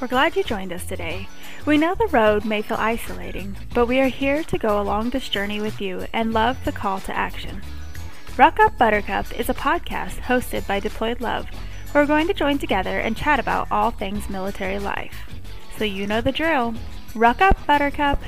We're 0.00 0.06
glad 0.06 0.34
you 0.34 0.42
joined 0.42 0.72
us 0.72 0.86
today. 0.86 1.28
We 1.66 1.76
know 1.76 1.94
the 1.94 2.06
road 2.06 2.46
may 2.46 2.62
feel 2.62 2.78
isolating, 2.78 3.54
but 3.74 3.84
we 3.84 4.00
are 4.00 4.08
here 4.08 4.42
to 4.44 4.56
go 4.56 4.80
along 4.80 5.10
this 5.10 5.28
journey 5.28 5.60
with 5.60 5.78
you 5.78 6.06
and 6.14 6.32
love 6.32 6.56
the 6.64 6.72
call 6.72 7.00
to 7.00 7.14
action. 7.14 7.60
Ruck 8.38 8.58
Up 8.60 8.78
Buttercup 8.78 9.38
is 9.38 9.50
a 9.50 9.54
podcast 9.54 10.20
hosted 10.20 10.66
by 10.66 10.80
Deployed 10.80 11.20
Love. 11.20 11.48
We're 11.92 12.06
going 12.06 12.28
to 12.28 12.34
join 12.34 12.56
together 12.56 12.98
and 12.98 13.14
chat 13.14 13.38
about 13.38 13.70
all 13.70 13.90
things 13.90 14.30
military 14.30 14.78
life. 14.78 15.28
So 15.76 15.84
you 15.84 16.06
know 16.06 16.22
the 16.22 16.32
drill. 16.32 16.74
Ruck 17.14 17.42
Up 17.42 17.66
Buttercup. 17.66 18.22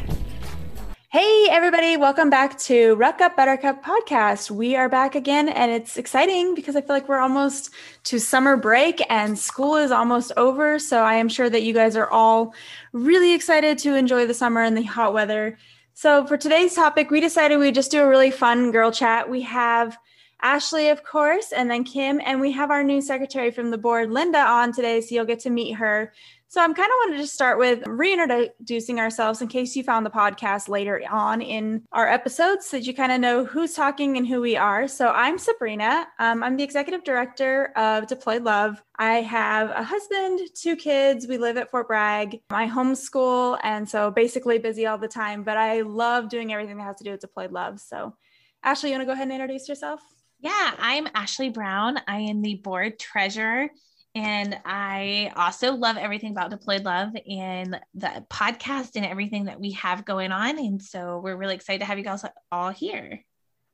Hey, 1.13 1.47
everybody, 1.51 1.99
welcome 1.99 2.31
back 2.31 2.59
to 2.61 2.95
Ruck 2.95 3.21
Up 3.21 3.37
Buttercup 3.37 3.85
podcast. 3.85 4.51
We 4.51 4.77
are 4.77 4.89
back 4.89 5.15
again, 5.15 5.51
and 5.51 5.71
it's 5.71 5.99
exciting 5.99 6.55
because 6.55 6.75
I 6.75 6.81
feel 6.81 6.97
like 6.97 7.07
we're 7.07 7.19
almost 7.19 7.69
to 8.05 8.19
summer 8.19 8.57
break 8.57 9.03
and 9.11 9.39
school 9.39 9.77
is 9.77 9.91
almost 9.91 10.33
over. 10.39 10.79
So 10.79 11.03
I 11.03 11.17
am 11.17 11.29
sure 11.29 11.51
that 11.51 11.65
you 11.65 11.75
guys 11.75 11.97
are 11.97 12.09
all 12.09 12.55
really 12.95 13.34
excited 13.34 13.77
to 13.80 13.95
enjoy 13.95 14.25
the 14.25 14.33
summer 14.33 14.62
and 14.62 14.75
the 14.75 14.84
hot 14.84 15.12
weather. 15.12 15.59
So 15.93 16.27
for 16.27 16.39
today's 16.39 16.75
topic, 16.75 17.11
we 17.11 17.20
decided 17.20 17.59
we'd 17.59 17.75
just 17.75 17.91
do 17.91 18.03
a 18.03 18.09
really 18.09 18.31
fun 18.31 18.70
girl 18.70 18.91
chat. 18.91 19.29
We 19.29 19.42
have 19.42 19.98
Ashley, 20.41 20.89
of 20.89 21.05
course, 21.05 21.53
and 21.53 21.70
then 21.70 21.84
Kim, 21.84 22.23
and 22.25 22.41
we 22.41 22.53
have 22.53 22.70
our 22.70 22.83
new 22.83 23.03
secretary 23.03 23.51
from 23.51 23.70
the 23.70 23.77
board, 23.77 24.11
Linda, 24.11 24.41
on 24.41 24.73
today. 24.73 25.03
So 25.03 25.15
you'll 25.15 25.27
get 25.27 25.41
to 25.41 25.51
meet 25.51 25.73
her. 25.73 26.15
So 26.52 26.61
I'm 26.61 26.74
kind 26.74 26.91
of 26.91 27.09
wanted 27.09 27.23
to 27.23 27.27
start 27.27 27.59
with 27.59 27.83
reintroducing 27.87 29.01
ourselves 29.01 29.41
in 29.41 29.48
case 29.48 29.74
you 29.74 29.83
found 29.83 30.05
the 30.05 30.11
podcast 30.11 30.69
later 30.69 31.02
on 31.11 31.41
in 31.41 31.83
our 31.92 32.06
episodes 32.06 32.66
so 32.66 32.77
that 32.77 32.84
you 32.84 32.92
kind 32.92 33.11
of 33.11 33.23
know 33.23 33.47
who's 33.47 33.73
talking 33.73 34.19
and 34.19 34.27
who 34.27 34.42
we 34.42 34.55
are. 34.55 34.87
So 34.87 35.09
I'm 35.09 35.38
Sabrina. 35.38 36.09
Um, 36.19 36.42
I'm 36.42 36.59
the 36.59 36.62
executive 36.62 37.05
director 37.05 37.73
of 37.75 38.06
Deployed 38.06 38.42
Love. 38.42 38.83
I 38.98 39.23
have 39.23 39.70
a 39.70 39.83
husband, 39.83 40.41
two 40.55 40.77
kids. 40.77 41.27
We 41.27 41.38
live 41.38 41.56
at 41.56 41.70
Fort 41.70 41.89
Bragg. 41.89 42.42
I 42.50 42.69
homeschool 42.69 43.58
and 43.62 43.89
so 43.89 44.11
basically 44.11 44.58
busy 44.58 44.84
all 44.84 44.98
the 44.98 45.08
time, 45.08 45.45
but 45.45 45.56
I 45.56 45.80
love 45.80 46.28
doing 46.28 46.53
everything 46.53 46.77
that 46.77 46.84
has 46.84 46.97
to 46.97 47.05
do 47.05 47.12
with 47.12 47.20
Deployed 47.20 47.53
Love. 47.53 47.80
So 47.80 48.14
Ashley, 48.62 48.91
you 48.91 48.97
want 48.97 49.05
to 49.05 49.06
go 49.06 49.12
ahead 49.12 49.23
and 49.23 49.33
introduce 49.33 49.70
yourself? 49.70 50.03
Yeah, 50.39 50.75
I'm 50.78 51.08
Ashley 51.14 51.48
Brown. 51.48 51.98
I 52.06 52.19
am 52.19 52.42
the 52.42 52.56
board 52.56 52.98
treasurer 52.98 53.70
and 54.14 54.58
I 54.64 55.32
also 55.36 55.74
love 55.74 55.96
everything 55.96 56.32
about 56.32 56.50
Deployed 56.50 56.84
Love 56.84 57.10
and 57.27 57.80
the 57.94 58.24
podcast 58.30 58.96
and 58.96 59.06
everything 59.06 59.46
that 59.46 59.58
we 59.58 59.72
have 59.72 60.05
going 60.05 60.32
on. 60.32 60.58
And 60.58 60.82
so 60.82 61.20
we're 61.22 61.36
really 61.36 61.55
excited 61.55 61.78
to 61.80 61.86
have 61.86 61.98
you 61.98 62.05
guys 62.05 62.24
all 62.50 62.70
here. 62.70 63.24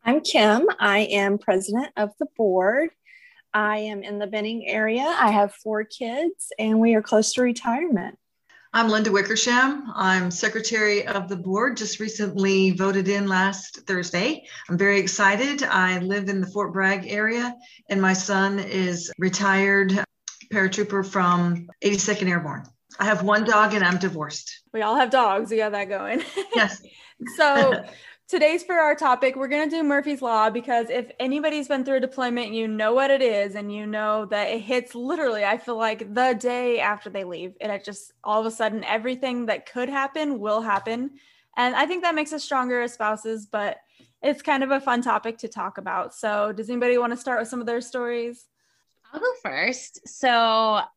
I'm 0.05 0.21
Kim. 0.21 0.69
I 0.79 1.01
am 1.01 1.39
president 1.39 1.89
of 1.97 2.13
the 2.21 2.27
board. 2.37 2.91
I 3.53 3.79
am 3.79 4.05
in 4.05 4.21
the 4.21 4.29
Benning 4.29 4.69
area. 4.69 5.03
I 5.03 5.33
have 5.33 5.55
four 5.55 5.83
kids 5.83 6.53
and 6.59 6.79
we 6.79 6.95
are 6.95 7.03
close 7.03 7.33
to 7.33 7.43
retirement. 7.43 8.17
I'm 8.73 8.91
Linda 8.91 9.11
Wickersham. 9.11 9.91
I'm 9.95 10.31
secretary 10.31 11.07
of 11.07 11.29
the 11.29 11.37
board, 11.37 11.79
just 11.79 12.01
recently 12.01 12.73
voted 12.73 13.09
in 13.09 13.27
last 13.27 13.81
Thursday. 13.87 14.45
I'm 14.69 14.77
very 14.77 15.01
excited. 15.01 15.63
I 15.63 15.99
live 16.01 16.29
in 16.29 16.43
the 16.43 16.47
Fort 16.47 16.75
Bragg 16.75 17.07
area, 17.09 17.57
and 17.89 18.01
my 18.01 18.13
son 18.13 18.59
is 18.59 19.11
retired 19.19 20.05
paratrooper 20.51 21.07
from 21.07 21.69
82nd 21.83 22.29
Airborne. 22.29 22.65
I 22.99 23.05
have 23.05 23.23
one 23.23 23.45
dog 23.45 23.75
and 23.75 23.85
I'm 23.85 23.99
divorced. 23.99 24.63
We 24.73 24.83
all 24.83 24.97
have 24.97 25.11
dogs. 25.11 25.51
We 25.51 25.59
got 25.59 25.73
that 25.73 25.89
going. 25.89 26.23
Yes. 26.55 26.83
so 27.37 27.85
today's 28.29 28.65
for 28.65 28.75
our 28.77 28.95
topic. 28.95 29.37
We're 29.37 29.49
going 29.49 29.69
to 29.69 29.77
do 29.77 29.83
Murphy's 29.83 30.23
Law 30.23 30.51
because 30.51 30.91
if 30.91 31.11
anybody's 31.21 31.69
been 31.69 31.85
through 31.85 31.99
a 31.99 32.01
deployment, 32.01 32.53
you 32.53 32.67
know 32.67 32.95
what 32.95 33.11
it 33.11 33.23
is 33.23 33.55
and 33.55 33.73
you 33.73 33.87
know 33.87 34.25
that 34.27 34.49
it 34.49 34.61
hits 34.61 34.95
literally, 34.95 35.45
I 35.45 35.59
feel 35.59 35.77
like 35.77 36.15
the 36.15 36.37
day 36.39 36.81
after 36.81 37.11
they 37.11 37.25
leave. 37.25 37.55
And 37.61 37.71
it 37.71 37.85
just 37.85 38.13
all 38.25 38.41
of 38.41 38.47
a 38.47 38.51
sudden, 38.51 38.83
everything 38.85 39.47
that 39.47 39.71
could 39.71 39.89
happen 39.89 40.41
will 40.41 40.63
happen. 40.63 41.13
And 41.57 41.75
I 41.75 41.87
think 41.87 42.03
that 42.03 42.15
makes 42.15 42.33
us 42.33 42.43
stronger 42.43 42.81
as 42.83 42.95
spouses, 42.95 43.47
but 43.47 43.79
it's 44.23 44.43
kind 44.43 44.63
of 44.63 44.71
a 44.71 44.81
fun 44.81 45.03
topic 45.03 45.39
to 45.39 45.49
talk 45.49 45.79
about. 45.79 46.15
So, 46.15 46.53
does 46.53 46.69
anybody 46.71 46.99
want 46.99 47.13
to 47.13 47.17
start 47.17 47.41
with 47.41 47.49
some 47.49 47.61
of 47.61 47.67
their 47.67 47.81
stories? 47.81 48.47
I'll 49.13 49.21
go 49.21 49.33
first. 49.43 50.07
So 50.07 50.29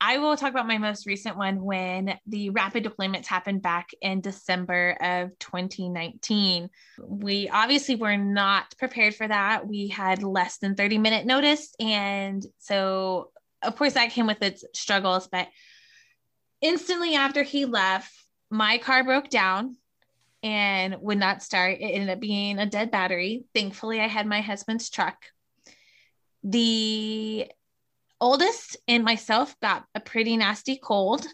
I 0.02 0.18
will 0.18 0.36
talk 0.36 0.52
about 0.52 0.68
my 0.68 0.78
most 0.78 1.06
recent 1.06 1.38
one 1.38 1.64
when 1.64 2.18
the 2.28 2.50
rapid 2.50 2.84
deployments 2.84 3.26
happened 3.26 3.62
back 3.62 3.92
in 4.02 4.20
December 4.20 4.98
of 5.00 5.38
2019. 5.40 6.70
We 7.08 7.48
obviously 7.50 7.96
were 7.96 8.18
not 8.18 8.76
prepared 8.78 9.16
for 9.16 9.28
that. 9.28 9.66
We 9.66 9.88
had 9.88 10.24
less 10.24 10.58
than 10.58 10.76
30 10.76 10.98
minute 10.98 11.26
notice. 11.26 11.74
And 11.80 12.46
so, 12.58 13.32
of 13.62 13.78
course, 13.78 13.94
that 13.94 14.12
came 14.12 14.28
with 14.28 14.42
its 14.42 14.66
struggles. 14.74 15.28
But 15.28 15.48
instantly 16.60 17.16
after 17.16 17.44
he 17.44 17.66
left, 17.66 18.12
my 18.50 18.78
car 18.80 19.06
broke 19.06 19.30
down 19.30 19.78
and 20.44 20.98
would 21.00 21.18
not 21.18 21.44
start. 21.44 21.78
It 21.80 21.86
ended 21.86 22.10
up 22.10 22.20
being 22.20 22.60
a 22.60 22.66
dead 22.66 22.92
battery. 22.92 23.46
Thankfully, 23.54 24.02
I 24.02 24.08
had 24.08 24.28
my 24.28 24.42
husband's 24.42 24.90
truck. 24.90 25.16
The 26.44 27.50
oldest 28.22 28.78
and 28.88 29.04
myself 29.04 29.56
got 29.62 29.84
a 29.96 30.00
pretty 30.00 30.38
nasty 30.38 30.78
cold 30.78 31.26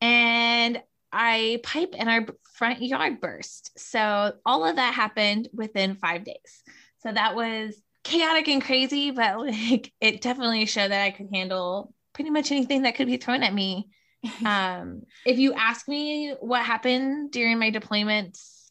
and 0.00 0.82
I 1.12 1.60
pipe 1.62 1.94
in 1.94 2.08
our 2.08 2.26
front 2.54 2.82
yard 2.82 3.20
burst. 3.20 3.70
So 3.78 4.32
all 4.44 4.64
of 4.64 4.76
that 4.76 4.94
happened 4.94 5.48
within 5.52 5.94
five 5.94 6.24
days. 6.24 6.62
So 6.98 7.12
that 7.12 7.36
was 7.36 7.80
chaotic 8.04 8.48
and 8.48 8.62
crazy, 8.62 9.10
but 9.10 9.38
like 9.38 9.92
it 10.00 10.20
definitely 10.20 10.66
showed 10.66 10.90
that 10.90 11.04
I 11.04 11.10
could 11.10 11.28
handle 11.32 11.94
pretty 12.12 12.30
much 12.30 12.50
anything 12.50 12.82
that 12.82 12.96
could 12.96 13.06
be 13.06 13.16
thrown 13.16 13.42
at 13.42 13.54
me. 13.54 13.88
um, 14.44 15.02
if 15.26 15.38
you 15.38 15.52
ask 15.54 15.88
me 15.88 16.34
what 16.40 16.64
happened 16.64 17.32
during 17.32 17.58
my 17.58 17.70
deployments 17.70 18.70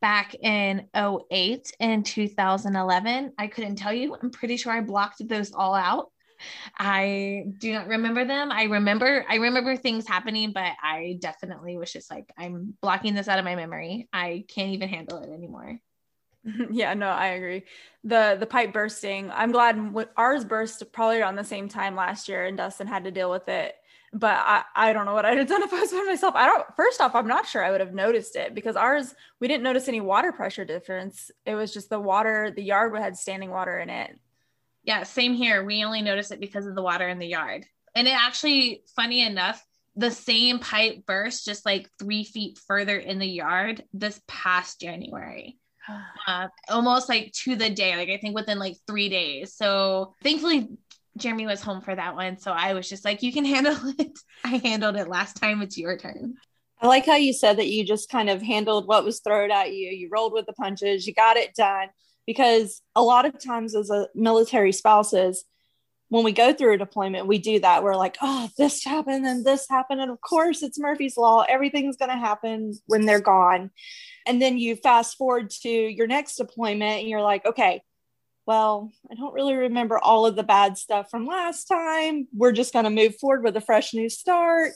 back 0.00 0.34
in 0.34 0.86
08 0.94 1.72
and 1.80 2.04
2011, 2.04 3.32
I 3.38 3.46
couldn't 3.46 3.76
tell 3.76 3.92
you. 3.92 4.14
I'm 4.20 4.30
pretty 4.30 4.58
sure 4.58 4.72
I 4.72 4.82
blocked 4.82 5.26
those 5.26 5.52
all 5.52 5.74
out. 5.74 6.10
I 6.78 7.44
do 7.58 7.72
not 7.72 7.88
remember 7.88 8.24
them. 8.24 8.50
I 8.50 8.64
remember 8.64 9.24
I 9.28 9.36
remember 9.36 9.76
things 9.76 10.06
happening, 10.06 10.52
but 10.52 10.72
I 10.82 11.18
definitely 11.20 11.76
was 11.76 11.92
just 11.92 12.10
like, 12.10 12.32
I'm 12.36 12.74
blocking 12.80 13.14
this 13.14 13.28
out 13.28 13.38
of 13.38 13.44
my 13.44 13.56
memory. 13.56 14.08
I 14.12 14.44
can't 14.48 14.72
even 14.72 14.88
handle 14.88 15.22
it 15.22 15.30
anymore. 15.30 15.78
Yeah, 16.70 16.94
no, 16.94 17.08
I 17.08 17.28
agree. 17.28 17.64
The 18.04 18.36
the 18.38 18.46
pipe 18.46 18.72
bursting. 18.72 19.30
I'm 19.30 19.52
glad 19.52 19.94
ours 20.16 20.44
burst 20.44 20.82
probably 20.92 21.20
around 21.20 21.36
the 21.36 21.44
same 21.44 21.68
time 21.68 21.96
last 21.96 22.28
year, 22.28 22.44
and 22.44 22.56
Dustin 22.56 22.86
had 22.86 23.04
to 23.04 23.10
deal 23.10 23.30
with 23.30 23.48
it. 23.48 23.74
But 24.12 24.36
I, 24.36 24.62
I 24.76 24.92
don't 24.92 25.06
know 25.06 25.14
what 25.14 25.24
I'd 25.24 25.38
have 25.38 25.48
done 25.48 25.62
if 25.64 25.72
I 25.72 25.80
was 25.80 25.90
by 25.90 26.02
myself. 26.02 26.34
I 26.36 26.46
don't. 26.46 26.66
First 26.76 27.00
off, 27.00 27.14
I'm 27.14 27.26
not 27.26 27.46
sure 27.46 27.64
I 27.64 27.70
would 27.70 27.80
have 27.80 27.94
noticed 27.94 28.36
it 28.36 28.54
because 28.54 28.76
ours 28.76 29.14
we 29.40 29.48
didn't 29.48 29.62
notice 29.62 29.88
any 29.88 30.00
water 30.00 30.32
pressure 30.32 30.64
difference. 30.64 31.30
It 31.46 31.54
was 31.54 31.72
just 31.72 31.90
the 31.90 32.00
water. 32.00 32.52
The 32.54 32.62
yard 32.62 32.94
had 32.96 33.16
standing 33.16 33.50
water 33.50 33.78
in 33.78 33.90
it. 33.90 34.18
Yeah, 34.84 35.02
same 35.02 35.34
here. 35.34 35.64
We 35.64 35.84
only 35.84 36.02
noticed 36.02 36.30
it 36.30 36.40
because 36.40 36.66
of 36.66 36.74
the 36.74 36.82
water 36.82 37.08
in 37.08 37.18
the 37.18 37.26
yard. 37.26 37.64
And 37.94 38.06
it 38.06 38.14
actually, 38.14 38.82
funny 38.94 39.24
enough, 39.24 39.64
the 39.96 40.10
same 40.10 40.58
pipe 40.58 41.06
burst 41.06 41.44
just 41.44 41.64
like 41.64 41.88
three 41.98 42.24
feet 42.24 42.58
further 42.66 42.98
in 42.98 43.18
the 43.18 43.26
yard 43.26 43.84
this 43.92 44.20
past 44.28 44.80
January. 44.80 45.58
Uh, 46.26 46.48
almost 46.70 47.10
like 47.10 47.30
to 47.32 47.54
the 47.54 47.68
day, 47.68 47.94
like 47.96 48.08
I 48.08 48.16
think 48.16 48.34
within 48.34 48.58
like 48.58 48.74
three 48.86 49.10
days. 49.10 49.54
So 49.54 50.14
thankfully, 50.22 50.70
Jeremy 51.18 51.44
was 51.44 51.60
home 51.60 51.82
for 51.82 51.94
that 51.94 52.14
one. 52.14 52.38
So 52.38 52.50
I 52.50 52.72
was 52.72 52.88
just 52.88 53.04
like, 53.04 53.22
you 53.22 53.30
can 53.30 53.44
handle 53.54 53.76
it. 53.98 54.18
I 54.42 54.56
handled 54.64 54.96
it 54.96 55.08
last 55.08 55.36
time. 55.36 55.60
It's 55.60 55.76
your 55.76 55.98
turn. 55.98 56.36
I 56.80 56.86
like 56.86 57.04
how 57.04 57.16
you 57.16 57.34
said 57.34 57.58
that 57.58 57.68
you 57.68 57.84
just 57.84 58.08
kind 58.08 58.30
of 58.30 58.40
handled 58.40 58.88
what 58.88 59.04
was 59.04 59.20
thrown 59.20 59.50
at 59.50 59.74
you. 59.74 59.90
You 59.90 60.08
rolled 60.10 60.32
with 60.32 60.46
the 60.46 60.54
punches, 60.54 61.06
you 61.06 61.12
got 61.12 61.36
it 61.36 61.54
done 61.54 61.88
because 62.26 62.82
a 62.94 63.02
lot 63.02 63.26
of 63.26 63.42
times 63.42 63.74
as 63.74 63.90
a 63.90 64.08
military 64.14 64.72
spouses 64.72 65.44
when 66.08 66.24
we 66.24 66.32
go 66.32 66.52
through 66.52 66.74
a 66.74 66.78
deployment 66.78 67.26
we 67.26 67.38
do 67.38 67.58
that. 67.60 67.82
We're 67.82 67.96
like 67.96 68.16
oh 68.22 68.48
this 68.56 68.84
happened 68.84 69.26
and 69.26 69.44
this 69.44 69.66
happened 69.68 70.00
and 70.00 70.10
of 70.10 70.20
course 70.20 70.62
it's 70.62 70.78
murphy's 70.78 71.16
law. 71.16 71.44
Everything's 71.48 71.96
going 71.96 72.10
to 72.10 72.16
happen 72.16 72.74
when 72.86 73.06
they're 73.06 73.20
gone. 73.20 73.70
And 74.26 74.40
then 74.40 74.58
you 74.58 74.76
fast 74.76 75.16
forward 75.16 75.50
to 75.62 75.68
your 75.68 76.06
next 76.06 76.36
deployment 76.36 77.00
and 77.00 77.08
you're 77.08 77.22
like 77.22 77.44
okay 77.46 77.82
well 78.46 78.92
i 79.10 79.14
don't 79.14 79.32
really 79.32 79.54
remember 79.54 79.98
all 79.98 80.26
of 80.26 80.36
the 80.36 80.42
bad 80.42 80.76
stuff 80.76 81.10
from 81.10 81.26
last 81.26 81.64
time. 81.64 82.28
We're 82.34 82.52
just 82.52 82.72
going 82.72 82.84
to 82.84 82.90
move 82.90 83.16
forward 83.16 83.42
with 83.42 83.56
a 83.56 83.60
fresh 83.60 83.94
new 83.94 84.08
start. 84.08 84.72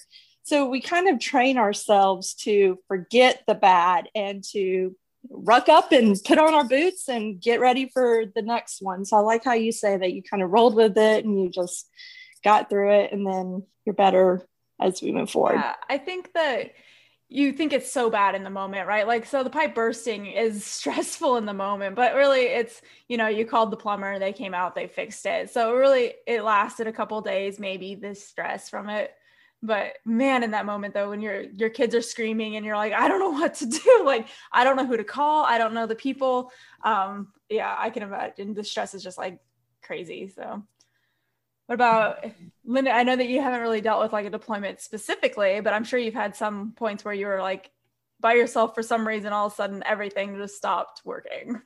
So 0.48 0.66
we 0.66 0.80
kind 0.80 1.08
of 1.08 1.20
train 1.20 1.58
ourselves 1.58 2.32
to 2.36 2.78
forget 2.88 3.42
the 3.46 3.54
bad 3.54 4.08
and 4.14 4.42
to 4.52 4.96
ruck 5.30 5.68
up 5.68 5.92
and 5.92 6.16
put 6.24 6.38
on 6.38 6.54
our 6.54 6.64
boots 6.64 7.08
and 7.08 7.40
get 7.40 7.60
ready 7.60 7.88
for 7.88 8.24
the 8.34 8.42
next 8.42 8.80
one. 8.80 9.04
So 9.04 9.16
I 9.16 9.20
like 9.20 9.44
how 9.44 9.52
you 9.52 9.72
say 9.72 9.96
that 9.96 10.12
you 10.12 10.22
kind 10.22 10.42
of 10.42 10.50
rolled 10.50 10.74
with 10.74 10.96
it 10.96 11.24
and 11.24 11.40
you 11.40 11.50
just 11.50 11.88
got 12.44 12.70
through 12.70 12.92
it 12.92 13.12
and 13.12 13.26
then 13.26 13.64
you're 13.84 13.94
better 13.94 14.46
as 14.80 15.02
we 15.02 15.12
move 15.12 15.30
forward. 15.30 15.56
Yeah, 15.56 15.74
I 15.88 15.98
think 15.98 16.32
that 16.34 16.72
you 17.30 17.52
think 17.52 17.74
it's 17.74 17.92
so 17.92 18.08
bad 18.08 18.34
in 18.34 18.42
the 18.42 18.50
moment, 18.50 18.88
right? 18.88 19.06
Like, 19.06 19.26
so 19.26 19.44
the 19.44 19.50
pipe 19.50 19.74
bursting 19.74 20.26
is 20.26 20.64
stressful 20.78 21.36
in 21.36 21.44
the 21.44 21.54
moment, 21.54 21.94
but 21.94 22.14
really 22.14 22.42
it's, 22.42 22.80
you 23.08 23.16
know, 23.16 23.28
you 23.28 23.44
called 23.44 23.70
the 23.70 23.76
plumber, 23.76 24.18
they 24.18 24.32
came 24.32 24.54
out, 24.54 24.74
they 24.74 24.86
fixed 24.86 25.26
it. 25.26 25.50
So 25.50 25.74
really 25.74 26.14
it 26.26 26.42
lasted 26.42 26.86
a 26.86 26.92
couple 26.92 27.20
days, 27.20 27.58
maybe 27.58 27.94
the 27.94 28.14
stress 28.14 28.70
from 28.70 28.88
it. 28.88 29.12
But 29.62 29.94
man 30.04 30.42
in 30.42 30.52
that 30.52 30.66
moment 30.66 30.94
though 30.94 31.10
when 31.10 31.20
your 31.20 31.42
your 31.42 31.70
kids 31.70 31.94
are 31.94 32.02
screaming 32.02 32.56
and 32.56 32.64
you're 32.64 32.76
like 32.76 32.92
i 32.92 33.08
don't 33.08 33.18
know 33.18 33.30
what 33.30 33.54
to 33.54 33.66
do 33.66 34.02
like 34.04 34.28
i 34.52 34.64
don't 34.64 34.76
know 34.76 34.86
who 34.86 34.96
to 34.96 35.04
call. 35.04 35.44
I 35.44 35.58
don't 35.58 35.74
know 35.74 35.86
the 35.86 35.94
people. 35.94 36.52
Um 36.84 37.32
yeah 37.48 37.74
i 37.78 37.90
can 37.90 38.02
imagine 38.02 38.54
the 38.54 38.64
stress 38.64 38.94
is 38.94 39.02
just 39.02 39.18
like 39.18 39.38
crazy 39.82 40.28
so. 40.28 40.62
What 41.66 41.74
about 41.74 42.24
linda 42.64 42.90
i 42.90 43.02
know 43.02 43.16
that 43.16 43.28
you 43.28 43.42
haven't 43.42 43.60
really 43.60 43.80
dealt 43.80 44.02
with 44.02 44.12
like 44.12 44.26
a 44.26 44.30
deployment 44.30 44.80
specifically 44.80 45.60
but 45.60 45.74
i'm 45.74 45.84
sure 45.84 45.98
you've 45.98 46.14
had 46.14 46.34
some 46.34 46.72
points 46.72 47.04
where 47.04 47.12
you 47.12 47.26
were 47.26 47.42
like 47.42 47.70
by 48.20 48.34
yourself 48.34 48.74
for 48.74 48.82
some 48.82 49.06
reason 49.06 49.32
all 49.32 49.46
of 49.46 49.52
a 49.52 49.56
sudden 49.56 49.82
everything 49.84 50.36
just 50.36 50.56
stopped 50.56 51.02
working. 51.04 51.60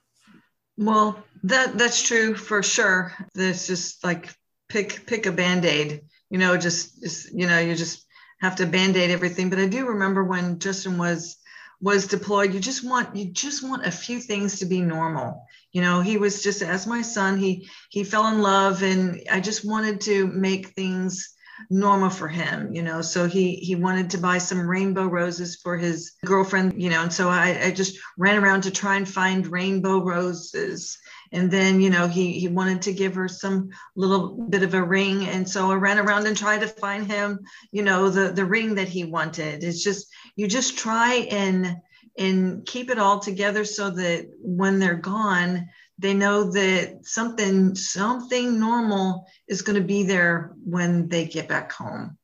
Well 0.76 1.22
that 1.44 1.78
that's 1.78 2.02
true 2.02 2.34
for 2.34 2.62
sure. 2.62 3.12
It's 3.34 3.66
just 3.66 4.02
like 4.02 4.30
pick 4.68 5.06
pick 5.06 5.26
a 5.26 5.32
band-aid 5.32 6.02
you 6.32 6.38
know, 6.38 6.56
just, 6.56 7.02
just 7.02 7.30
you 7.32 7.46
know, 7.46 7.58
you 7.58 7.74
just 7.74 8.06
have 8.40 8.56
to 8.56 8.66
band-aid 8.66 9.10
everything. 9.10 9.50
But 9.50 9.58
I 9.58 9.66
do 9.66 9.86
remember 9.86 10.24
when 10.24 10.58
Justin 10.58 10.96
was 10.96 11.36
was 11.78 12.06
deployed, 12.06 12.54
you 12.54 12.60
just 12.60 12.84
want 12.84 13.14
you 13.14 13.26
just 13.26 13.62
want 13.62 13.84
a 13.84 13.90
few 13.90 14.18
things 14.18 14.60
to 14.60 14.64
be 14.64 14.80
normal. 14.80 15.46
You 15.72 15.82
know, 15.82 16.00
he 16.00 16.16
was 16.16 16.42
just 16.42 16.62
as 16.62 16.86
my 16.86 17.02
son, 17.02 17.38
he 17.38 17.68
he 17.90 18.02
fell 18.02 18.28
in 18.28 18.40
love 18.40 18.82
and 18.82 19.20
I 19.30 19.40
just 19.40 19.62
wanted 19.62 20.00
to 20.02 20.26
make 20.26 20.68
things 20.68 21.36
normal 21.70 22.10
for 22.10 22.26
him 22.26 22.72
you 22.74 22.82
know 22.82 23.02
so 23.02 23.28
he 23.28 23.54
he 23.56 23.76
wanted 23.76 24.10
to 24.10 24.18
buy 24.18 24.38
some 24.38 24.66
rainbow 24.66 25.06
roses 25.06 25.54
for 25.62 25.76
his 25.76 26.12
girlfriend 26.24 26.72
you 26.82 26.90
know 26.90 27.02
and 27.02 27.12
so 27.12 27.28
i, 27.28 27.66
I 27.66 27.70
just 27.70 27.98
ran 28.18 28.42
around 28.42 28.62
to 28.62 28.70
try 28.70 28.96
and 28.96 29.08
find 29.08 29.46
rainbow 29.46 30.02
roses 30.02 30.98
and 31.32 31.50
then 31.50 31.80
you 31.80 31.90
know 31.90 32.06
he 32.06 32.38
he 32.38 32.48
wanted 32.48 32.82
to 32.82 32.92
give 32.92 33.14
her 33.14 33.28
some 33.28 33.70
little 33.96 34.36
bit 34.48 34.62
of 34.62 34.74
a 34.74 34.82
ring. 34.82 35.26
And 35.26 35.48
so 35.48 35.70
i 35.70 35.74
ran 35.74 35.98
around 35.98 36.26
and 36.26 36.36
tried 36.36 36.60
to 36.60 36.68
find 36.68 37.10
him 37.10 37.40
you 37.72 37.82
know 37.82 38.10
the 38.10 38.32
the 38.32 38.44
ring 38.44 38.74
that 38.76 38.88
he 38.88 39.04
wanted. 39.04 39.64
It's 39.64 39.82
just 39.82 40.08
you 40.36 40.46
just 40.46 40.78
try 40.78 41.26
and 41.30 41.76
and 42.18 42.66
keep 42.66 42.90
it 42.90 42.98
all 42.98 43.18
together 43.18 43.64
so 43.64 43.90
that 43.90 44.28
when 44.40 44.78
they're 44.78 44.94
gone 44.94 45.68
they 45.98 46.14
know 46.14 46.50
that 46.50 46.98
something 47.04 47.74
something 47.74 48.58
normal 48.58 49.26
is 49.46 49.62
going 49.62 49.80
to 49.80 49.86
be 49.86 50.02
there 50.02 50.52
when 50.64 51.08
they 51.08 51.26
get 51.26 51.48
back 51.48 51.72
home. 51.72 52.18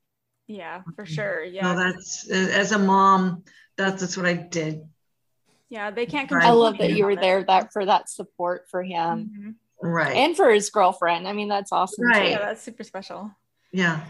Yeah 0.47 0.83
for 0.97 1.07
sure. 1.07 1.45
Yeah. 1.45 1.75
So 1.75 1.79
that's 1.79 2.31
as 2.31 2.73
a 2.73 2.79
mom 2.79 3.45
that's 3.79 4.01
that's 4.01 4.17
what 4.17 4.27
i 4.27 4.35
did 4.35 4.83
yeah 5.69 5.91
they 5.91 6.07
can't 6.07 6.31
i 6.33 6.51
love 6.51 6.79
that 6.79 6.93
you. 6.93 7.05
were 7.05 7.17
there 7.17 7.43
that 7.45 7.73
for 7.73 7.85
that 7.85 8.09
support 8.09 8.67
for 8.71 8.83
him. 8.83 9.31
Mm-hmm. 9.83 9.87
right. 9.87 10.17
And 10.17 10.37
for 10.37 10.51
his 10.51 10.71
girlfriend. 10.71 11.29
I 11.29 11.33
mean 11.33 11.49
that's 11.49 11.73
awesome 11.73 12.07
right. 12.07 12.25
too. 12.25 12.31
yeah 12.31 12.39
that's 12.39 12.63
super 12.63 12.85
special. 12.85 13.31
Yeah. 13.73 14.05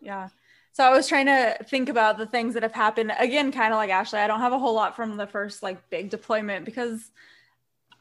Yeah. 0.00 0.28
So 0.72 0.84
I 0.84 0.90
was 0.90 1.06
trying 1.06 1.26
to 1.26 1.56
think 1.68 1.90
about 1.90 2.16
the 2.16 2.26
things 2.26 2.54
that 2.54 2.62
have 2.62 2.72
happened. 2.72 3.12
Again, 3.18 3.52
kind 3.52 3.74
of 3.74 3.76
like 3.76 3.90
Ashley. 3.90 4.20
I 4.20 4.26
don't 4.26 4.40
have 4.40 4.54
a 4.54 4.58
whole 4.58 4.74
lot 4.74 4.96
from 4.96 5.16
the 5.16 5.26
first 5.26 5.62
like 5.62 5.90
big 5.90 6.08
deployment 6.08 6.64
because 6.64 7.10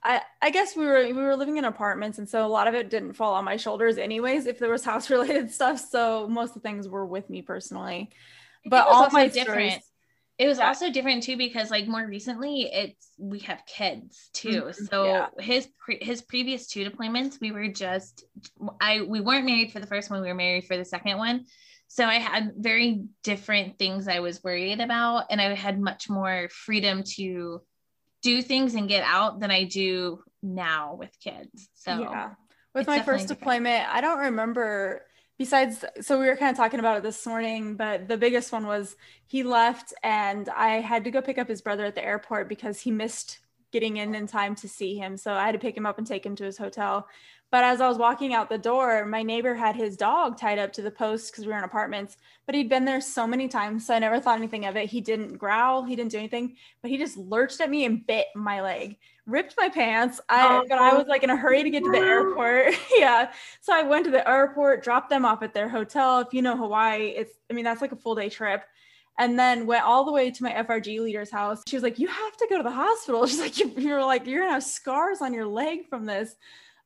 I, 0.03 0.21
I 0.41 0.49
guess 0.51 0.75
we 0.75 0.85
were 0.85 1.03
we 1.05 1.13
were 1.13 1.35
living 1.35 1.57
in 1.57 1.65
apartments 1.65 2.17
and 2.17 2.27
so 2.27 2.45
a 2.45 2.47
lot 2.47 2.67
of 2.67 2.73
it 2.73 2.89
didn't 2.89 3.13
fall 3.13 3.33
on 3.33 3.43
my 3.45 3.57
shoulders 3.57 3.97
anyways 3.97 4.47
if 4.47 4.57
there 4.57 4.71
was 4.71 4.83
house 4.91 5.09
related 5.09 5.51
stuff. 5.51 5.79
So 5.79 6.27
most 6.29 6.49
of 6.49 6.53
the 6.55 6.59
things 6.61 6.87
were 6.87 7.05
with 7.05 7.29
me 7.29 7.41
personally. 7.41 8.09
But 8.65 8.87
all 8.87 9.09
my 9.11 9.27
different. 9.27 9.73
stories, 9.73 9.90
it 10.41 10.47
was 10.47 10.59
also 10.59 10.89
different 10.89 11.23
too 11.23 11.37
because 11.37 11.69
like 11.69 11.87
more 11.87 12.05
recently 12.05 12.63
it's 12.63 13.09
we 13.19 13.39
have 13.39 13.61
kids 13.65 14.29
too 14.33 14.63
mm-hmm. 14.63 14.85
so 14.85 15.05
yeah. 15.05 15.27
his 15.39 15.67
pre- 15.79 16.03
his 16.03 16.21
previous 16.21 16.67
two 16.67 16.89
deployments 16.89 17.39
we 17.39 17.51
were 17.51 17.67
just 17.67 18.23
i 18.79 19.01
we 19.01 19.19
weren't 19.19 19.45
married 19.45 19.71
for 19.71 19.79
the 19.79 19.87
first 19.87 20.09
one 20.09 20.21
we 20.21 20.27
were 20.27 20.33
married 20.33 20.65
for 20.65 20.77
the 20.77 20.85
second 20.85 21.17
one 21.17 21.45
so 21.87 22.05
i 22.05 22.15
had 22.15 22.53
very 22.57 23.03
different 23.23 23.77
things 23.77 24.07
i 24.07 24.19
was 24.19 24.43
worried 24.43 24.79
about 24.79 25.25
and 25.29 25.39
i 25.39 25.53
had 25.53 25.79
much 25.79 26.09
more 26.09 26.49
freedom 26.49 27.03
to 27.03 27.61
do 28.21 28.41
things 28.41 28.75
and 28.75 28.87
get 28.87 29.03
out 29.03 29.39
than 29.39 29.51
I 29.51 29.63
do 29.63 30.23
now 30.41 30.95
with 30.95 31.11
kids. 31.19 31.69
So 31.73 31.99
yeah. 31.99 32.31
With 32.73 32.87
my 32.87 33.01
first 33.01 33.27
deployment, 33.27 33.85
I 33.89 33.99
don't 33.99 34.19
remember 34.19 35.01
besides 35.37 35.83
so 36.01 36.19
we 36.19 36.27
were 36.27 36.35
kind 36.35 36.51
of 36.51 36.57
talking 36.57 36.79
about 36.79 36.97
it 36.97 37.03
this 37.03 37.25
morning, 37.25 37.75
but 37.75 38.07
the 38.07 38.17
biggest 38.17 38.51
one 38.51 38.67
was 38.67 38.95
he 39.27 39.43
left 39.43 39.93
and 40.03 40.49
I 40.49 40.81
had 40.81 41.03
to 41.05 41.11
go 41.11 41.21
pick 41.21 41.37
up 41.37 41.47
his 41.47 41.61
brother 41.61 41.85
at 41.85 41.95
the 41.95 42.05
airport 42.05 42.49
because 42.49 42.79
he 42.79 42.91
missed 42.91 43.39
getting 43.71 43.97
in 43.97 44.15
in 44.15 44.27
time 44.27 44.55
to 44.55 44.67
see 44.67 44.95
him. 44.95 45.17
So 45.17 45.33
I 45.33 45.45
had 45.45 45.53
to 45.53 45.59
pick 45.59 45.75
him 45.75 45.85
up 45.85 45.97
and 45.97 46.05
take 46.05 46.25
him 46.25 46.35
to 46.35 46.43
his 46.43 46.57
hotel. 46.57 47.07
But 47.51 47.65
as 47.65 47.81
I 47.81 47.89
was 47.89 47.97
walking 47.97 48.33
out 48.33 48.49
the 48.49 48.57
door, 48.57 49.05
my 49.05 49.23
neighbor 49.23 49.53
had 49.53 49.75
his 49.75 49.97
dog 49.97 50.37
tied 50.37 50.57
up 50.57 50.71
to 50.73 50.81
the 50.81 50.89
post 50.89 51.31
because 51.31 51.45
we 51.45 51.51
were 51.51 51.57
in 51.57 51.65
apartments. 51.65 52.15
But 52.45 52.55
he'd 52.55 52.69
been 52.69 52.85
there 52.85 53.01
so 53.01 53.27
many 53.27 53.49
times, 53.49 53.85
so 53.85 53.93
I 53.93 53.99
never 53.99 54.21
thought 54.21 54.37
anything 54.37 54.65
of 54.65 54.77
it. 54.77 54.89
He 54.89 55.01
didn't 55.01 55.37
growl, 55.37 55.83
he 55.83 55.97
didn't 55.97 56.11
do 56.11 56.17
anything, 56.17 56.55
but 56.81 56.91
he 56.91 56.97
just 56.97 57.17
lurched 57.17 57.59
at 57.59 57.69
me 57.69 57.83
and 57.83 58.07
bit 58.07 58.27
my 58.35 58.61
leg, 58.61 58.97
ripped 59.31 59.55
my 59.57 59.69
pants. 59.69 60.19
I 60.29 60.59
oh, 60.59 60.65
but 60.67 60.77
I 60.77 60.93
was 60.95 61.07
like 61.07 61.23
in 61.23 61.29
a 61.29 61.35
hurry 61.35 61.63
to 61.63 61.69
get 61.69 61.83
to 61.83 61.91
the 61.91 61.97
airport. 61.97 62.75
yeah, 62.95 63.31
so 63.61 63.73
I 63.73 63.83
went 63.83 64.05
to 64.05 64.11
the 64.11 64.27
airport, 64.29 64.83
dropped 64.83 65.09
them 65.09 65.25
off 65.25 65.41
at 65.43 65.53
their 65.53 65.69
hotel. 65.69 66.19
If 66.19 66.33
you 66.33 66.41
know 66.41 66.57
Hawaii, 66.57 67.07
it's 67.09 67.33
I 67.49 67.53
mean 67.53 67.65
that's 67.65 67.81
like 67.81 67.91
a 67.91 67.97
full 67.97 68.15
day 68.15 68.29
trip 68.29 68.63
and 69.17 69.37
then 69.37 69.65
went 69.65 69.83
all 69.83 70.05
the 70.05 70.11
way 70.11 70.31
to 70.31 70.43
my 70.43 70.51
FRG 70.51 70.99
leader's 70.99 71.31
house. 71.31 71.63
She 71.67 71.75
was 71.75 71.83
like, 71.83 71.99
"You 71.99 72.07
have 72.07 72.37
to 72.37 72.47
go 72.49 72.57
to 72.57 72.63
the 72.63 72.71
hospital." 72.71 73.25
She's 73.27 73.39
like, 73.39 73.57
"You're 73.77 74.03
like 74.03 74.25
you're 74.27 74.41
gonna 74.41 74.53
have 74.53 74.63
scars 74.63 75.21
on 75.21 75.33
your 75.33 75.47
leg 75.47 75.87
from 75.89 76.05
this." 76.05 76.35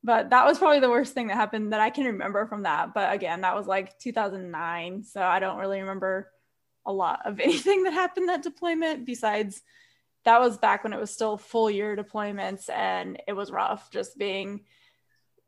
but 0.06 0.30
that 0.30 0.46
was 0.46 0.60
probably 0.60 0.80
the 0.80 0.90
worst 0.90 1.16
thing 1.16 1.28
that 1.28 1.36
happened 1.36 1.74
that 1.74 1.82
I 1.82 1.90
can 1.90 2.06
remember 2.06 2.46
from 2.46 2.62
that. 2.62 2.94
But 2.94 3.12
again, 3.12 3.42
that 3.42 3.56
was 3.56 3.66
like 3.66 3.98
2009. 3.98 5.04
So 5.04 5.20
I 5.20 5.40
don't 5.40 5.58
really 5.58 5.80
remember 5.80 6.32
a 6.86 6.94
lot 6.94 7.22
of 7.26 7.40
anything 7.44 7.84
that 7.84 7.94
happened 7.94 8.30
that 8.30 8.44
deployment 8.44 9.06
besides 9.06 9.64
that 10.26 10.42
was 10.42 10.58
back 10.58 10.84
when 10.84 10.94
it 10.94 11.00
was 11.00 11.12
still 11.12 11.38
full 11.38 11.70
year 11.70 11.96
deployments 11.96 12.70
and 12.70 13.22
it 13.28 13.34
was 13.34 13.52
rough 13.52 13.90
just 13.92 14.18
being 14.18 14.62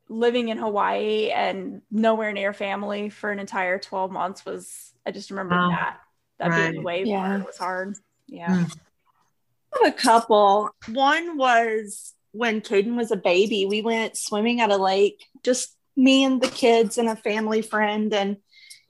living 0.10 0.50
in 0.50 0.58
Hawaii 0.58 1.32
and 1.32 1.82
nowhere 1.92 2.32
near 2.32 2.54
family 2.54 3.10
for 3.10 3.30
an 3.32 3.40
entire 3.40 3.78
12 3.78 4.12
months 4.12 4.46
was 4.46 4.94
I 5.06 5.12
just 5.12 5.32
remember 5.32 5.56
oh, 5.56 5.70
that 5.70 6.00
that 6.40 6.50
right. 6.50 6.72
being 6.72 6.84
way 6.84 7.04
yeah. 7.04 7.44
was 7.44 7.58
hard. 7.58 7.96
Yeah. 8.28 8.66
Mm. 8.66 9.88
a 9.88 9.92
couple. 9.92 10.70
One 10.90 11.38
was 11.38 12.14
when 12.32 12.62
Caden 12.62 12.96
was 12.96 13.12
a 13.12 13.18
baby, 13.18 13.66
we 13.66 13.82
went 13.82 14.18
swimming 14.18 14.62
at 14.62 14.70
a 14.70 14.78
lake, 14.78 15.26
just 15.44 15.76
me 15.96 16.24
and 16.24 16.42
the 16.42 16.50
kids 16.50 16.98
and 16.98 17.10
a 17.10 17.16
family 17.16 17.62
friend. 17.62 18.14
And 18.14 18.38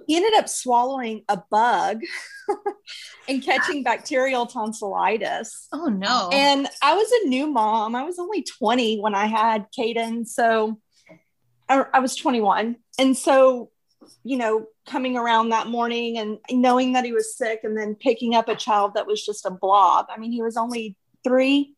he 0.08 0.16
ended 0.16 0.34
up 0.36 0.50
swallowing 0.50 1.24
a 1.30 1.42
bug 1.52 2.02
and 3.30 3.44
catching 3.44 3.84
bacterial 3.84 4.46
tonsillitis. 4.46 5.68
Oh, 5.72 5.86
no. 5.86 6.30
And 6.32 6.68
I 6.82 6.96
was 6.96 7.12
a 7.12 7.28
new 7.28 7.48
mom. 7.48 7.96
I 7.96 8.04
was 8.04 8.18
only 8.18 8.44
20 8.44 9.00
when 9.00 9.14
I 9.14 9.26
had 9.26 9.68
Caden. 9.78 10.26
So 10.26 10.80
I, 11.70 11.86
I 11.94 12.00
was 12.00 12.16
21. 12.16 12.78
And 12.98 13.16
so, 13.16 13.70
you 14.24 14.38
know, 14.38 14.66
coming 14.88 15.18
around 15.18 15.50
that 15.50 15.68
morning 15.68 16.18
and 16.18 16.40
knowing 16.50 16.94
that 16.94 17.06
he 17.06 17.12
was 17.12 17.38
sick 17.38 17.60
and 17.64 17.78
then 17.78 17.96
picking 17.96 18.34
up 18.34 18.48
a 18.48 18.56
child 18.56 18.94
that 18.96 19.08
was 19.08 19.24
just 19.24 19.46
a 19.46 19.52
blob. 19.52 20.08
I 20.10 20.18
mean, 20.18 20.32
he 20.32 20.42
was 20.42 20.58
only 20.58 20.96
three 21.24 21.76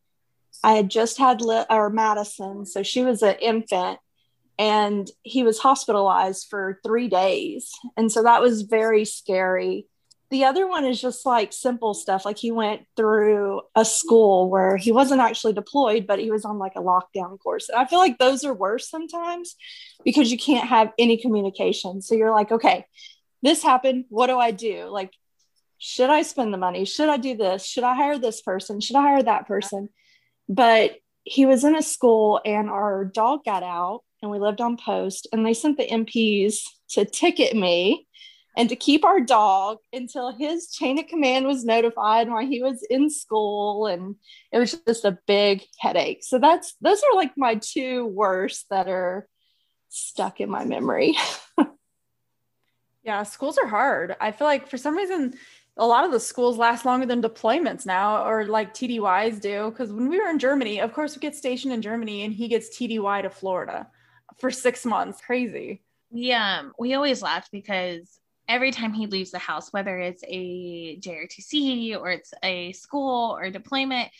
I 0.62 0.72
had 0.72 0.90
just 0.90 1.18
had 1.18 1.40
li- 1.40 1.64
or 1.70 1.90
Madison, 1.90 2.66
so 2.66 2.82
she 2.82 3.02
was 3.02 3.22
an 3.22 3.36
infant, 3.40 3.98
and 4.60 5.10
he 5.22 5.42
was 5.42 5.58
hospitalized 5.58 6.48
for 6.50 6.78
three 6.84 7.08
days, 7.08 7.72
and 7.96 8.12
so 8.12 8.22
that 8.24 8.42
was 8.42 8.62
very 8.62 9.06
scary. 9.06 9.86
The 10.30 10.44
other 10.44 10.68
one 10.68 10.84
is 10.84 11.00
just 11.00 11.24
like 11.24 11.54
simple 11.54 11.94
stuff, 11.94 12.26
like 12.26 12.36
he 12.36 12.50
went 12.52 12.82
through 12.94 13.62
a 13.74 13.86
school 13.86 14.50
where 14.50 14.76
he 14.76 14.92
wasn't 14.92 15.22
actually 15.22 15.54
deployed, 15.54 16.06
but 16.06 16.18
he 16.18 16.30
was 16.30 16.44
on 16.44 16.58
like 16.58 16.74
a 16.76 16.82
lockdown 16.82 17.38
course. 17.40 17.70
And 17.70 17.78
I 17.78 17.86
feel 17.86 17.98
like 17.98 18.18
those 18.18 18.44
are 18.44 18.52
worse 18.52 18.90
sometimes 18.90 19.56
because 20.04 20.30
you 20.30 20.36
can't 20.36 20.68
have 20.68 20.92
any 20.98 21.16
communication. 21.16 22.02
So 22.02 22.14
you're 22.14 22.30
like, 22.30 22.52
okay, 22.52 22.84
this 23.42 23.62
happened. 23.62 24.04
What 24.10 24.26
do 24.26 24.38
I 24.38 24.50
do? 24.50 24.88
Like, 24.90 25.10
should 25.78 26.10
I 26.10 26.20
spend 26.20 26.52
the 26.52 26.58
money? 26.58 26.84
Should 26.84 27.08
I 27.08 27.16
do 27.16 27.34
this? 27.34 27.64
Should 27.64 27.84
I 27.84 27.94
hire 27.94 28.18
this 28.18 28.42
person? 28.42 28.80
Should 28.80 28.96
I 28.96 29.02
hire 29.02 29.22
that 29.22 29.48
person? 29.48 29.88
But 30.50 30.96
he 31.24 31.46
was 31.46 31.64
in 31.64 31.74
a 31.74 31.82
school 31.82 32.40
and 32.44 32.68
our 32.68 33.06
dog 33.06 33.44
got 33.44 33.62
out 33.62 34.02
and 34.22 34.30
we 34.30 34.38
lived 34.38 34.60
on 34.60 34.76
post 34.76 35.26
and 35.32 35.44
they 35.44 35.54
sent 35.54 35.76
the 35.78 35.86
MPs 35.86 36.62
to 36.90 37.04
ticket 37.04 37.56
me 37.56 38.06
and 38.56 38.68
to 38.68 38.76
keep 38.76 39.04
our 39.04 39.20
dog 39.20 39.78
until 39.92 40.36
his 40.36 40.70
chain 40.72 40.98
of 40.98 41.06
command 41.06 41.46
was 41.46 41.64
notified 41.64 42.28
while 42.28 42.44
he 42.44 42.62
was 42.62 42.84
in 42.90 43.08
school 43.08 43.86
and 43.86 44.16
it 44.52 44.58
was 44.58 44.78
just 44.86 45.04
a 45.04 45.18
big 45.26 45.62
headache. 45.78 46.22
So 46.22 46.38
that's 46.38 46.74
those 46.80 47.02
are 47.02 47.16
like 47.16 47.32
my 47.36 47.54
two 47.54 48.06
worst 48.06 48.66
that 48.70 48.88
are 48.88 49.28
stuck 49.88 50.40
in 50.40 50.50
my 50.50 50.64
memory. 50.64 51.16
Yeah 53.02 53.22
schools 53.22 53.56
are 53.56 53.66
hard. 53.66 54.14
I 54.20 54.30
feel 54.30 54.46
like 54.46 54.68
for 54.68 54.76
some 54.76 54.94
reason 54.94 55.32
a 55.76 55.86
lot 55.86 56.04
of 56.04 56.12
the 56.12 56.20
schools 56.20 56.58
last 56.58 56.84
longer 56.84 57.06
than 57.06 57.22
deployments 57.22 57.86
now, 57.86 58.26
or 58.26 58.44
like 58.44 58.74
TDYs 58.74 59.40
do. 59.40 59.70
Because 59.70 59.90
when 59.90 60.10
we 60.10 60.20
were 60.20 60.28
in 60.28 60.38
Germany, 60.38 60.80
of 60.80 60.92
course, 60.92 61.16
we 61.16 61.20
get 61.20 61.34
stationed 61.34 61.72
in 61.72 61.80
Germany 61.80 62.24
and 62.24 62.34
he 62.34 62.48
gets 62.48 62.76
TDY 62.76 63.22
to 63.22 63.30
Florida 63.30 63.86
for 64.38 64.50
six 64.50 64.84
months. 64.84 65.20
Crazy. 65.20 65.82
Yeah, 66.10 66.60
um, 66.60 66.72
we 66.78 66.94
always 66.94 67.22
laughed 67.22 67.50
because 67.52 68.18
every 68.48 68.72
time 68.72 68.92
he 68.92 69.06
leaves 69.06 69.30
the 69.30 69.38
house, 69.38 69.72
whether 69.72 69.98
it's 69.98 70.24
a 70.26 70.98
JRTC 70.98 71.96
or 71.98 72.10
it's 72.10 72.34
a 72.42 72.72
school 72.72 73.36
or 73.36 73.48
deployment, 73.50 74.10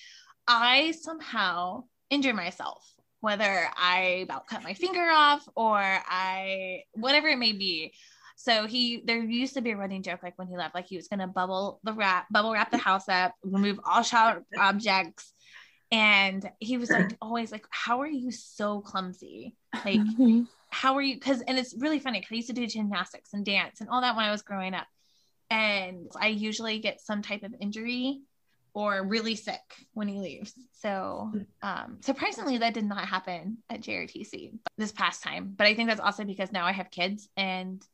I 0.47 0.93
somehow 0.93 1.85
injure 2.11 2.33
myself, 2.33 2.85
whether 3.21 3.69
I 3.77 4.21
about 4.23 4.47
cut 4.47 4.63
my 4.63 4.75
finger 4.75 5.09
off 5.11 5.47
or 5.57 5.79
I, 5.79 6.85
whatever 6.93 7.27
it 7.27 7.39
may 7.39 7.53
be. 7.53 7.93
So 8.37 8.67
he, 8.67 9.03
there 9.05 9.19
used 9.19 9.55
to 9.55 9.61
be 9.61 9.73
a 9.73 9.77
running 9.77 10.03
joke 10.03 10.23
like 10.23 10.39
when 10.39 10.49
he 10.49 10.57
left, 10.57 10.75
like 10.77 10.87
he 10.87 10.97
was 10.97 11.09
going 11.09 11.21
to 11.21 11.27
bubble 11.27 11.81
the 11.83 11.93
wrap, 11.93 12.27
bubble 12.31 12.53
wrap 12.53 12.71
the 12.71 12.79
house 12.79 13.09
up, 13.09 13.35
remove 13.43 13.81
all 13.85 14.03
sharp 14.03 14.45
objects. 14.57 15.35
And 15.91 16.49
he 16.61 16.79
was 16.79 16.89
like, 16.89 17.17
always 17.21 17.51
like, 17.51 17.67
how 17.71 18.01
are 18.01 18.09
you 18.09 18.31
so 18.31 18.81
clumsy? 18.81 19.57
Like, 19.85 20.01
how 20.69 20.97
are 20.97 21.03
you? 21.03 21.15
Because, 21.15 21.41
and 21.43 21.59
it's 21.59 21.75
really 21.79 21.99
funny 21.99 22.21
because 22.21 22.33
I 22.33 22.37
used 22.37 22.49
to 22.49 22.55
do 22.55 22.67
gymnastics 22.67 23.33
and 23.33 23.45
dance 23.45 23.81
and 23.81 23.91
all 23.91 24.01
that 24.01 24.17
when 24.17 24.25
I 24.25 24.31
was 24.31 24.43
growing 24.43 24.75
up. 24.75 24.87
And 25.51 26.09
I 26.19 26.29
usually 26.29 26.79
get 26.79 27.01
some 27.01 27.23
type 27.23 27.43
of 27.43 27.55
injury 27.61 28.21
or 28.73 29.05
really 29.05 29.35
sick 29.35 29.61
when 29.95 30.07
he 30.07 30.21
leaves. 30.21 30.53
So 30.81 31.33
um, 31.63 31.99
surprisingly, 32.03 32.59
that 32.59 32.75
did 32.75 32.85
not 32.85 33.05
happen 33.07 33.59
at 33.69 33.81
JRTC 33.81 34.53
this 34.79 34.93
past 34.93 35.23
time. 35.23 35.55
But 35.57 35.67
I 35.67 35.75
think 35.75 35.89
that's 35.89 36.01
also 36.01 36.25
because 36.25 36.53
now 36.53 36.67
I 36.67 36.73
have 36.73 36.91
kids 36.91 37.29
and 37.37 37.85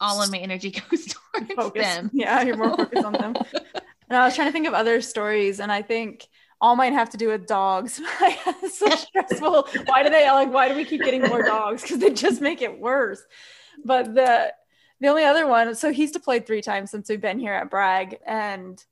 all 0.00 0.22
of 0.22 0.30
my 0.32 0.38
energy 0.38 0.70
goes 0.90 1.06
towards 1.06 1.52
Focus. 1.54 1.82
them. 1.82 2.10
Yeah, 2.12 2.42
you're 2.42 2.56
more 2.56 2.76
focused 2.76 3.04
on 3.04 3.12
them. 3.12 3.34
And 4.08 4.16
I 4.18 4.24
was 4.24 4.34
trying 4.34 4.48
to 4.48 4.52
think 4.52 4.66
of 4.66 4.74
other 4.74 5.00
stories, 5.00 5.60
and 5.60 5.72
I 5.72 5.80
think 5.80 6.26
all 6.62 6.76
mine 6.76 6.94
have 6.94 7.10
to 7.10 7.16
do 7.16 7.28
with 7.28 7.46
dogs. 7.46 8.00
so 8.72 8.88
stressful. 8.90 9.68
why 9.86 10.02
do 10.04 10.08
they 10.08 10.30
like? 10.30 10.50
Why 10.50 10.68
do 10.68 10.76
we 10.76 10.84
keep 10.84 11.02
getting 11.02 11.22
more 11.22 11.42
dogs? 11.42 11.82
Because 11.82 11.98
they 11.98 12.10
just 12.10 12.40
make 12.40 12.62
it 12.62 12.78
worse. 12.78 13.20
But 13.84 14.14
the 14.14 14.54
the 15.00 15.08
only 15.08 15.24
other 15.24 15.48
one, 15.48 15.74
so 15.74 15.92
he's 15.92 16.12
deployed 16.12 16.46
three 16.46 16.62
times 16.62 16.92
since 16.92 17.08
we've 17.08 17.20
been 17.20 17.40
here 17.40 17.52
at 17.52 17.68
Bragg, 17.68 18.18
and 18.24 18.82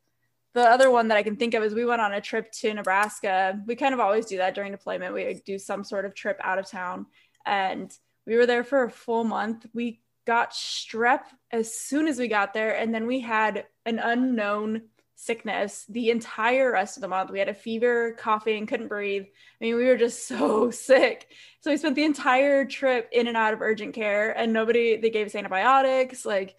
the 0.52 0.62
other 0.62 0.90
one 0.90 1.06
that 1.08 1.16
I 1.16 1.22
can 1.22 1.36
think 1.36 1.54
of 1.54 1.62
is 1.62 1.72
we 1.72 1.84
went 1.84 2.00
on 2.00 2.12
a 2.12 2.20
trip 2.20 2.50
to 2.54 2.74
Nebraska. 2.74 3.62
We 3.64 3.76
kind 3.76 3.94
of 3.94 4.00
always 4.00 4.26
do 4.26 4.38
that 4.38 4.56
during 4.56 4.72
deployment. 4.72 5.14
We 5.14 5.40
do 5.46 5.56
some 5.56 5.84
sort 5.84 6.04
of 6.04 6.14
trip 6.16 6.40
out 6.42 6.58
of 6.58 6.68
town, 6.68 7.06
and 7.46 7.96
we 8.26 8.36
were 8.36 8.46
there 8.46 8.64
for 8.64 8.82
a 8.82 8.90
full 8.90 9.22
month. 9.22 9.66
We 9.72 10.00
got 10.26 10.50
strep 10.50 11.20
as 11.52 11.72
soon 11.72 12.08
as 12.08 12.18
we 12.18 12.26
got 12.26 12.52
there, 12.52 12.76
and 12.76 12.92
then 12.92 13.06
we 13.06 13.20
had 13.20 13.66
an 13.86 14.00
unknown 14.00 14.82
sickness 15.20 15.84
the 15.88 16.10
entire 16.10 16.72
rest 16.72 16.96
of 16.96 17.02
the 17.02 17.08
month. 17.08 17.30
We 17.30 17.38
had 17.38 17.48
a 17.48 17.54
fever, 17.54 18.16
coughing, 18.18 18.66
couldn't 18.66 18.88
breathe. 18.88 19.24
I 19.24 19.64
mean, 19.64 19.76
we 19.76 19.84
were 19.84 19.96
just 19.96 20.26
so 20.28 20.70
sick. 20.70 21.28
So 21.60 21.70
we 21.70 21.76
spent 21.76 21.94
the 21.94 22.04
entire 22.04 22.64
trip 22.64 23.08
in 23.12 23.26
and 23.26 23.36
out 23.36 23.52
of 23.52 23.60
urgent 23.60 23.94
care, 23.94 24.30
and 24.30 24.52
nobody, 24.52 24.96
they 24.96 25.10
gave 25.10 25.26
us 25.26 25.34
antibiotics. 25.34 26.24
Like, 26.24 26.56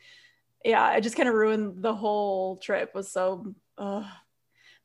yeah, 0.63 0.93
it 0.93 1.01
just 1.01 1.15
kind 1.15 1.27
of 1.27 1.35
ruined 1.35 1.81
the 1.81 1.95
whole 1.95 2.57
trip. 2.57 2.93
Was 2.93 3.11
so 3.11 3.53
uh, 3.77 4.03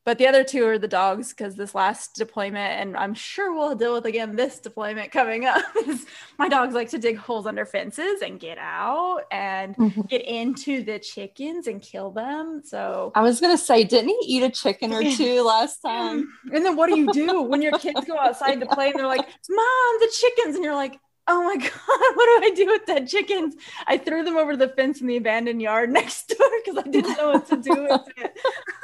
but 0.07 0.19
the 0.19 0.25
other 0.25 0.45
two 0.45 0.65
are 0.65 0.79
the 0.79 0.87
dogs 0.87 1.33
because 1.33 1.55
this 1.55 1.75
last 1.75 2.15
deployment, 2.15 2.79
and 2.79 2.95
I'm 2.95 3.13
sure 3.13 3.53
we'll 3.53 3.75
deal 3.75 3.93
with 3.93 4.05
again 4.05 4.37
this 4.37 4.57
deployment 4.57 5.11
coming 5.11 5.43
up. 5.43 5.61
Is 5.85 6.05
my 6.37 6.47
dogs 6.47 6.73
like 6.73 6.89
to 6.91 6.97
dig 6.97 7.17
holes 7.17 7.45
under 7.45 7.65
fences 7.65 8.21
and 8.21 8.39
get 8.39 8.57
out 8.57 9.23
and 9.31 9.75
mm-hmm. 9.75 9.99
get 10.03 10.21
into 10.21 10.81
the 10.81 10.97
chickens 10.97 11.67
and 11.67 11.81
kill 11.81 12.11
them. 12.11 12.61
So 12.63 13.11
I 13.15 13.21
was 13.21 13.41
gonna 13.41 13.57
say, 13.57 13.83
didn't 13.83 14.07
he 14.21 14.37
eat 14.37 14.43
a 14.43 14.49
chicken 14.49 14.93
or 14.93 15.03
two 15.03 15.41
last 15.45 15.81
time? 15.81 16.29
and 16.53 16.63
then 16.63 16.77
what 16.77 16.87
do 16.87 16.97
you 16.97 17.11
do 17.11 17.41
when 17.49 17.61
your 17.61 17.77
kids 17.77 17.99
go 18.05 18.17
outside 18.17 18.61
to 18.61 18.65
play 18.65 18.91
and 18.91 18.97
they're 18.97 19.07
like, 19.07 19.27
"Mom, 19.49 19.99
the 19.99 20.13
chickens," 20.17 20.55
and 20.55 20.63
you're 20.63 20.73
like, 20.73 20.97
oh 21.27 21.43
my 21.43 21.57
god 21.57 22.15
what 22.15 22.25
do 22.25 22.47
i 22.47 22.51
do 22.55 22.67
with 22.67 22.85
dead 22.85 23.05
chickens 23.05 23.53
i 23.85 23.97
threw 23.97 24.23
them 24.23 24.37
over 24.37 24.55
the 24.55 24.69
fence 24.69 25.01
in 25.01 25.07
the 25.07 25.17
abandoned 25.17 25.61
yard 25.61 25.89
next 25.89 26.29
door 26.29 26.47
because 26.63 26.81
i 26.81 26.87
didn't 26.87 27.17
know 27.17 27.33
what 27.33 27.45
to 27.45 27.57
do 27.57 27.83
with 27.83 28.01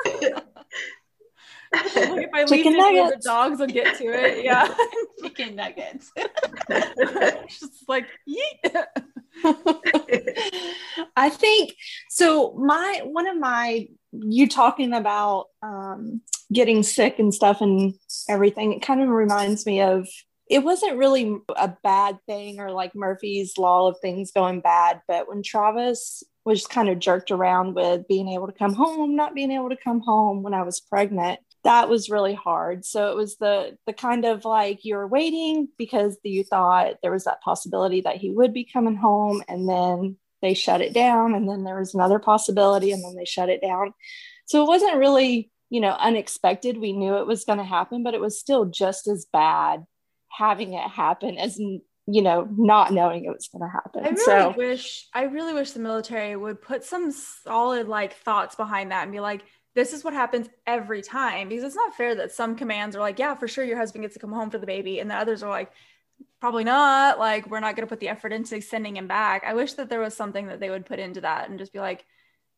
it 0.03 0.44
if 1.74 2.30
I 2.34 2.44
leave 2.46 2.65
it 2.65 3.15
the 3.15 3.22
dogs 3.24 3.60
will 3.60 3.68
get 3.68 3.98
to 3.98 4.06
it. 4.06 4.44
Yeah, 4.44 4.74
chicken 5.22 5.56
nuggets. 5.56 6.12
just 7.50 7.88
like 7.88 8.08
yeet. 8.27 8.86
I 11.15 11.30
think 11.30 11.75
so. 12.10 12.53
My 12.53 13.01
one 13.03 13.27
of 13.27 13.38
my 13.38 13.88
you 14.12 14.48
talking 14.48 14.94
about 14.94 15.48
um, 15.62 16.22
getting 16.51 16.84
sick 16.84 17.20
and 17.20 17.34
stuff 17.34 17.62
and 17.62 17.94
everything. 18.30 18.74
It 18.74 18.82
kind 18.82 19.01
of 19.01 19.10
reminds 19.10 19.65
me 19.65 19.82
of 19.82 20.08
it 20.50 20.63
wasn't 20.63 20.98
really 20.98 21.38
a 21.56 21.74
bad 21.84 22.20
thing 22.27 22.60
or 22.60 22.72
like 22.72 22.96
Murphy's 22.96 23.58
law 23.58 23.88
of 23.88 23.98
things 24.01 24.32
going 24.32 24.62
bad, 24.62 25.01
but 25.08 25.27
when 25.27 25.42
Travis 25.42 26.24
was 26.46 26.68
kind 26.68 26.89
of 26.89 27.00
jerked 27.00 27.32
around 27.32 27.74
with 27.75 28.08
being 28.08 28.27
able 28.30 28.48
to 28.48 28.53
come 28.53 28.74
home, 28.74 29.15
not 29.15 29.34
being 29.34 29.51
able 29.51 29.70
to 29.70 29.77
come 29.77 30.01
home 30.01 30.44
when 30.44 30.53
I 30.53 30.63
was 30.63 30.82
pregnant, 30.82 31.39
that 31.63 31.89
was 31.89 32.10
really 32.10 32.34
hard. 32.34 32.86
So 32.86 33.12
it 33.12 33.15
was 33.15 33.38
the 33.38 33.77
the 33.88 33.93
kind 33.93 34.25
of 34.25 34.46
like 34.46 34.84
you 34.84 34.96
were 34.96 35.08
waiting 35.08 35.70
because 35.77 36.17
you 36.24 36.43
thought 36.43 36.96
there 37.01 37.12
was 37.12 37.24
that 37.24 37.41
possibility 37.41 38.01
that 38.01 38.17
he 38.17 38.32
would 38.32 38.53
be 38.53 38.65
coming 38.65 38.96
home 38.96 39.41
and 39.48 39.67
then 39.67 40.17
they 40.41 40.53
shut 40.53 40.82
it 40.82 40.93
down 40.93 41.34
and 41.34 41.48
then 41.48 41.63
there 41.63 41.79
was 41.79 41.93
another 41.93 42.20
possibility 42.20 42.91
and 42.91 43.03
then 43.03 43.15
they 43.15 43.25
shut 43.25 43.50
it 43.50 43.62
down. 43.62 43.93
So 44.46 44.62
it 44.62 44.67
wasn't 44.67 44.98
really, 44.98 45.51
you 45.70 45.79
know, 45.79 45.96
unexpected. 45.98 46.77
We 46.77 46.91
knew 46.91 47.15
it 47.15 47.27
was 47.27 47.46
going 47.46 47.60
to 47.60 47.63
happen, 47.63 48.03
but 48.03 48.13
it 48.13 48.20
was 48.22 48.39
still 48.39 48.65
just 48.65 49.08
as 49.08 49.25
bad 49.32 49.86
having 50.29 50.74
it 50.74 50.89
happen 50.89 51.38
as 51.38 51.58
you 51.60 52.22
know 52.22 52.48
not 52.58 52.91
knowing 52.91 53.24
it 53.24 53.29
was 53.29 53.48
going 53.48 53.62
to 53.62 53.72
happen 53.72 54.03
i 54.03 54.10
really 54.10 54.25
so. 54.25 54.53
wish 54.58 55.08
i 55.13 55.24
really 55.24 55.53
wish 55.53 55.72
the 55.72 55.79
military 55.79 56.36
would 56.36 56.62
put 56.62 56.84
some 56.84 57.12
solid 57.12 57.88
like 57.88 58.13
thoughts 58.13 58.55
behind 58.55 58.91
that 58.91 59.03
and 59.03 59.12
be 59.12 59.20
like 59.20 59.43
this 59.75 59.94
is 59.94 60.03
what 60.03 60.13
happens 60.13 60.48
every 60.68 61.01
time 61.01 61.50
because 61.50 61.63
it's 61.63 61.75
not 61.75 61.96
fair 61.96 62.15
that 62.15 62.32
some 62.32 62.56
commands 62.56 62.96
are 62.96 63.00
like 63.00 63.20
yeah 63.20 63.36
for 63.36 63.48
sure 63.48 63.63
your 63.63 63.77
husband 63.77 64.03
gets 64.03 64.13
to 64.13 64.20
come 64.20 64.32
home 64.32 64.50
for 64.50 64.58
the 64.58 64.68
baby 64.68 65.00
and 65.00 65.10
the 65.10 65.15
others 65.15 65.44
are 65.44 65.50
like 65.50 65.72
probably 66.39 66.63
not 66.63 67.20
like 67.20 67.50
we're 67.50 67.60
not 67.60 67.75
going 67.75 67.86
to 67.86 67.89
put 67.89 68.00
the 68.00 68.10
effort 68.10 68.32
into 68.32 68.62
sending 68.62 68.98
him 68.98 69.08
back 69.08 69.44
i 69.46 69.53
wish 69.53 69.74
that 69.74 69.89
there 69.89 70.00
was 70.00 70.15
something 70.15 70.48
that 70.48 70.60
they 70.60 70.70
would 70.70 70.86
put 70.86 71.00
into 71.00 71.22
that 71.22 71.50
and 71.50 71.60
just 71.60 71.74
be 71.74 71.80
like 71.80 72.06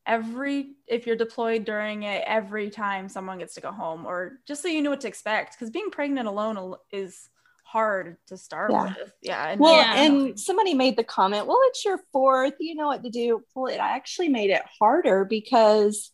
every 0.05 0.73
if 0.87 1.07
you're 1.07 1.15
deployed 1.15 1.65
during 1.65 2.03
it 2.03 2.23
every 2.27 2.69
time 2.69 3.09
someone 3.09 3.39
gets 3.39 3.55
to 3.55 3.61
go 3.61 3.71
home 3.71 4.05
or 4.05 4.33
just 4.47 4.61
so 4.61 4.67
you 4.67 4.81
know 4.81 4.91
what 4.91 5.01
to 5.01 5.07
expect 5.07 5.53
because 5.53 5.71
being 5.71 5.89
pregnant 5.89 6.27
alone 6.27 6.75
is 6.91 7.29
hard 7.65 8.15
to 8.27 8.37
start 8.37 8.71
yeah. 8.71 8.83
with. 8.83 9.11
Yeah. 9.21 9.49
And 9.49 9.59
well, 9.59 9.75
yeah. 9.75 10.03
and 10.03 10.39
somebody 10.39 10.73
made 10.73 10.95
the 10.95 11.03
comment, 11.03 11.47
well, 11.47 11.59
it's 11.63 11.83
your 11.83 11.99
fourth, 12.13 12.53
you 12.59 12.75
know 12.75 12.87
what 12.87 13.03
to 13.03 13.09
do. 13.09 13.43
Well, 13.53 13.73
it 13.73 13.79
actually 13.79 14.29
made 14.29 14.49
it 14.51 14.61
harder 14.79 15.25
because 15.25 16.11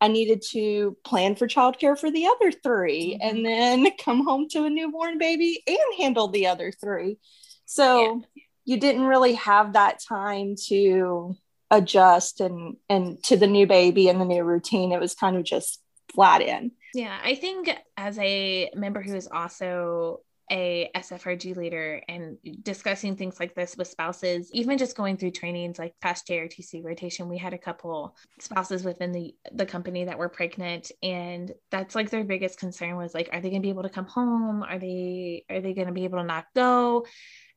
I 0.00 0.08
needed 0.08 0.42
to 0.50 0.96
plan 1.04 1.36
for 1.36 1.46
childcare 1.46 1.98
for 1.98 2.10
the 2.10 2.26
other 2.26 2.50
3 2.50 3.18
mm-hmm. 3.20 3.28
and 3.28 3.44
then 3.44 3.90
come 4.02 4.24
home 4.24 4.48
to 4.50 4.64
a 4.64 4.70
newborn 4.70 5.18
baby 5.18 5.62
and 5.66 5.78
handle 5.98 6.28
the 6.28 6.46
other 6.46 6.72
three. 6.72 7.18
So 7.66 8.00
yeah. 8.34 8.42
you 8.64 8.80
didn't 8.80 9.04
really 9.04 9.34
have 9.34 9.74
that 9.74 10.00
time 10.06 10.56
to 10.68 11.36
adjust 11.70 12.40
and 12.40 12.76
and 12.88 13.22
to 13.22 13.36
the 13.36 13.46
new 13.46 13.66
baby 13.66 14.08
and 14.08 14.20
the 14.20 14.24
new 14.24 14.42
routine. 14.42 14.92
It 14.92 15.00
was 15.00 15.14
kind 15.14 15.36
of 15.36 15.44
just 15.44 15.80
flat 16.12 16.42
in. 16.42 16.72
Yeah, 16.94 17.16
I 17.22 17.36
think 17.36 17.70
as 17.96 18.18
a 18.18 18.70
member 18.74 19.02
who 19.02 19.14
is 19.14 19.28
also 19.32 20.22
a 20.50 20.90
SFRG 20.96 21.56
leader 21.56 22.02
and 22.08 22.36
discussing 22.62 23.16
things 23.16 23.38
like 23.38 23.54
this 23.54 23.76
with 23.76 23.88
spouses, 23.88 24.50
even 24.52 24.78
just 24.78 24.96
going 24.96 25.16
through 25.16 25.30
trainings 25.30 25.78
like 25.78 25.94
past 26.00 26.26
JRTC 26.26 26.84
rotation, 26.84 27.28
we 27.28 27.38
had 27.38 27.54
a 27.54 27.58
couple 27.58 28.16
spouses 28.40 28.84
within 28.84 29.12
the 29.12 29.34
the 29.52 29.66
company 29.66 30.04
that 30.04 30.18
were 30.18 30.28
pregnant, 30.28 30.90
and 31.02 31.52
that's 31.70 31.94
like 31.94 32.10
their 32.10 32.24
biggest 32.24 32.58
concern 32.58 32.96
was 32.96 33.14
like, 33.14 33.28
are 33.32 33.40
they 33.40 33.50
going 33.50 33.62
to 33.62 33.66
be 33.66 33.70
able 33.70 33.84
to 33.84 33.88
come 33.88 34.06
home? 34.06 34.62
Are 34.62 34.78
they 34.78 35.44
are 35.48 35.60
they 35.60 35.74
going 35.74 35.88
to 35.88 35.94
be 35.94 36.04
able 36.04 36.18
to 36.18 36.24
not 36.24 36.46
go? 36.54 37.06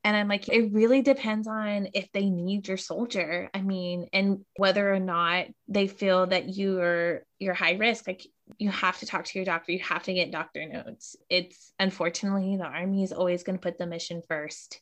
And 0.05 0.17
I'm 0.17 0.27
like, 0.27 0.49
it 0.49 0.73
really 0.73 1.01
depends 1.01 1.47
on 1.47 1.87
if 1.93 2.11
they 2.11 2.29
need 2.29 2.67
your 2.67 2.77
soldier. 2.77 3.49
I 3.53 3.61
mean, 3.61 4.09
and 4.11 4.43
whether 4.57 4.93
or 4.93 4.99
not 4.99 5.45
they 5.69 5.87
feel 5.87 6.27
that 6.27 6.55
you're 6.55 7.21
you're 7.39 7.53
high 7.53 7.73
risk. 7.73 8.07
Like 8.07 8.25
you 8.57 8.69
have 8.69 8.99
to 8.99 9.05
talk 9.05 9.25
to 9.25 9.39
your 9.39 9.45
doctor. 9.45 9.71
You 9.71 9.79
have 9.79 10.03
to 10.03 10.13
get 10.13 10.31
doctor 10.31 10.65
notes. 10.67 11.15
It's 11.29 11.73
unfortunately 11.79 12.57
the 12.57 12.65
army 12.65 13.03
is 13.03 13.13
always 13.13 13.43
going 13.43 13.57
to 13.57 13.61
put 13.61 13.77
the 13.77 13.85
mission 13.85 14.21
first. 14.27 14.81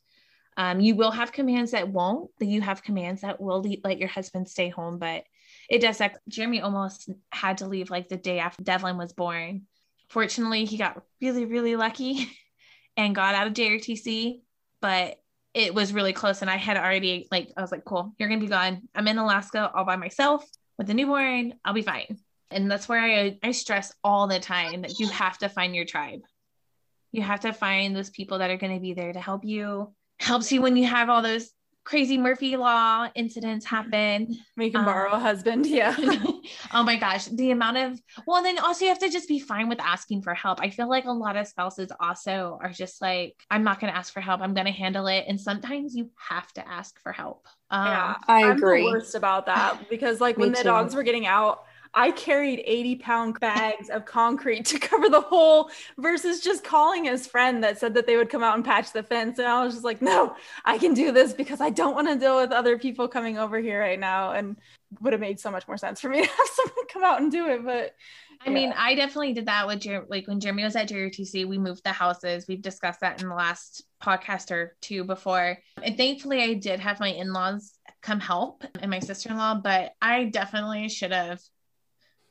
Um, 0.57 0.79
you 0.81 0.95
will 0.95 1.11
have 1.11 1.31
commands 1.31 1.71
that 1.71 1.89
won't. 1.89 2.29
You 2.39 2.61
have 2.61 2.83
commands 2.83 3.21
that 3.21 3.39
will 3.39 3.63
let 3.83 3.99
your 3.99 4.09
husband 4.09 4.49
stay 4.49 4.69
home, 4.69 4.99
but 4.99 5.23
it 5.69 5.79
does. 5.79 6.01
Jeremy 6.27 6.61
almost 6.61 7.09
had 7.31 7.59
to 7.59 7.67
leave 7.67 7.89
like 7.89 8.09
the 8.09 8.17
day 8.17 8.39
after 8.39 8.63
Devlin 8.63 8.97
was 8.97 9.13
born. 9.13 9.63
Fortunately, 10.09 10.65
he 10.65 10.77
got 10.77 11.01
really, 11.21 11.45
really 11.45 11.77
lucky 11.77 12.27
and 12.97 13.15
got 13.15 13.35
out 13.35 13.47
of 13.47 13.53
JRTC 13.53 14.41
but 14.81 15.17
it 15.53 15.73
was 15.73 15.93
really 15.93 16.13
close. 16.13 16.41
And 16.41 16.49
I 16.49 16.57
had 16.57 16.77
already 16.77 17.27
like, 17.31 17.51
I 17.55 17.61
was 17.61 17.71
like, 17.71 17.85
cool, 17.85 18.13
you're 18.17 18.27
gonna 18.27 18.41
be 18.41 18.47
gone. 18.47 18.89
I'm 18.93 19.07
in 19.07 19.17
Alaska 19.17 19.71
all 19.73 19.85
by 19.85 19.95
myself 19.95 20.43
with 20.77 20.89
a 20.89 20.93
newborn. 20.93 21.53
I'll 21.63 21.73
be 21.73 21.83
fine. 21.83 22.17
And 22.51 22.69
that's 22.69 22.87
where 22.87 22.99
I 22.99 23.37
I 23.43 23.51
stress 23.51 23.93
all 24.03 24.27
the 24.27 24.39
time 24.39 24.81
that 24.81 24.99
you 24.99 25.07
have 25.09 25.37
to 25.39 25.49
find 25.49 25.75
your 25.75 25.85
tribe. 25.85 26.21
You 27.11 27.21
have 27.21 27.41
to 27.41 27.53
find 27.53 27.95
those 27.95 28.09
people 28.09 28.39
that 28.39 28.49
are 28.49 28.57
going 28.57 28.73
to 28.73 28.79
be 28.79 28.93
there 28.93 29.11
to 29.11 29.19
help 29.19 29.43
you. 29.43 29.93
Helps 30.19 30.51
you 30.51 30.61
when 30.61 30.77
you 30.77 30.85
have 30.85 31.09
all 31.09 31.21
those 31.21 31.51
crazy 31.83 32.17
Murphy 32.17 32.57
Law 32.57 33.09
incidents 33.15 33.65
happen. 33.65 34.37
We 34.55 34.69
can 34.69 34.85
borrow 34.85 35.11
um, 35.11 35.19
a 35.19 35.19
husband. 35.19 35.65
Yeah. 35.65 35.95
oh 36.73 36.83
my 36.83 36.95
gosh. 36.95 37.25
The 37.25 37.51
amount 37.51 37.77
of, 37.77 37.99
well, 38.27 38.43
then 38.43 38.59
also 38.59 38.85
you 38.85 38.89
have 38.89 38.99
to 38.99 39.09
just 39.09 39.27
be 39.27 39.39
fine 39.39 39.67
with 39.67 39.79
asking 39.81 40.21
for 40.21 40.33
help. 40.33 40.59
I 40.61 40.69
feel 40.69 40.89
like 40.89 41.05
a 41.05 41.11
lot 41.11 41.37
of 41.37 41.47
spouses 41.47 41.91
also 41.99 42.59
are 42.61 42.71
just 42.71 43.01
like, 43.01 43.35
I'm 43.49 43.63
not 43.63 43.79
going 43.79 43.91
to 43.91 43.97
ask 43.97 44.13
for 44.13 44.21
help. 44.21 44.41
I'm 44.41 44.53
going 44.53 44.67
to 44.67 44.71
handle 44.71 45.07
it. 45.07 45.25
And 45.27 45.39
sometimes 45.39 45.95
you 45.95 46.11
have 46.29 46.51
to 46.53 46.67
ask 46.67 46.99
for 47.01 47.11
help. 47.11 47.47
Um, 47.69 47.87
yeah, 47.87 48.15
I 48.27 48.51
agree. 48.51 48.79
I'm 48.79 48.85
the 48.85 48.91
worst 48.91 49.15
about 49.15 49.47
that 49.47 49.89
because, 49.89 50.21
like, 50.21 50.37
when 50.37 50.51
the 50.51 50.57
too. 50.57 50.63
dogs 50.63 50.93
were 50.93 51.03
getting 51.03 51.25
out, 51.25 51.63
I 51.93 52.11
carried 52.11 52.63
80 52.65 52.95
pound 52.97 53.39
bags 53.39 53.89
of 53.89 54.05
concrete 54.05 54.65
to 54.65 54.79
cover 54.79 55.09
the 55.09 55.21
hole 55.21 55.69
versus 55.97 56.39
just 56.39 56.63
calling 56.63 57.05
his 57.05 57.27
friend 57.27 57.63
that 57.63 57.77
said 57.77 57.93
that 57.95 58.07
they 58.07 58.17
would 58.17 58.29
come 58.29 58.43
out 58.43 58.55
and 58.55 58.63
patch 58.63 58.93
the 58.93 59.03
fence. 59.03 59.39
And 59.39 59.47
I 59.47 59.63
was 59.63 59.73
just 59.73 59.85
like, 59.85 60.01
no, 60.01 60.35
I 60.63 60.77
can 60.77 60.93
do 60.93 61.11
this 61.11 61.33
because 61.33 61.59
I 61.61 61.69
don't 61.69 61.95
want 61.95 62.07
to 62.07 62.17
deal 62.17 62.37
with 62.37 62.51
other 62.51 62.77
people 62.77 63.07
coming 63.07 63.37
over 63.37 63.59
here 63.59 63.79
right 63.79 63.99
now. 63.99 64.31
And 64.31 64.57
would 64.99 65.13
have 65.13 65.21
made 65.21 65.39
so 65.39 65.51
much 65.51 65.67
more 65.67 65.77
sense 65.77 66.01
for 66.01 66.09
me 66.09 66.21
to 66.21 66.27
have 66.27 66.47
someone 66.53 66.85
come 66.91 67.03
out 67.03 67.21
and 67.21 67.31
do 67.31 67.47
it. 67.47 67.63
But 67.63 67.95
I 68.45 68.49
yeah. 68.49 68.53
mean, 68.53 68.73
I 68.75 68.95
definitely 68.95 69.33
did 69.33 69.45
that 69.45 69.67
with 69.67 69.79
Jer- 69.79 70.05
like 70.09 70.27
when 70.27 70.39
Jeremy 70.39 70.63
was 70.63 70.75
at 70.75 70.89
JRTC, 70.89 71.47
we 71.47 71.57
moved 71.57 71.83
the 71.83 71.91
houses. 71.91 72.45
We've 72.47 72.61
discussed 72.61 73.01
that 73.01 73.21
in 73.21 73.29
the 73.29 73.35
last 73.35 73.83
podcast 74.03 74.51
or 74.51 74.75
two 74.81 75.03
before. 75.03 75.57
And 75.81 75.95
thankfully, 75.95 76.41
I 76.41 76.55
did 76.55 76.79
have 76.79 76.99
my 76.99 77.09
in 77.09 77.33
laws 77.33 77.73
come 78.01 78.19
help 78.19 78.63
and 78.79 78.89
my 78.89 78.99
sister 78.99 79.29
in 79.29 79.37
law, 79.37 79.55
but 79.55 79.93
I 80.01 80.25
definitely 80.25 80.89
should 80.89 81.11
have 81.11 81.39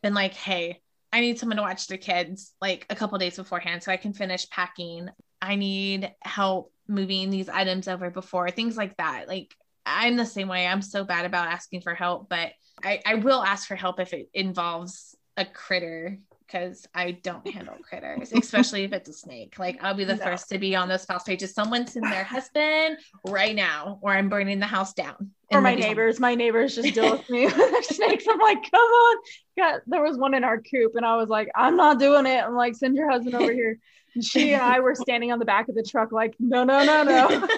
been 0.03 0.15
like, 0.15 0.35
hey, 0.35 0.81
I 1.13 1.21
need 1.21 1.39
someone 1.39 1.57
to 1.57 1.63
watch 1.63 1.87
the 1.87 1.99
kids 1.99 2.53
like 2.61 2.87
a 2.89 2.95
couple 2.95 3.19
days 3.19 3.37
beforehand 3.37 3.83
so 3.83 3.93
I 3.93 3.97
can 3.97 4.13
finish 4.13 4.49
packing. 4.49 5.09
I 5.43 5.57
need 5.57 6.13
help 6.23 6.73
moving 6.87 7.31
these 7.31 7.49
items 7.49 7.89
over 7.89 8.11
before 8.11 8.51
things 8.51 8.77
like 8.77 8.97
that. 8.99 9.27
Like 9.29 9.55
I'm 9.85 10.17
the 10.17 10.27
same 10.27 10.49
way. 10.49 10.67
I'm 10.67 10.83
so 10.83 11.05
bad 11.05 11.25
about 11.25 11.49
asking 11.49 11.81
for 11.81 11.95
help, 11.95 12.29
but 12.29 12.53
I, 12.85 13.01
I 13.05 13.15
will 13.17 13.43
ask 13.43 13.67
for 13.67 13.77
help 13.77 13.99
if 13.99 14.13
it 14.13 14.29
involves 14.35 15.17
a 15.37 15.45
critter 15.45 16.19
because 16.51 16.87
I 16.95 17.13
don't 17.13 17.47
handle 17.53 17.77
critters, 17.83 18.33
especially 18.33 18.85
if 18.85 18.93
it's 18.93 19.09
a 19.09 19.13
snake. 19.13 19.59
Like 19.59 19.83
I'll 19.83 19.95
be 19.95 20.05
the 20.05 20.17
no. 20.17 20.25
first 20.25 20.49
to 20.51 20.59
be 20.59 20.75
on 20.75 20.89
those 20.89 21.03
spouse 21.03 21.25
pages. 21.25 21.55
Someone's 21.55 21.97
in 21.97 22.03
their 22.03 22.25
husband 22.37 22.99
right 23.27 23.55
now, 23.55 23.99
or 24.03 24.13
I'm 24.13 24.29
burning 24.29 24.61
the 24.61 24.67
house 24.67 24.93
down. 24.93 25.31
Or 25.53 25.61
my 25.61 25.75
neighbors. 25.75 26.21
My 26.21 26.37
neighbors 26.37 26.77
just 26.77 26.95
deal 26.95 27.13
with 27.13 27.29
me 27.29 27.47
with 27.57 27.85
snakes. 27.87 28.25
I'm 28.29 28.39
like, 28.39 28.71
come 28.71 28.81
on. 28.81 29.19
Got 29.59 29.81
there 29.87 30.03
was 30.03 30.17
one 30.17 30.35
in 30.35 30.45
our 30.45 30.61
coop, 30.61 30.93
and 30.95 31.05
I 31.05 31.17
was 31.17 31.29
like, 31.29 31.49
I'm 31.55 31.77
not 31.77 31.99
doing 31.99 32.27
it. 32.27 32.45
I'm 32.45 32.55
like, 32.55 32.75
send 32.77 32.97
your 32.97 33.11
husband 33.11 33.35
over 33.35 33.53
here. 33.53 33.79
And 34.15 34.25
she 34.25 34.55
and 34.55 34.63
I 34.63 34.81
were 34.81 34.95
standing 34.95 35.31
on 35.33 35.39
the 35.39 35.45
back 35.45 35.69
of 35.69 35.77
the 35.77 35.87
truck, 35.89 36.11
like, 36.11 36.35
no, 36.41 36.65
no, 36.65 36.85
no, 36.85 37.05
no. 37.05 37.49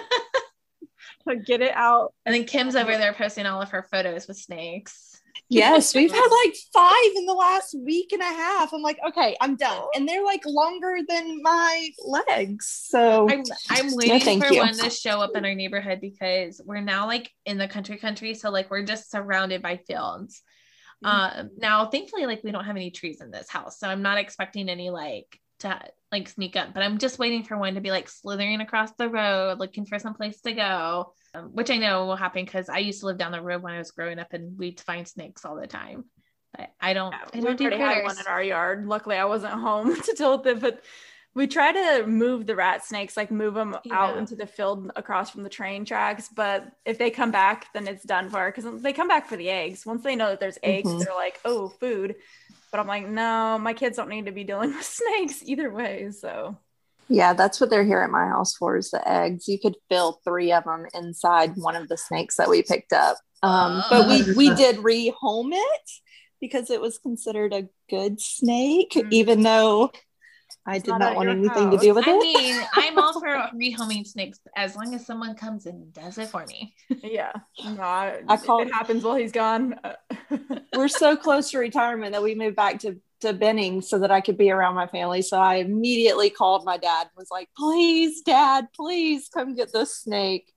like, 1.25 1.45
get 1.45 1.61
it 1.61 1.73
out. 1.73 2.13
And 2.25 2.35
then 2.35 2.45
Kim's 2.45 2.75
over 2.75 2.91
there 2.95 3.13
posting 3.13 3.47
all 3.47 3.61
of 3.61 3.71
her 3.71 3.87
photos 3.91 4.27
with 4.27 4.37
snakes. 4.37 5.12
Yes, 5.53 5.95
we've 5.95 6.11
had 6.11 6.27
like 6.45 6.55
five 6.73 7.11
in 7.15 7.25
the 7.25 7.33
last 7.33 7.75
week 7.77 8.11
and 8.11 8.21
a 8.21 8.25
half. 8.25 8.73
I'm 8.73 8.81
like, 8.81 8.99
okay, 9.07 9.35
I'm 9.41 9.55
done. 9.55 9.83
And 9.95 10.07
they're 10.07 10.23
like 10.23 10.45
longer 10.45 10.97
than 11.07 11.41
my 11.41 11.89
legs. 12.05 12.67
So 12.67 13.29
I'm, 13.29 13.43
I'm 13.69 13.95
waiting 13.95 14.39
no, 14.39 14.47
for 14.47 14.53
you. 14.53 14.59
one 14.59 14.77
to 14.77 14.89
show 14.89 15.21
up 15.21 15.31
in 15.35 15.45
our 15.45 15.55
neighborhood 15.55 16.01
because 16.01 16.61
we're 16.65 16.81
now 16.81 17.07
like 17.07 17.31
in 17.45 17.57
the 17.57 17.67
country 17.67 17.97
country. 17.97 18.33
So 18.33 18.49
like 18.49 18.69
we're 18.71 18.83
just 18.83 19.11
surrounded 19.11 19.61
by 19.61 19.77
fields. 19.77 20.41
Mm-hmm. 21.03 21.39
Um, 21.39 21.49
now 21.57 21.85
thankfully, 21.87 22.25
like 22.25 22.43
we 22.43 22.51
don't 22.51 22.65
have 22.65 22.75
any 22.75 22.91
trees 22.91 23.21
in 23.21 23.31
this 23.31 23.49
house. 23.49 23.79
So 23.79 23.87
I'm 23.87 24.01
not 24.01 24.17
expecting 24.17 24.69
any 24.69 24.89
like 24.89 25.39
to 25.63 25.81
like 26.11 26.29
sneak 26.29 26.55
up, 26.55 26.73
but 26.73 26.83
I'm 26.83 26.99
just 26.99 27.19
waiting 27.19 27.43
for 27.43 27.57
one 27.57 27.75
to 27.75 27.81
be 27.81 27.91
like 27.91 28.07
slithering 28.07 28.61
across 28.61 28.91
the 28.93 29.09
road, 29.09 29.59
looking 29.59 29.85
for 29.85 29.99
some 29.99 30.13
place 30.13 30.39
to 30.41 30.53
go 30.53 31.13
um, 31.35 31.49
which 31.53 31.71
I 31.71 31.77
know 31.77 32.05
will 32.05 32.15
happen 32.15 32.45
because 32.45 32.69
I 32.69 32.79
used 32.79 32.99
to 32.99 33.07
live 33.07 33.17
down 33.17 33.31
the 33.31 33.41
road 33.41 33.63
when 33.63 33.73
I 33.73 33.79
was 33.79 33.91
growing 33.91 34.19
up 34.19 34.33
and 34.33 34.57
we'd 34.57 34.79
find 34.79 35.07
snakes 35.07 35.45
all 35.45 35.55
the 35.55 35.67
time. 35.67 36.05
But 36.55 36.71
I 36.79 36.93
don't, 36.93 37.11
yeah, 37.11 37.25
I 37.33 37.39
don't 37.39 37.57
do 37.57 37.69
had 37.69 38.03
one 38.03 38.19
in 38.19 38.27
our 38.27 38.43
yard. 38.43 38.85
Luckily, 38.85 39.15
I 39.15 39.25
wasn't 39.25 39.53
home 39.59 39.99
to 39.99 40.13
deal 40.13 40.37
with 40.37 40.47
it, 40.47 40.59
but 40.59 40.83
we 41.33 41.47
try 41.47 41.71
to 41.71 42.05
move 42.05 42.45
the 42.45 42.55
rat 42.55 42.85
snakes, 42.85 43.17
like 43.17 43.31
move 43.31 43.55
them 43.55 43.75
yeah. 43.83 43.97
out 43.97 44.17
into 44.17 44.35
the 44.35 44.45
field 44.45 44.91
across 44.95 45.31
from 45.31 45.41
the 45.41 45.49
train 45.49 45.83
tracks. 45.83 46.29
But 46.29 46.67
if 46.85 46.99
they 46.99 47.09
come 47.09 47.31
back, 47.31 47.73
then 47.73 47.87
it's 47.87 48.03
done 48.03 48.29
for 48.29 48.51
because 48.51 48.83
they 48.83 48.93
come 48.93 49.07
back 49.07 49.27
for 49.27 49.35
the 49.35 49.49
eggs. 49.49 49.83
Once 49.83 50.03
they 50.03 50.15
know 50.15 50.29
that 50.29 50.39
there's 50.39 50.59
eggs, 50.61 50.87
mm-hmm. 50.87 50.99
they're 50.99 51.15
like, 51.15 51.39
oh, 51.43 51.69
food. 51.69 52.17
But 52.73 52.79
I'm 52.79 52.87
like, 52.87 53.07
no, 53.07 53.59
my 53.59 53.73
kids 53.73 53.97
don't 53.97 54.09
need 54.09 54.25
to 54.25 54.31
be 54.31 54.43
dealing 54.43 54.73
with 54.73 54.83
snakes 54.83 55.43
either 55.43 55.71
way. 55.71 56.09
So 56.09 56.57
yeah, 57.07 57.33
that's 57.33 57.61
what 57.61 57.69
they're 57.69 57.83
here 57.83 58.01
at 58.01 58.09
my 58.09 58.25
house 58.25 58.55
for 58.55 58.77
is 58.77 58.89
the 58.89 59.07
eggs. 59.07 59.47
You 59.47 59.59
could 59.59 59.75
fill 59.89 60.19
three 60.23 60.51
of 60.51 60.63
them 60.63 60.87
inside 60.95 61.55
one 61.55 61.75
of 61.75 61.87
the 61.87 61.97
snakes 61.97 62.37
that 62.37 62.49
we 62.49 62.63
picked 62.63 62.91
up. 62.91 63.17
Um, 63.43 63.83
but 63.91 64.07
we, 64.07 64.33
we 64.33 64.55
did 64.55 64.77
rehome 64.77 65.51
it 65.51 65.89
because 66.41 66.71
it 66.71 66.81
was 66.81 66.97
considered 66.97 67.53
a 67.53 67.67
good 67.91 68.19
snake, 68.19 68.93
mm-hmm. 68.95 69.09
even 69.11 69.43
though 69.43 69.91
I 70.65 70.79
did 70.79 70.87
not, 70.91 70.99
not 70.99 71.15
want 71.15 71.29
anything 71.29 71.71
house. 71.71 71.81
to 71.81 71.87
do 71.87 71.93
with 71.93 72.07
I 72.07 72.11
it. 72.11 72.15
I 72.15 72.19
mean, 72.19 72.61
I'm 72.73 72.97
all 72.97 73.19
for 73.19 73.27
rehoming 73.55 74.07
snakes 74.07 74.39
as 74.55 74.75
long 74.75 74.93
as 74.93 75.05
someone 75.05 75.35
comes 75.35 75.65
and 75.65 75.91
does 75.93 76.17
it 76.17 76.29
for 76.29 76.45
me. 76.45 76.73
yeah. 77.03 77.33
No, 77.63 77.81
I, 77.81 78.21
I 78.27 78.37
call 78.37 78.61
it 78.61 78.71
happens 78.71 79.03
while 79.03 79.15
he's 79.15 79.33
gone. 79.33 79.79
We're 80.75 80.87
so 80.87 81.17
close 81.17 81.51
to 81.51 81.59
retirement 81.59 82.13
that 82.13 82.23
we 82.23 82.35
moved 82.35 82.55
back 82.55 82.79
to 82.79 82.99
to 83.21 83.33
Benning 83.33 83.81
so 83.81 83.99
that 83.99 84.11
I 84.11 84.19
could 84.19 84.37
be 84.37 84.51
around 84.51 84.75
my 84.75 84.87
family. 84.87 85.21
So 85.21 85.37
I 85.37 85.55
immediately 85.55 86.29
called 86.29 86.65
my 86.65 86.77
dad 86.77 87.07
was 87.15 87.31
like, 87.31 87.47
please, 87.57 88.21
dad, 88.21 88.67
please 88.75 89.29
come 89.33 89.55
get 89.55 89.71
this 89.71 89.95
snake. 89.95 90.53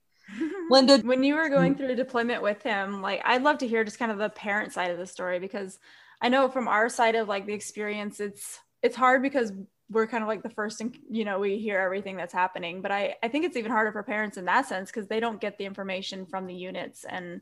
Linda, 0.69 0.97
when 0.97 1.23
you 1.23 1.35
were 1.35 1.47
going 1.47 1.75
mm. 1.75 1.77
through 1.77 1.95
deployment 1.95 2.43
with 2.43 2.61
him, 2.61 3.01
like 3.01 3.21
I'd 3.23 3.43
love 3.43 3.59
to 3.59 3.67
hear 3.67 3.85
just 3.85 3.99
kind 3.99 4.11
of 4.11 4.17
the 4.17 4.29
parent 4.29 4.73
side 4.73 4.91
of 4.91 4.97
the 4.97 5.07
story 5.07 5.39
because 5.39 5.79
I 6.21 6.27
know 6.29 6.49
from 6.49 6.67
our 6.67 6.89
side 6.89 7.15
of 7.15 7.29
like 7.29 7.45
the 7.45 7.53
experience, 7.53 8.19
it's 8.19 8.59
it's 8.83 8.95
hard 8.95 9.21
because 9.21 9.51
we're 9.89 10.07
kind 10.07 10.23
of 10.23 10.27
like 10.27 10.43
the 10.43 10.49
first 10.49 10.81
and 10.81 10.97
you 11.09 11.23
know 11.23 11.39
we 11.39 11.57
hear 11.57 11.79
everything 11.79 12.17
that's 12.17 12.33
happening 12.33 12.81
but 12.81 12.91
i 12.91 13.15
i 13.23 13.27
think 13.27 13.45
it's 13.45 13.57
even 13.57 13.71
harder 13.71 13.91
for 13.91 14.03
parents 14.03 14.37
in 14.37 14.45
that 14.45 14.65
sense 14.65 14.91
because 14.91 15.07
they 15.07 15.19
don't 15.19 15.41
get 15.41 15.57
the 15.57 15.65
information 15.65 16.25
from 16.25 16.45
the 16.45 16.53
units 16.53 17.05
and 17.05 17.41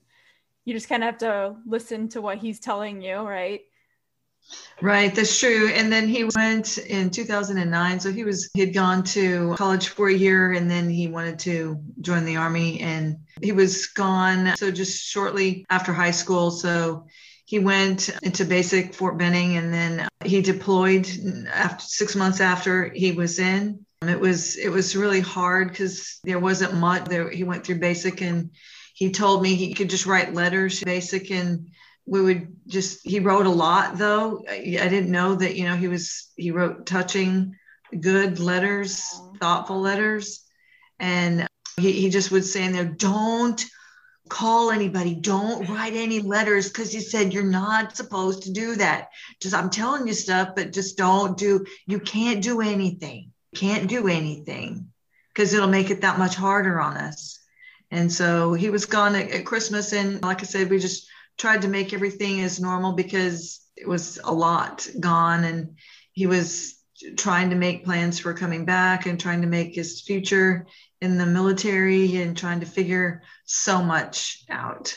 you 0.65 0.73
just 0.73 0.89
kind 0.89 1.03
of 1.03 1.07
have 1.07 1.17
to 1.17 1.55
listen 1.65 2.07
to 2.09 2.21
what 2.21 2.37
he's 2.37 2.59
telling 2.59 3.01
you 3.01 3.17
right 3.17 3.61
Right, 4.81 5.15
that's 5.15 5.39
true. 5.39 5.69
And 5.69 5.91
then 5.91 6.07
he 6.07 6.29
went 6.35 6.77
in 6.77 7.09
2009. 7.09 7.99
So 7.99 8.11
he 8.11 8.23
was 8.23 8.49
he'd 8.53 8.73
gone 8.73 9.03
to 9.05 9.55
college 9.57 9.87
for 9.89 10.09
a 10.09 10.13
year 10.13 10.53
and 10.53 10.69
then 10.69 10.89
he 10.89 11.07
wanted 11.07 11.39
to 11.39 11.81
join 12.01 12.25
the 12.25 12.35
army 12.35 12.79
and 12.81 13.17
he 13.41 13.51
was 13.51 13.87
gone 13.87 14.55
so 14.55 14.71
just 14.71 15.03
shortly 15.03 15.65
after 15.69 15.93
high 15.93 16.11
school. 16.11 16.51
So 16.51 17.07
he 17.45 17.59
went 17.59 18.09
into 18.23 18.43
basic 18.43 18.93
Fort 18.93 19.17
Benning 19.17 19.57
and 19.57 19.73
then 19.73 19.99
uh, 20.01 20.07
he 20.25 20.41
deployed 20.41 21.07
uh, 21.07 21.49
after 21.49 21.85
6 21.85 22.15
months 22.15 22.41
after 22.41 22.89
he 22.89 23.11
was 23.11 23.39
in. 23.39 23.85
Um, 24.01 24.09
it 24.09 24.19
was 24.19 24.57
it 24.57 24.69
was 24.69 24.95
really 24.95 25.21
hard 25.21 25.73
cuz 25.75 26.19
there 26.23 26.39
wasn't 26.39 26.73
much 26.75 27.05
there. 27.05 27.29
He 27.29 27.43
went 27.43 27.65
through 27.65 27.79
basic 27.79 28.21
and 28.21 28.49
he 28.93 29.11
told 29.11 29.41
me 29.41 29.55
he 29.55 29.73
could 29.73 29.89
just 29.89 30.05
write 30.05 30.33
letters 30.33 30.83
basic 30.83 31.31
and 31.31 31.69
we 32.05 32.21
would 32.21 32.55
just 32.67 32.99
he 33.03 33.19
wrote 33.19 33.45
a 33.45 33.49
lot 33.65 33.97
though. 33.97 34.43
I 34.49 34.87
didn't 34.89 35.11
know 35.11 35.35
that 35.35 35.55
you 35.55 35.65
know 35.65 35.75
he 35.75 35.87
was 35.87 36.31
he 36.35 36.51
wrote 36.51 36.85
touching 36.85 37.55
good 37.99 38.39
letters 38.39 39.03
thoughtful 39.39 39.79
letters. 39.79 40.41
And 40.99 41.41
uh, 41.41 41.47
he, 41.79 41.91
he 41.91 42.09
just 42.09 42.31
would 42.31 42.45
say 42.45 42.65
in 42.65 42.71
there 42.71 42.85
don't 42.85 43.63
call 44.29 44.71
anybody. 44.71 45.15
Don't 45.15 45.69
write 45.69 45.93
any 45.93 46.19
letters 46.19 46.67
because 46.69 46.93
you 46.93 47.01
said 47.01 47.33
you're 47.33 47.43
not 47.43 47.95
supposed 47.95 48.43
to 48.43 48.51
do 48.51 48.75
that. 48.75 49.09
Just 49.41 49.55
i'm 49.55 49.69
telling 49.69 50.07
you 50.07 50.13
stuff 50.13 50.49
but 50.55 50.73
just 50.73 50.97
don't 50.97 51.37
do 51.37 51.65
you 51.87 51.99
can't 51.99 52.43
do 52.43 52.61
anything. 52.61 53.31
Can't 53.55 53.87
do 53.87 54.07
anything 54.07 54.91
because 55.33 55.53
it'll 55.53 55.67
make 55.67 55.89
it 55.89 56.01
that 56.01 56.19
much 56.19 56.35
harder 56.35 56.79
on 56.79 56.97
us. 56.97 57.39
And 57.91 58.11
so 58.11 58.53
he 58.53 58.69
was 58.69 58.85
gone 58.85 59.15
at, 59.15 59.31
at 59.31 59.45
christmas 59.45 59.93
and 59.93 60.21
like 60.23 60.41
i 60.41 60.45
said 60.45 60.69
we 60.69 60.79
just 60.79 61.07
tried 61.37 61.61
to 61.61 61.67
make 61.67 61.93
everything 61.93 62.41
as 62.41 62.59
normal 62.59 62.93
because 62.93 63.61
it 63.75 63.87
was 63.87 64.19
a 64.23 64.33
lot 64.33 64.87
gone 64.99 65.43
and 65.43 65.77
he 66.13 66.27
was 66.27 66.75
trying 67.17 67.49
to 67.49 67.55
make 67.55 67.83
plans 67.83 68.19
for 68.19 68.33
coming 68.33 68.65
back 68.65 69.05
and 69.05 69.19
trying 69.19 69.41
to 69.41 69.47
make 69.47 69.75
his 69.75 70.01
future 70.01 70.65
in 71.05 71.17
the 71.17 71.25
military 71.25 72.17
and 72.17 72.37
trying 72.37 72.59
to 72.59 72.65
figure 72.65 73.21
so 73.45 73.81
much 73.81 74.43
out. 74.49 74.93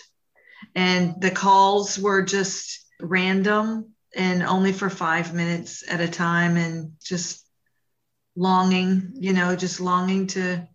And 0.75 1.21
the 1.21 1.31
calls 1.31 1.99
were 1.99 2.23
just 2.23 2.85
random 3.01 3.93
and 4.17 4.43
only 4.43 4.73
for 4.73 4.91
five 4.91 5.35
minutes 5.35 5.85
at 5.89 6.01
a 6.01 6.09
time 6.09 6.57
and 6.57 6.93
just 7.03 7.47
longing, 8.35 9.13
you 9.15 9.33
know, 9.33 9.55
just 9.55 9.81
longing 9.81 10.27
to 10.29 10.67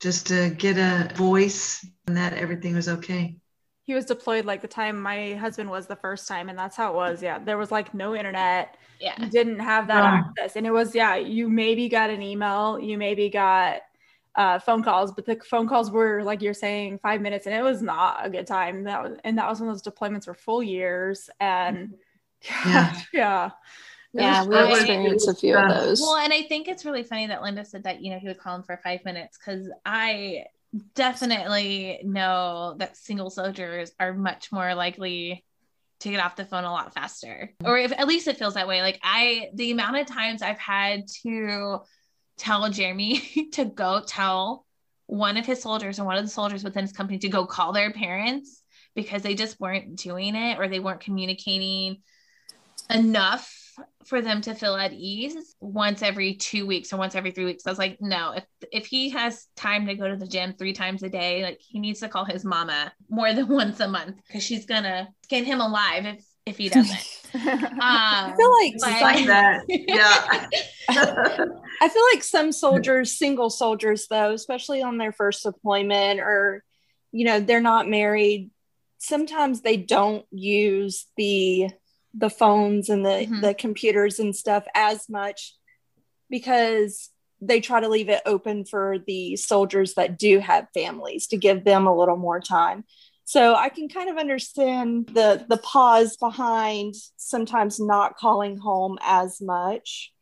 just 0.00 0.28
to 0.28 0.50
get 0.50 0.76
a 0.76 1.12
voice 1.14 1.84
and 2.06 2.16
that 2.16 2.34
everything 2.34 2.74
was 2.74 2.88
okay. 2.88 3.36
He 3.82 3.94
was 3.94 4.04
deployed 4.04 4.44
like 4.44 4.60
the 4.60 4.68
time 4.68 5.00
my 5.00 5.34
husband 5.34 5.70
was 5.70 5.86
the 5.86 5.96
first 5.96 6.28
time 6.28 6.48
and 6.48 6.58
that's 6.58 6.76
how 6.76 6.92
it 6.92 6.94
was. 6.94 7.22
Yeah 7.22 7.38
there 7.38 7.58
was 7.58 7.72
like 7.72 7.94
no 7.94 8.14
internet. 8.14 8.76
Yeah. 9.00 9.14
You 9.18 9.30
didn't 9.30 9.60
have 9.60 9.88
that 9.88 10.04
yeah. 10.04 10.20
access. 10.20 10.56
And 10.56 10.66
it 10.66 10.72
was 10.72 10.94
yeah 10.94 11.16
you 11.16 11.48
maybe 11.48 11.88
got 11.88 12.10
an 12.10 12.22
email 12.22 12.78
you 12.78 12.98
maybe 12.98 13.30
got 13.30 13.80
uh, 14.38 14.60
phone 14.60 14.84
calls, 14.84 15.10
but 15.10 15.26
the 15.26 15.34
phone 15.50 15.68
calls 15.68 15.90
were 15.90 16.22
like 16.22 16.40
you're 16.40 16.54
saying 16.54 17.00
five 17.02 17.20
minutes, 17.20 17.46
and 17.46 17.54
it 17.54 17.62
was 17.62 17.82
not 17.82 18.24
a 18.24 18.30
good 18.30 18.46
time. 18.46 18.84
That 18.84 19.02
was, 19.02 19.18
and 19.24 19.36
that 19.36 19.48
was 19.50 19.60
when 19.60 19.68
those 19.68 19.82
deployments 19.82 20.28
were 20.28 20.34
full 20.34 20.62
years, 20.62 21.28
and 21.40 21.94
yeah, 22.64 22.94
yeah. 23.12 23.50
Yeah, 24.14 24.46
we 24.46 24.56
experienced 24.56 25.28
a 25.28 25.34
few 25.34 25.56
of 25.58 25.68
those. 25.68 26.00
Well, 26.00 26.16
and 26.16 26.32
I 26.32 26.42
think 26.42 26.66
it's 26.66 26.84
really 26.84 27.02
funny 27.02 27.26
that 27.26 27.42
Linda 27.42 27.64
said 27.64 27.82
that 27.82 28.00
you 28.00 28.12
know 28.12 28.18
he 28.18 28.28
would 28.28 28.38
call 28.38 28.54
him 28.54 28.62
for 28.62 28.78
five 28.82 29.04
minutes 29.04 29.36
because 29.36 29.68
I 29.84 30.44
definitely 30.94 32.00
know 32.04 32.76
that 32.78 32.96
single 32.96 33.30
soldiers 33.30 33.90
are 33.98 34.14
much 34.14 34.52
more 34.52 34.74
likely 34.74 35.44
to 36.00 36.10
get 36.10 36.20
off 36.20 36.36
the 36.36 36.44
phone 36.44 36.62
a 36.62 36.70
lot 36.70 36.94
faster 36.94 37.52
or 37.64 37.76
if 37.76 37.90
at 37.90 38.06
least 38.06 38.28
it 38.28 38.36
feels 38.36 38.54
that 38.54 38.68
way 38.68 38.82
like 38.82 39.00
i 39.02 39.48
the 39.54 39.72
amount 39.72 39.96
of 39.96 40.06
times 40.06 40.42
i've 40.42 40.58
had 40.58 41.08
to 41.08 41.80
tell 42.38 42.68
jeremy 42.70 43.20
to 43.52 43.64
go 43.64 44.02
tell 44.06 44.64
one 45.06 45.36
of 45.36 45.46
his 45.46 45.62
soldiers 45.62 45.98
or 45.98 46.04
one 46.04 46.18
of 46.18 46.24
the 46.24 46.30
soldiers 46.30 46.62
within 46.62 46.84
his 46.84 46.92
company 46.92 47.18
to 47.18 47.28
go 47.28 47.46
call 47.46 47.72
their 47.72 47.92
parents 47.92 48.62
because 48.94 49.22
they 49.22 49.34
just 49.34 49.58
weren't 49.58 49.96
doing 49.96 50.34
it 50.34 50.58
or 50.58 50.68
they 50.68 50.80
weren't 50.80 51.00
communicating 51.00 51.98
enough 52.90 53.54
for 54.06 54.20
them 54.20 54.40
to 54.40 54.54
feel 54.54 54.74
at 54.74 54.92
ease 54.92 55.54
once 55.60 56.02
every 56.02 56.34
two 56.34 56.66
weeks 56.66 56.92
or 56.92 56.96
once 56.96 57.14
every 57.14 57.30
three 57.30 57.44
weeks. 57.44 57.66
I 57.66 57.70
was 57.70 57.78
like, 57.78 57.98
no, 58.00 58.32
if 58.32 58.44
if 58.72 58.86
he 58.86 59.10
has 59.10 59.46
time 59.56 59.86
to 59.86 59.94
go 59.94 60.08
to 60.08 60.16
the 60.16 60.26
gym 60.26 60.54
three 60.58 60.72
times 60.72 61.02
a 61.02 61.08
day, 61.08 61.42
like 61.42 61.60
he 61.60 61.78
needs 61.78 62.00
to 62.00 62.08
call 62.08 62.24
his 62.24 62.44
mama 62.44 62.92
more 63.08 63.32
than 63.32 63.48
once 63.62 63.80
a 63.80 63.88
month 63.88 64.16
because 64.26 64.42
she's 64.42 64.66
gonna 64.66 65.08
skin 65.24 65.44
him 65.44 65.60
alive 65.60 66.06
if 66.06 66.24
if 66.48 66.56
he 66.56 66.68
doesn't. 66.68 66.98
um, 67.34 67.78
I 67.80 68.34
feel 68.36 68.52
like, 68.52 68.74
but, 68.80 69.02
like 69.02 69.26
that. 69.26 69.64
Yeah. 69.68 71.46
I 71.80 71.88
feel 71.88 72.02
like 72.12 72.24
some 72.24 72.52
soldiers, 72.52 73.18
single 73.18 73.50
soldiers 73.50 74.06
though, 74.08 74.32
especially 74.32 74.82
on 74.82 74.98
their 74.98 75.12
first 75.12 75.42
deployment 75.42 76.20
or 76.20 76.64
you 77.12 77.24
know, 77.24 77.40
they're 77.40 77.60
not 77.60 77.88
married, 77.88 78.50
sometimes 78.98 79.60
they 79.60 79.76
don't 79.76 80.24
use 80.30 81.06
the 81.16 81.70
the 82.14 82.30
phones 82.30 82.88
and 82.88 83.04
the 83.04 83.10
mm-hmm. 83.10 83.40
the 83.40 83.54
computers 83.54 84.18
and 84.18 84.34
stuff 84.34 84.64
as 84.74 85.08
much 85.08 85.54
because 86.30 87.10
they 87.40 87.60
try 87.60 87.80
to 87.80 87.88
leave 87.88 88.08
it 88.08 88.22
open 88.26 88.64
for 88.64 88.98
the 89.06 89.36
soldiers 89.36 89.94
that 89.94 90.18
do 90.18 90.40
have 90.40 90.66
families 90.74 91.28
to 91.28 91.36
give 91.36 91.64
them 91.64 91.86
a 91.86 91.96
little 91.96 92.16
more 92.16 92.40
time 92.40 92.84
so 93.28 93.54
i 93.54 93.68
can 93.68 93.90
kind 93.90 94.08
of 94.08 94.16
understand 94.16 95.06
the 95.12 95.44
the 95.50 95.58
pause 95.58 96.16
behind 96.16 96.94
sometimes 97.16 97.78
not 97.78 98.16
calling 98.16 98.56
home 98.56 98.96
as 99.02 99.40
much. 99.42 100.12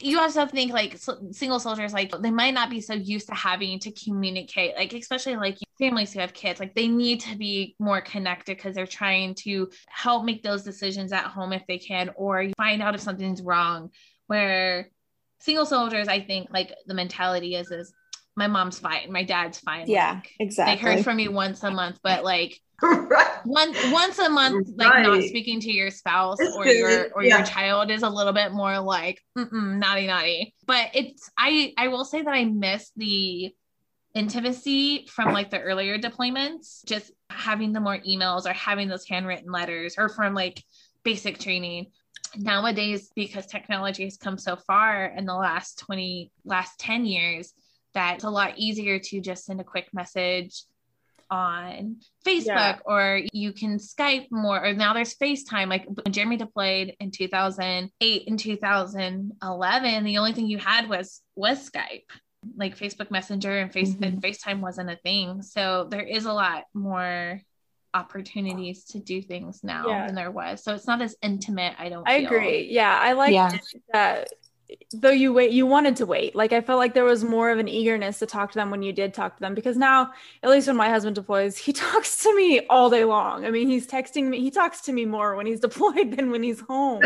You 0.00 0.18
also 0.18 0.46
think 0.46 0.72
like 0.72 0.98
single 1.30 1.60
soldiers 1.60 1.92
like 1.92 2.10
they 2.20 2.32
might 2.32 2.54
not 2.54 2.70
be 2.70 2.80
so 2.80 2.94
used 2.94 3.28
to 3.28 3.34
having 3.36 3.78
to 3.78 3.92
communicate 3.92 4.74
like 4.74 4.92
especially 4.92 5.36
like 5.36 5.58
families 5.78 6.12
who 6.12 6.18
have 6.18 6.34
kids 6.34 6.58
like 6.58 6.74
they 6.74 6.88
need 6.88 7.20
to 7.20 7.36
be 7.36 7.76
more 7.78 8.00
connected 8.00 8.56
because 8.56 8.74
they're 8.74 8.84
trying 8.84 9.36
to 9.36 9.70
help 9.86 10.24
make 10.24 10.42
those 10.42 10.64
decisions 10.64 11.12
at 11.12 11.26
home 11.26 11.52
if 11.52 11.62
they 11.68 11.78
can 11.78 12.10
or 12.16 12.50
find 12.56 12.82
out 12.82 12.96
if 12.96 13.00
something's 13.00 13.42
wrong. 13.42 13.90
Where 14.26 14.90
single 15.38 15.66
soldiers 15.66 16.08
i 16.08 16.18
think 16.18 16.48
like 16.50 16.74
the 16.86 16.94
mentality 16.94 17.54
is 17.54 17.70
is 17.70 17.92
my 18.36 18.46
mom's 18.46 18.78
fine 18.78 19.10
my 19.10 19.24
dad's 19.24 19.58
fine 19.58 19.88
yeah 19.88 20.14
like, 20.14 20.30
exactly 20.38 20.74
they 20.74 20.80
heard 20.80 21.04
from 21.04 21.16
me 21.16 21.28
once 21.28 21.62
a 21.62 21.70
month 21.70 21.98
but 22.02 22.22
like 22.22 22.60
right. 22.82 23.38
once 23.46 23.78
once 23.90 24.18
a 24.18 24.28
month 24.28 24.68
like 24.76 24.92
right. 24.92 25.02
not 25.02 25.22
speaking 25.22 25.58
to 25.60 25.72
your 25.72 25.90
spouse 25.90 26.38
it's 26.38 26.54
or 26.54 26.64
good. 26.64 26.76
your 26.76 27.08
or 27.14 27.22
yeah. 27.22 27.38
your 27.38 27.46
child 27.46 27.90
is 27.90 28.02
a 28.02 28.08
little 28.08 28.34
bit 28.34 28.52
more 28.52 28.78
like 28.80 29.18
naughty 29.34 30.06
naughty 30.06 30.54
but 30.66 30.90
it's 30.92 31.30
i 31.38 31.72
i 31.78 31.88
will 31.88 32.04
say 32.04 32.20
that 32.20 32.34
i 32.34 32.44
miss 32.44 32.90
the 32.96 33.50
intimacy 34.14 35.06
from 35.10 35.32
like 35.32 35.50
the 35.50 35.60
earlier 35.60 35.98
deployments 35.98 36.84
just 36.84 37.12
having 37.30 37.72
the 37.72 37.80
more 37.80 37.98
emails 37.98 38.46
or 38.46 38.52
having 38.52 38.88
those 38.88 39.06
handwritten 39.06 39.50
letters 39.50 39.94
or 39.98 40.08
from 40.08 40.34
like 40.34 40.62
basic 41.02 41.38
training 41.38 41.86
nowadays 42.36 43.10
because 43.14 43.46
technology 43.46 44.04
has 44.04 44.16
come 44.16 44.38
so 44.38 44.56
far 44.56 45.06
in 45.06 45.24
the 45.24 45.34
last 45.34 45.78
20 45.80 46.30
last 46.44 46.78
10 46.78 47.06
years 47.06 47.52
that 47.96 48.16
it's 48.16 48.24
a 48.24 48.30
lot 48.30 48.54
easier 48.56 48.98
to 48.98 49.20
just 49.20 49.46
send 49.46 49.60
a 49.60 49.64
quick 49.64 49.88
message 49.92 50.64
on 51.30 51.96
Facebook 52.24 52.46
yeah. 52.46 52.78
or 52.84 53.22
you 53.32 53.52
can 53.52 53.78
Skype 53.78 54.26
more 54.30 54.64
or 54.64 54.74
now 54.74 54.92
there's 54.92 55.16
FaceTime. 55.16 55.68
Like 55.68 55.86
when 55.86 56.12
Jeremy 56.12 56.36
deployed 56.36 56.94
in 57.00 57.10
2008 57.10 58.28
and 58.28 58.38
2011, 58.38 60.04
the 60.04 60.18
only 60.18 60.32
thing 60.32 60.46
you 60.46 60.58
had 60.58 60.88
was 60.88 61.22
was 61.34 61.68
Skype. 61.68 62.04
Like 62.56 62.78
Facebook 62.78 63.10
Messenger 63.10 63.58
and 63.58 63.72
Face 63.72 63.92
mm-hmm. 63.92 64.04
and 64.04 64.22
FaceTime 64.22 64.60
wasn't 64.60 64.90
a 64.90 64.96
thing. 64.96 65.42
So 65.42 65.88
there 65.90 66.02
is 66.02 66.26
a 66.26 66.32
lot 66.32 66.64
more 66.74 67.40
opportunities 67.92 68.84
to 68.84 69.00
do 69.00 69.22
things 69.22 69.64
now 69.64 69.88
yeah. 69.88 70.06
than 70.06 70.14
there 70.14 70.30
was. 70.30 70.62
So 70.62 70.74
it's 70.74 70.86
not 70.86 71.00
as 71.00 71.16
intimate, 71.22 71.74
I 71.78 71.88
don't 71.88 72.06
I 72.06 72.20
feel. 72.20 72.26
agree. 72.26 72.68
Yeah. 72.70 72.96
I 72.96 73.14
like 73.14 73.32
yeah. 73.32 73.56
that 73.92 74.28
though 74.92 75.10
you 75.10 75.32
wait 75.32 75.50
you 75.52 75.66
wanted 75.66 75.96
to 75.96 76.06
wait. 76.06 76.34
Like 76.34 76.52
i 76.52 76.60
felt 76.60 76.78
like 76.78 76.94
there 76.94 77.04
was 77.04 77.24
more 77.24 77.50
of 77.50 77.58
an 77.58 77.68
eagerness 77.68 78.18
to 78.18 78.26
talk 78.26 78.52
to 78.52 78.58
them 78.58 78.70
when 78.70 78.82
you 78.82 78.92
did 78.92 79.14
talk 79.14 79.36
to 79.36 79.40
them 79.40 79.54
because 79.54 79.76
now 79.76 80.12
at 80.42 80.50
least 80.50 80.66
when 80.66 80.76
my 80.76 80.88
husband 80.88 81.14
deploys 81.14 81.56
he 81.56 81.72
talks 81.86 82.22
to 82.22 82.34
me 82.34 82.66
all 82.68 82.90
day 82.90 83.04
long. 83.04 83.44
I 83.44 83.50
mean 83.50 83.68
he's 83.68 83.86
texting 83.86 84.28
me 84.28 84.40
he 84.40 84.50
talks 84.50 84.80
to 84.82 84.92
me 84.92 85.04
more 85.04 85.36
when 85.36 85.46
he's 85.46 85.60
deployed 85.66 86.16
than 86.16 86.30
when 86.30 86.42
he's 86.42 86.60
home. 86.60 87.02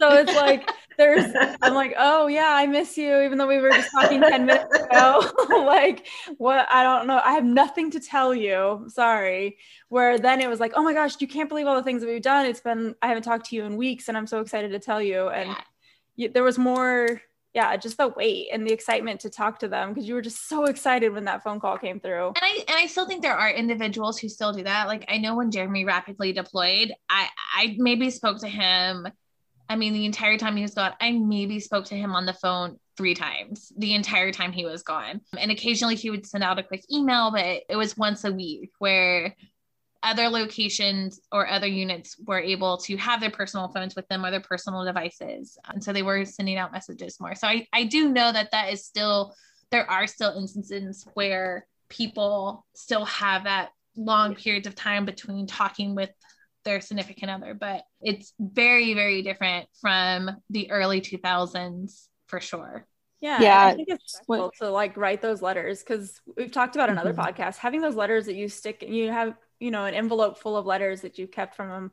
So 0.00 0.12
it's 0.12 0.34
like 0.34 0.70
there's 0.96 1.32
i'm 1.62 1.74
like 1.74 1.92
oh 1.98 2.28
yeah 2.28 2.50
i 2.50 2.66
miss 2.66 2.96
you 2.96 3.20
even 3.22 3.36
though 3.36 3.48
we 3.48 3.58
were 3.58 3.70
just 3.70 3.90
talking 3.90 4.20
10 4.20 4.46
minutes 4.46 4.76
ago. 4.76 5.22
Like 5.64 6.06
what 6.38 6.66
i 6.70 6.82
don't 6.82 7.06
know 7.06 7.20
i 7.24 7.32
have 7.32 7.44
nothing 7.44 7.90
to 7.92 8.00
tell 8.00 8.34
you 8.34 8.86
sorry. 8.88 9.58
Where 9.88 10.18
then 10.18 10.40
it 10.40 10.48
was 10.48 10.60
like 10.60 10.72
oh 10.76 10.82
my 10.82 10.92
gosh 10.92 11.20
you 11.20 11.26
can't 11.26 11.48
believe 11.48 11.66
all 11.66 11.76
the 11.76 11.82
things 11.82 12.02
that 12.02 12.08
we've 12.08 12.22
done. 12.22 12.46
It's 12.46 12.60
been 12.60 12.94
i 13.02 13.08
haven't 13.08 13.22
talked 13.22 13.46
to 13.46 13.56
you 13.56 13.64
in 13.64 13.76
weeks 13.76 14.08
and 14.08 14.16
i'm 14.16 14.26
so 14.26 14.40
excited 14.40 14.70
to 14.72 14.78
tell 14.78 15.02
you 15.02 15.28
and 15.28 15.54
you, 16.16 16.28
there 16.28 16.42
was 16.42 16.58
more 16.58 17.20
yeah 17.52 17.76
just 17.76 17.96
the 17.96 18.08
wait 18.08 18.48
and 18.52 18.66
the 18.66 18.72
excitement 18.72 19.20
to 19.20 19.30
talk 19.30 19.60
to 19.60 19.68
them 19.68 19.90
because 19.90 20.08
you 20.08 20.14
were 20.14 20.22
just 20.22 20.48
so 20.48 20.64
excited 20.64 21.12
when 21.12 21.24
that 21.24 21.42
phone 21.42 21.60
call 21.60 21.78
came 21.78 22.00
through. 22.00 22.28
And 22.28 22.38
i 22.42 22.64
and 22.68 22.76
i 22.76 22.86
still 22.86 23.06
think 23.06 23.22
there 23.22 23.36
are 23.36 23.50
individuals 23.50 24.18
who 24.18 24.28
still 24.28 24.52
do 24.52 24.64
that. 24.64 24.88
Like 24.88 25.04
i 25.08 25.18
know 25.18 25.36
when 25.36 25.50
jeremy 25.50 25.84
rapidly 25.84 26.32
deployed 26.32 26.92
i 27.08 27.28
i 27.56 27.76
maybe 27.78 28.10
spoke 28.10 28.38
to 28.40 28.48
him 28.48 29.06
i 29.68 29.76
mean 29.76 29.92
the 29.92 30.04
entire 30.04 30.36
time 30.36 30.56
he 30.56 30.62
was 30.62 30.74
gone 30.74 30.92
i 31.00 31.12
maybe 31.12 31.60
spoke 31.60 31.86
to 31.86 31.94
him 31.94 32.14
on 32.14 32.26
the 32.26 32.34
phone 32.34 32.78
three 32.96 33.14
times 33.14 33.72
the 33.76 33.94
entire 33.94 34.30
time 34.30 34.52
he 34.52 34.64
was 34.64 34.82
gone. 34.82 35.20
And 35.36 35.50
occasionally 35.50 35.96
he 35.96 36.10
would 36.10 36.26
send 36.26 36.44
out 36.44 36.58
a 36.58 36.62
quick 36.62 36.84
email 36.92 37.30
but 37.30 37.62
it 37.68 37.76
was 37.76 37.96
once 37.96 38.24
a 38.24 38.32
week 38.32 38.70
where 38.78 39.34
other 40.04 40.28
locations 40.28 41.20
or 41.32 41.48
other 41.48 41.66
units 41.66 42.16
were 42.26 42.40
able 42.40 42.76
to 42.76 42.96
have 42.96 43.20
their 43.20 43.30
personal 43.30 43.68
phones 43.68 43.96
with 43.96 44.06
them 44.08 44.24
or 44.24 44.30
their 44.30 44.40
personal 44.40 44.84
devices. 44.84 45.58
And 45.68 45.82
so 45.82 45.92
they 45.92 46.02
were 46.02 46.24
sending 46.24 46.58
out 46.58 46.72
messages 46.72 47.18
more. 47.20 47.34
So 47.34 47.48
I, 47.48 47.66
I 47.72 47.84
do 47.84 48.10
know 48.10 48.30
that 48.30 48.50
that 48.52 48.72
is 48.72 48.84
still, 48.84 49.34
there 49.70 49.90
are 49.90 50.06
still 50.06 50.36
instances 50.36 51.06
where 51.14 51.66
people 51.88 52.66
still 52.74 53.04
have 53.06 53.44
that 53.44 53.70
long 53.96 54.34
periods 54.34 54.66
of 54.66 54.74
time 54.74 55.04
between 55.04 55.46
talking 55.46 55.94
with 55.94 56.10
their 56.64 56.80
significant 56.80 57.30
other, 57.30 57.54
but 57.54 57.84
it's 58.00 58.32
very, 58.38 58.94
very 58.94 59.22
different 59.22 59.68
from 59.80 60.30
the 60.50 60.70
early 60.70 61.00
2000s 61.00 62.08
for 62.26 62.40
sure. 62.40 62.86
Yeah, 63.20 63.40
yeah. 63.40 63.66
I 63.66 63.74
think 63.74 63.88
it's 63.88 64.20
what, 64.26 64.52
to 64.60 64.70
like 64.70 64.96
write 64.98 65.22
those 65.22 65.40
letters 65.40 65.82
because 65.82 66.20
we've 66.36 66.52
talked 66.52 66.76
about 66.76 66.90
another 66.90 67.14
mm-hmm. 67.14 67.22
podcast. 67.22 67.56
Having 67.56 67.80
those 67.80 67.96
letters 67.96 68.26
that 68.26 68.34
you 68.34 68.48
stick, 68.48 68.82
and 68.82 68.94
you 68.94 69.10
have 69.10 69.34
you 69.60 69.70
know 69.70 69.84
an 69.84 69.94
envelope 69.94 70.38
full 70.38 70.56
of 70.56 70.66
letters 70.66 71.02
that 71.02 71.18
you've 71.18 71.30
kept 71.30 71.54
from 71.54 71.68
them 71.68 71.92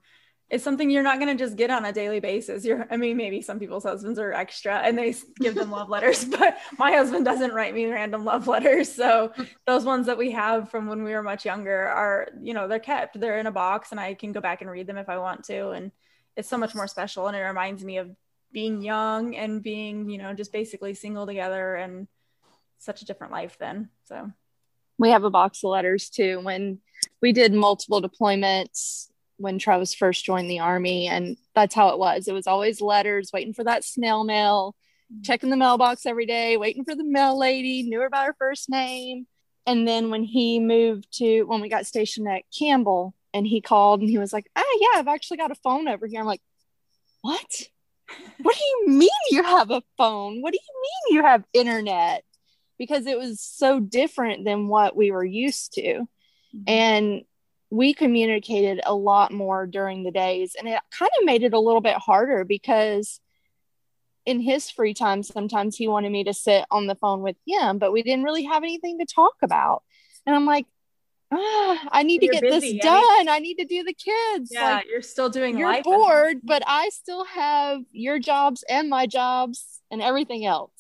it's 0.52 0.66
something 0.66 0.90
you're 0.90 1.02
not 1.02 1.18
going 1.18 1.36
to 1.36 1.42
just 1.42 1.56
get 1.56 1.72
on 1.72 1.86
a 1.86 1.94
daily 1.94 2.20
basis. 2.20 2.66
You're 2.66 2.86
i 2.92 2.98
mean 2.98 3.16
maybe 3.18 3.42
some 3.42 3.58
people's 3.58 3.86
husbands 3.86 4.20
are 4.20 4.34
extra 4.34 4.80
and 4.80 4.98
they 4.98 5.16
give 5.40 5.56
them 5.56 5.72
love 5.72 5.90
letters 5.90 6.26
but 6.40 6.58
my 6.78 6.92
husband 6.92 7.24
doesn't 7.24 7.54
write 7.54 7.74
me 7.74 7.86
random 7.86 8.26
love 8.26 8.48
letters. 8.48 8.92
So 8.92 9.32
those 9.66 9.86
ones 9.86 10.06
that 10.08 10.18
we 10.18 10.32
have 10.32 10.70
from 10.70 10.88
when 10.88 11.04
we 11.04 11.14
were 11.14 11.24
much 11.24 11.46
younger 11.46 11.88
are 11.88 12.28
you 12.42 12.54
know 12.54 12.68
they're 12.68 12.80
kept. 12.80 13.20
They're 13.20 13.40
in 13.40 13.48
a 13.48 13.52
box 13.52 13.92
and 13.92 14.00
i 14.00 14.14
can 14.14 14.34
go 14.34 14.42
back 14.42 14.62
and 14.62 14.70
read 14.70 14.88
them 14.88 14.98
if 14.98 15.10
i 15.10 15.18
want 15.18 15.46
to. 15.46 15.70
And 15.70 15.92
it's 16.36 16.50
so 16.50 16.58
much 16.58 16.76
more 16.76 16.88
special 16.88 17.28
and 17.28 17.36
it 17.36 17.42
reminds 17.42 17.84
me 17.84 17.98
of 17.98 18.12
being 18.52 18.82
young 18.82 19.36
and 19.36 19.64
being 19.64 20.10
you 20.10 20.18
know 20.18 20.34
just 20.34 20.52
basically 20.52 20.94
single 20.94 21.26
together 21.26 21.76
and 21.76 22.08
such 22.78 23.02
a 23.02 23.06
different 23.06 23.32
life 23.32 23.58
then. 23.58 23.90
So 24.04 24.30
we 24.98 25.12
have 25.12 25.24
a 25.24 25.30
box 25.30 25.64
of 25.64 25.70
letters 25.70 26.10
too. 26.10 26.42
When 26.42 26.80
we 27.22 27.32
did 27.32 27.54
multiple 27.54 28.02
deployments 28.02 29.08
when 29.38 29.60
Travis 29.60 29.94
first 29.94 30.24
joined 30.24 30.50
the 30.50 30.60
army, 30.60 31.08
and 31.08 31.38
that's 31.56 31.76
how 31.76 31.90
it 31.90 32.00
was. 32.00 32.28
It 32.28 32.34
was 32.34 32.48
always 32.48 32.82
letters, 32.82 33.32
waiting 33.34 33.54
for 33.54 33.64
that 33.64 33.84
snail 33.84 34.24
mail, 34.24 34.76
checking 35.24 35.50
the 35.50 35.58
mailbox 35.58 36.06
every 36.06 36.26
day, 36.26 36.58
waiting 36.58 36.86
for 36.86 36.96
the 36.96 37.04
mail 37.04 37.38
lady, 37.38 37.84
knew 37.84 38.00
her 38.02 38.10
by 38.10 38.26
her 38.26 38.36
first 38.38 38.70
name. 38.70 39.28
And 39.66 39.88
then 39.88 40.10
when 40.10 40.24
he 40.24 40.60
moved 40.60 41.08
to 41.18 41.44
when 41.44 41.62
we 41.62 41.70
got 41.70 41.86
stationed 41.86 42.28
at 42.28 42.44
Campbell, 42.58 43.14
and 43.34 43.48
he 43.48 43.62
called 43.62 44.02
and 44.02 44.10
he 44.10 44.18
was 44.18 44.34
like, 44.34 44.50
"Ah, 44.56 44.78
yeah, 44.80 45.00
I've 45.00 45.08
actually 45.08 45.38
got 45.38 45.52
a 45.52 45.56
phone 45.56 45.88
over 45.88 46.08
here." 46.08 46.20
I'm 46.20 46.26
like, 46.26 46.42
"What? 47.22 47.70
What 48.42 48.56
do 48.58 48.64
you 48.64 48.86
mean 48.88 49.10
you 49.30 49.44
have 49.44 49.72
a 49.72 49.84
phone? 49.98 50.42
What 50.42 50.52
do 50.52 50.60
you 50.62 50.82
mean 50.82 51.18
you 51.18 51.24
have 51.24 51.46
internet?" 51.54 52.24
because 52.78 53.06
it 53.06 53.16
was 53.16 53.40
so 53.40 53.80
different 53.80 54.44
than 54.44 54.68
what 54.68 54.96
we 54.96 55.12
were 55.12 55.24
used 55.24 55.72
to. 55.74 56.08
Mm-hmm. 56.56 56.64
And 56.68 57.22
we 57.72 57.94
communicated 57.94 58.82
a 58.86 58.94
lot 58.94 59.32
more 59.32 59.66
during 59.66 60.04
the 60.04 60.12
days 60.12 60.56
and 60.60 60.68
it 60.68 60.80
kind 60.92 61.12
of 61.20 61.26
made 61.26 61.42
it 61.42 61.54
a 61.54 61.60
little 61.60 61.82
bit 61.82 61.96
harder 61.96 62.44
because 62.44 63.20
in 64.26 64.40
his 64.40 64.70
free 64.70 64.94
time 64.94 65.24
sometimes 65.24 65.76
he 65.76 65.88
wanted 65.88 66.12
me 66.12 66.24
to 66.26 66.34
sit 66.34 66.66
on 66.70 66.86
the 66.86 66.96
phone 66.96 67.22
with 67.22 67.38
him 67.48 67.80
but 67.80 67.92
we 67.92 68.04
didn't 68.04 68.26
really 68.26 68.44
have 68.44 68.62
anything 68.62 69.00
to 69.00 69.06
talk 69.06 69.34
about 69.42 69.82
and 70.28 70.36
i'm 70.36 70.46
like 70.46 70.66
ah, 71.32 71.88
i 71.92 72.04
need 72.04 72.22
you're 72.22 72.34
to 72.34 72.42
get 72.42 72.50
busy. 72.50 72.74
this 72.74 72.84
done 72.84 73.30
I, 73.30 73.36
I, 73.36 73.40
need 73.40 73.56
to 73.56 73.66
do 73.66 73.84
the 73.84 73.94
kids 73.94 74.52
yeah 74.52 74.76
like, 74.76 74.88
you're 74.90 75.02
still 75.02 75.30
doing 75.30 75.58
you're 75.58 75.82
bored 75.82 76.38
but 76.44 76.62
i 76.68 76.90
still 76.90 77.26
have 77.26 77.80
your 77.92 78.20
jobs 78.20 78.64
and 78.70 78.90
my 78.90 79.08
jobs 79.08 79.82
and 79.90 80.02
everything 80.02 80.46
else 80.46 80.72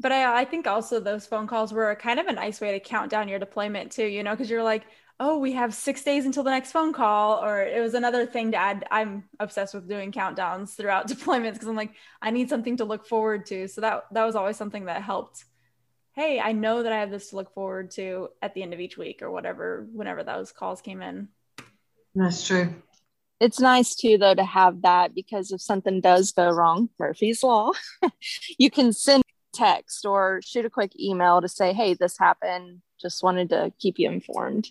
but 0.00 0.10
I, 0.10 0.40
I 0.40 0.44
think 0.44 0.66
also 0.66 0.98
those 0.98 1.24
phone 1.24 1.46
calls 1.46 1.72
were 1.72 1.94
kind 1.94 2.18
of 2.18 2.26
a 2.26 2.32
nice 2.32 2.60
way 2.60 2.72
to 2.72 2.80
count 2.80 3.10
down 3.10 3.28
your 3.28 3.38
deployment 3.38 3.92
too 3.92 4.04
you 4.04 4.22
know 4.22 4.32
because 4.32 4.50
you're 4.50 4.62
like 4.62 4.84
oh, 5.20 5.38
we 5.38 5.52
have 5.52 5.74
six 5.74 6.02
days 6.02 6.26
until 6.26 6.42
the 6.42 6.50
next 6.50 6.72
phone 6.72 6.92
call. 6.92 7.42
Or 7.42 7.62
it 7.62 7.80
was 7.80 7.94
another 7.94 8.26
thing 8.26 8.52
to 8.52 8.56
add. 8.56 8.84
I'm 8.90 9.24
obsessed 9.40 9.74
with 9.74 9.88
doing 9.88 10.12
countdowns 10.12 10.76
throughout 10.76 11.08
deployments 11.08 11.54
because 11.54 11.68
I'm 11.68 11.76
like, 11.76 11.94
I 12.20 12.30
need 12.30 12.48
something 12.48 12.76
to 12.78 12.84
look 12.84 13.06
forward 13.06 13.46
to. 13.46 13.68
So 13.68 13.80
that 13.80 14.04
that 14.12 14.24
was 14.24 14.36
always 14.36 14.56
something 14.56 14.86
that 14.86 15.02
helped. 15.02 15.44
Hey, 16.14 16.40
I 16.40 16.52
know 16.52 16.82
that 16.82 16.92
I 16.92 17.00
have 17.00 17.10
this 17.10 17.30
to 17.30 17.36
look 17.36 17.52
forward 17.54 17.90
to 17.92 18.28
at 18.40 18.54
the 18.54 18.62
end 18.62 18.72
of 18.72 18.80
each 18.80 18.96
week 18.96 19.20
or 19.20 19.32
whatever, 19.32 19.88
whenever 19.92 20.22
those 20.22 20.52
calls 20.52 20.80
came 20.80 21.02
in. 21.02 21.28
That's 22.14 22.46
true. 22.46 22.72
It's 23.40 23.58
nice 23.58 23.96
too, 23.96 24.16
though, 24.16 24.34
to 24.34 24.44
have 24.44 24.82
that 24.82 25.12
because 25.12 25.50
if 25.50 25.60
something 25.60 26.00
does 26.00 26.30
go 26.30 26.50
wrong, 26.50 26.88
Murphy's 27.00 27.42
Law, 27.42 27.72
you 28.58 28.70
can 28.70 28.92
send 28.92 29.24
text 29.52 30.04
or 30.04 30.40
shoot 30.44 30.64
a 30.64 30.70
quick 30.70 30.92
email 30.98 31.40
to 31.40 31.48
say, 31.48 31.72
hey, 31.72 31.94
this 31.94 32.16
happened. 32.18 32.82
Just 33.00 33.22
wanted 33.22 33.48
to 33.50 33.72
keep 33.80 33.98
you 33.98 34.08
informed. 34.08 34.68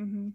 Mm-hmm. 0.00 0.28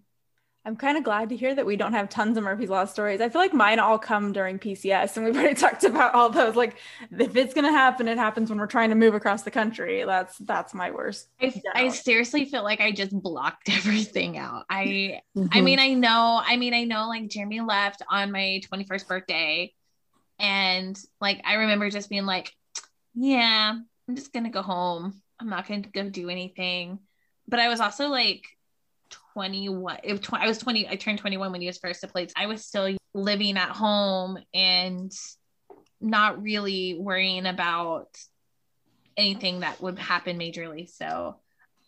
I'm 0.63 0.75
kind 0.75 0.95
of 0.95 1.03
glad 1.03 1.29
to 1.29 1.35
hear 1.35 1.55
that 1.55 1.65
we 1.65 1.75
don't 1.75 1.93
have 1.93 2.07
tons 2.07 2.37
of 2.37 2.43
Murphy's 2.43 2.69
Law 2.69 2.85
stories. 2.85 3.19
I 3.19 3.29
feel 3.29 3.41
like 3.41 3.53
mine 3.53 3.79
all 3.79 3.97
come 3.97 4.31
during 4.31 4.59
PCS, 4.59 5.17
and 5.17 5.25
we've 5.25 5.35
already 5.37 5.55
talked 5.55 5.83
about 5.83 6.13
all 6.13 6.29
those. 6.29 6.55
Like, 6.55 6.77
if 7.11 7.35
it's 7.35 7.55
gonna 7.55 7.71
happen, 7.71 8.07
it 8.07 8.19
happens 8.19 8.49
when 8.49 8.59
we're 8.59 8.67
trying 8.67 8.89
to 8.89 8.95
move 8.95 9.15
across 9.15 9.41
the 9.41 9.49
country. 9.49 10.03
That's 10.05 10.37
that's 10.37 10.75
my 10.75 10.91
worst. 10.91 11.29
I, 11.41 11.59
I 11.73 11.89
seriously 11.89 12.45
feel 12.45 12.63
like 12.63 12.79
I 12.79 12.91
just 12.91 13.11
blocked 13.11 13.69
everything 13.71 14.37
out. 14.37 14.65
I 14.69 15.21
mm-hmm. 15.35 15.47
I 15.51 15.61
mean 15.61 15.79
I 15.79 15.93
know 15.93 16.39
I 16.45 16.57
mean 16.57 16.75
I 16.75 16.83
know 16.83 17.07
like 17.07 17.27
Jeremy 17.27 17.61
left 17.61 18.03
on 18.07 18.31
my 18.31 18.61
21st 18.71 19.07
birthday, 19.07 19.73
and 20.37 20.99
like 21.19 21.41
I 21.43 21.55
remember 21.55 21.89
just 21.89 22.09
being 22.09 22.27
like, 22.27 22.53
yeah, 23.15 23.73
I'm 24.07 24.15
just 24.15 24.31
gonna 24.31 24.51
go 24.51 24.61
home. 24.61 25.23
I'm 25.39 25.49
not 25.49 25.67
gonna 25.67 25.81
go 25.81 26.07
do 26.07 26.29
anything. 26.29 26.99
But 27.47 27.59
I 27.59 27.67
was 27.67 27.79
also 27.79 28.09
like 28.09 28.45
21 29.33 29.97
i 30.33 30.47
was 30.47 30.57
20 30.57 30.87
i 30.89 30.95
turned 30.95 31.19
21 31.19 31.51
when 31.51 31.61
he 31.61 31.67
was 31.67 31.77
first 31.77 32.01
deployed 32.01 32.31
i 32.35 32.45
was 32.45 32.65
still 32.65 32.95
living 33.13 33.57
at 33.57 33.69
home 33.69 34.37
and 34.53 35.11
not 36.01 36.41
really 36.41 36.97
worrying 36.99 37.45
about 37.45 38.07
anything 39.17 39.59
that 39.59 39.81
would 39.81 39.99
happen 39.99 40.37
majorly. 40.37 40.89
So 40.89 41.37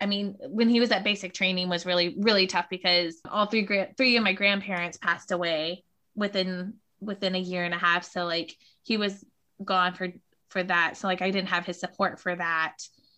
i 0.01 0.05
mean 0.05 0.35
when 0.47 0.69
he 0.69 0.79
was 0.79 0.91
at 0.91 1.03
basic 1.03 1.33
training 1.33 1.69
was 1.69 1.85
really 1.85 2.15
really 2.17 2.47
tough 2.47 2.65
because 2.69 3.21
all 3.29 3.45
three 3.45 3.67
three 3.97 4.17
of 4.17 4.23
my 4.23 4.33
grandparents 4.33 4.97
passed 4.97 5.31
away 5.31 5.83
within 6.15 6.73
within 6.99 7.35
a 7.35 7.39
year 7.39 7.63
and 7.63 7.73
a 7.73 7.77
half. 7.77 8.03
So 8.03 8.25
like 8.25 8.55
he 8.83 8.97
was 8.97 9.23
gone 9.63 9.93
for 9.93 10.09
for 10.49 10.63
that. 10.63 10.97
So 10.97 11.07
like 11.07 11.21
i 11.21 11.31
didn't 11.31 11.49
have 11.49 11.65
his 11.65 11.79
support 11.79 12.19
for 12.19 12.35
that 12.35 12.75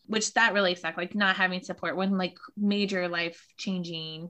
which 0.07 0.33
that 0.33 0.53
really 0.53 0.75
sucked 0.75 0.97
like 0.97 1.15
not 1.15 1.35
having 1.35 1.61
support 1.63 1.95
when 1.95 2.17
like 2.17 2.37
major 2.57 3.07
life 3.07 3.45
changing 3.57 4.29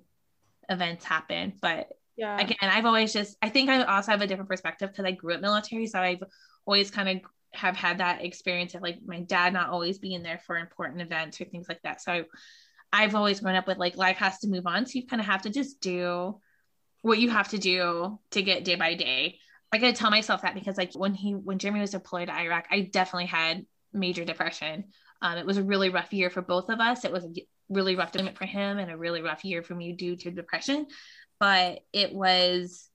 events 0.70 1.06
happen. 1.06 1.54
But 1.62 1.90
yeah. 2.18 2.40
again 2.40 2.56
i've 2.62 2.86
always 2.86 3.12
just 3.12 3.36
i 3.42 3.50
think 3.50 3.70
i 3.70 3.84
also 3.84 4.10
have 4.10 4.22
a 4.22 4.28
different 4.28 4.50
perspective 4.50 4.90
because 4.90 5.04
i 5.04 5.12
grew 5.12 5.34
up 5.34 5.42
military 5.42 5.86
so 5.86 6.00
i've 6.00 6.24
always 6.66 6.90
kind 6.90 7.10
of 7.10 7.30
have 7.56 7.76
had 7.76 8.00
that 8.00 8.24
experience 8.24 8.76
of 8.76 8.82
like 8.82 9.00
my 9.06 9.22
dad 9.22 9.54
not 9.54 9.70
always 9.70 9.98
being 9.98 10.24
there 10.24 10.40
for 10.46 10.58
important 10.58 11.02
events 11.02 11.40
or 11.40 11.46
things 11.46 11.68
like 11.70 11.82
that. 11.84 12.02
So 12.02 12.26
i've 12.94 13.16
always 13.16 13.40
grown 13.40 13.56
up 13.56 13.68
with 13.68 13.78
like 13.78 13.98
life 13.98 14.18
has 14.18 14.40
to 14.40 14.48
move 14.48 14.68
on 14.68 14.86
so 14.86 15.00
you 15.00 15.08
kind 15.08 15.20
of 15.20 15.26
have 15.26 15.42
to 15.42 15.50
just 15.50 15.82
do 15.82 16.40
what 17.02 17.20
you 17.20 17.30
have 17.30 17.50
to 17.50 17.58
do 17.58 18.20
to 18.32 18.42
get 18.42 18.64
day 18.64 18.76
by 18.76 18.96
day. 18.96 19.40
I 19.72 19.78
gotta 19.78 19.94
tell 19.94 20.10
myself 20.10 20.44
that 20.44 20.54
because 20.54 20.78
like 20.78 20.94
when 20.94 21.14
he 21.14 21.34
when 21.34 21.60
jeremy 21.60 21.82
was 21.82 21.92
deployed 21.92 22.28
to 22.30 22.34
iraq 22.34 22.66
i 22.72 22.82
definitely 22.82 23.26
had 23.26 23.66
major 23.92 24.24
depression 24.24 24.86
um, 25.22 25.38
it 25.38 25.46
was 25.46 25.58
a 25.58 25.64
really 25.64 25.90
rough 25.90 26.14
year 26.14 26.30
for 26.30 26.42
both 26.42 26.70
of 26.70 26.80
us. 26.80 27.06
It 27.06 27.12
was 27.12 27.26
a 27.26 27.30
really 27.70 27.96
rough 27.96 28.12
deployment 28.12 28.38
for 28.38 28.46
him 28.46 28.78
and 28.78 28.92
a 28.92 28.98
really 28.98 29.22
rough 29.22 29.44
year 29.44 29.64
for 29.64 29.76
me 29.76 29.94
due 29.94 30.16
to 30.18 30.32
depression. 30.32 30.88
But 31.40 31.80
it 31.94 32.14
was 32.14 32.90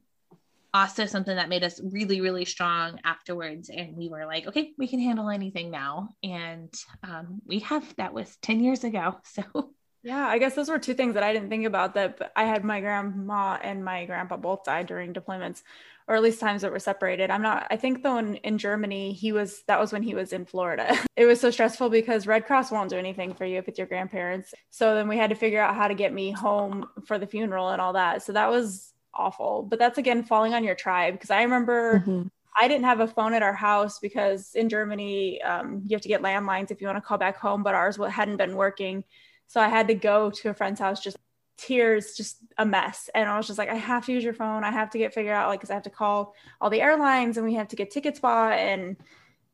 also 0.73 1.07
something 1.07 1.35
that 1.35 1.49
made 1.49 1.65
us 1.65 1.81
really, 1.83 2.21
really 2.21 2.45
strong 2.45 3.01
afterwards. 3.05 3.71
And 3.71 3.97
we 3.97 4.09
were 4.09 4.27
like, 4.27 4.47
okay, 4.47 4.73
we 4.79 4.87
can 4.87 5.01
handle 5.01 5.29
anything 5.29 5.71
now. 5.71 6.11
And 6.23 6.73
um, 7.03 7.41
we 7.45 7.61
have, 7.61 7.97
that 7.97 8.15
was 8.15 8.37
10 8.43 8.61
years 8.61 8.85
ago. 8.85 9.17
So 9.25 9.73
yeah, 10.03 10.27
I 10.27 10.39
guess 10.39 10.55
those 10.55 10.71
were 10.71 10.79
two 10.79 10.95
things 10.95 11.13
that 11.15 11.23
I 11.23 11.35
didn't 11.35 11.51
think 11.51 11.67
about 11.67 11.93
that 11.95 12.33
I 12.35 12.45
had 12.45 12.65
my 12.65 12.81
grandma 12.81 13.59
and 13.63 13.85
my 13.85 14.07
grandpa 14.07 14.39
both 14.39 14.65
died 14.65 14.87
during 14.87 15.13
deployments 15.13 15.63
or 16.09 16.17
at 16.17 16.23
least 16.23 16.41
times 16.41 16.63
that 16.63 16.73
were 16.73 16.79
separated. 16.79 17.31
I'm 17.31 17.43
not 17.43 17.67
I 17.71 17.77
think 17.77 18.03
though 18.03 18.19
in, 18.19 18.37
in 18.37 18.59
Germany 18.59 19.13
he 19.13 19.33
was 19.33 19.63
that 19.67 19.79
was 19.79 19.93
when 19.93 20.03
he 20.03 20.15
was 20.15 20.33
in 20.33 20.45
Florida. 20.45 20.99
it 21.17 21.27
was 21.27 21.41
so 21.41 21.51
stressful 21.51 21.91
because 21.91 22.27
Red 22.27 22.47
Cross 22.47 22.71
won't 22.71 22.91
do 22.91 22.97
anything 22.97 23.35
for 23.35 23.45
you 23.45 23.59
if 23.59 23.69
it's 23.69 23.79
your 23.79 23.87
grandparents. 23.87 24.53
So 24.71 24.95
then 24.95 25.09
we 25.09 25.17
had 25.17 25.31
to 25.31 25.37
figure 25.37 25.61
out 25.61 25.75
how 25.75 25.89
to 25.89 25.95
get 25.95 26.13
me 26.13 26.31
home 26.31 26.87
for 27.07 27.19
the 27.19 27.27
funeral 27.27 27.71
and 27.71 27.81
all 27.81 27.93
that. 27.95 28.23
So 28.23 28.33
that 28.33 28.51
was 28.51 28.93
awful. 29.15 29.67
But 29.69 29.79
that's 29.79 29.99
again 29.99 30.23
falling 30.23 30.55
on 30.55 30.65
your 30.65 30.75
tribe 30.75 31.15
because 31.15 31.31
I 31.31 31.43
remember 31.43 32.01
mm-hmm. 32.01 32.23
I 32.59 32.69
didn't 32.69 32.85
have 32.85 33.01
a 33.01 33.07
phone 33.07 33.33
at 33.35 33.43
our 33.43 33.55
house 33.55 33.99
because 33.99 34.55
in 34.55 34.69
Germany 34.69 35.41
um, 35.43 35.83
you 35.87 35.95
have 35.95 36.03
to 36.03 36.09
get 36.09 36.23
landlines 36.23 36.71
if 36.71 36.81
you 36.81 36.87
want 36.87 36.97
to 36.97 37.03
call 37.03 37.19
back 37.19 37.37
home, 37.37 37.63
but 37.63 37.75
ours 37.75 37.99
hadn't 38.11 38.37
been 38.37 38.57
working. 38.57 39.05
So 39.47 39.61
I 39.61 39.69
had 39.69 39.89
to 39.89 39.95
go 39.95 40.31
to 40.31 40.51
a 40.51 40.55
friend's 40.55 40.81
house, 40.81 41.01
just 41.01 41.17
tears, 41.61 42.15
just 42.15 42.39
a 42.59 42.65
mess. 42.65 43.11
And 43.15 43.29
I 43.29 43.37
was 43.37 43.47
just 43.47 43.59
like, 43.59 43.69
I 43.69 43.75
have 43.75 44.07
to 44.07 44.13
use 44.13 44.25
your 44.25 44.35
phone. 44.35 44.65
I 44.65 44.71
have 44.71 44.91
to 44.91 44.99
get 44.99 45.15
figured 45.15 45.35
out, 45.35 45.49
like, 45.49 45.61
because 45.61 45.71
I 45.71 45.75
have 45.75 45.83
to 45.85 45.91
call 45.91 46.35
all 46.61 46.71
the 46.71 46.81
airlines 46.81 47.37
and 47.37 47.47
we 47.47 47.55
have 47.55 47.69
to 47.69 47.77
get 47.77 47.91
tickets 47.91 48.21
bought. 48.21 48.55
And 48.55 48.97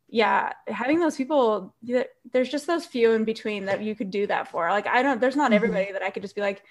yeah, 0.08 0.52
having 0.68 1.00
those 1.00 1.16
people, 1.16 1.74
there's 2.32 2.48
just 2.48 2.66
those 2.66 2.86
few 2.86 3.12
in 3.12 3.24
between 3.24 3.66
that 3.66 3.82
you 3.82 3.94
could 3.94 4.10
do 4.10 4.26
that 4.26 4.48
for. 4.48 4.70
Like, 4.70 4.86
I 4.86 5.02
don't, 5.02 5.20
there's 5.20 5.36
not 5.36 5.46
mm-hmm. 5.46 5.54
everybody 5.54 5.92
that 5.92 6.02
I 6.02 6.10
could 6.10 6.22
just 6.22 6.34
be 6.34 6.42
like, 6.42 6.62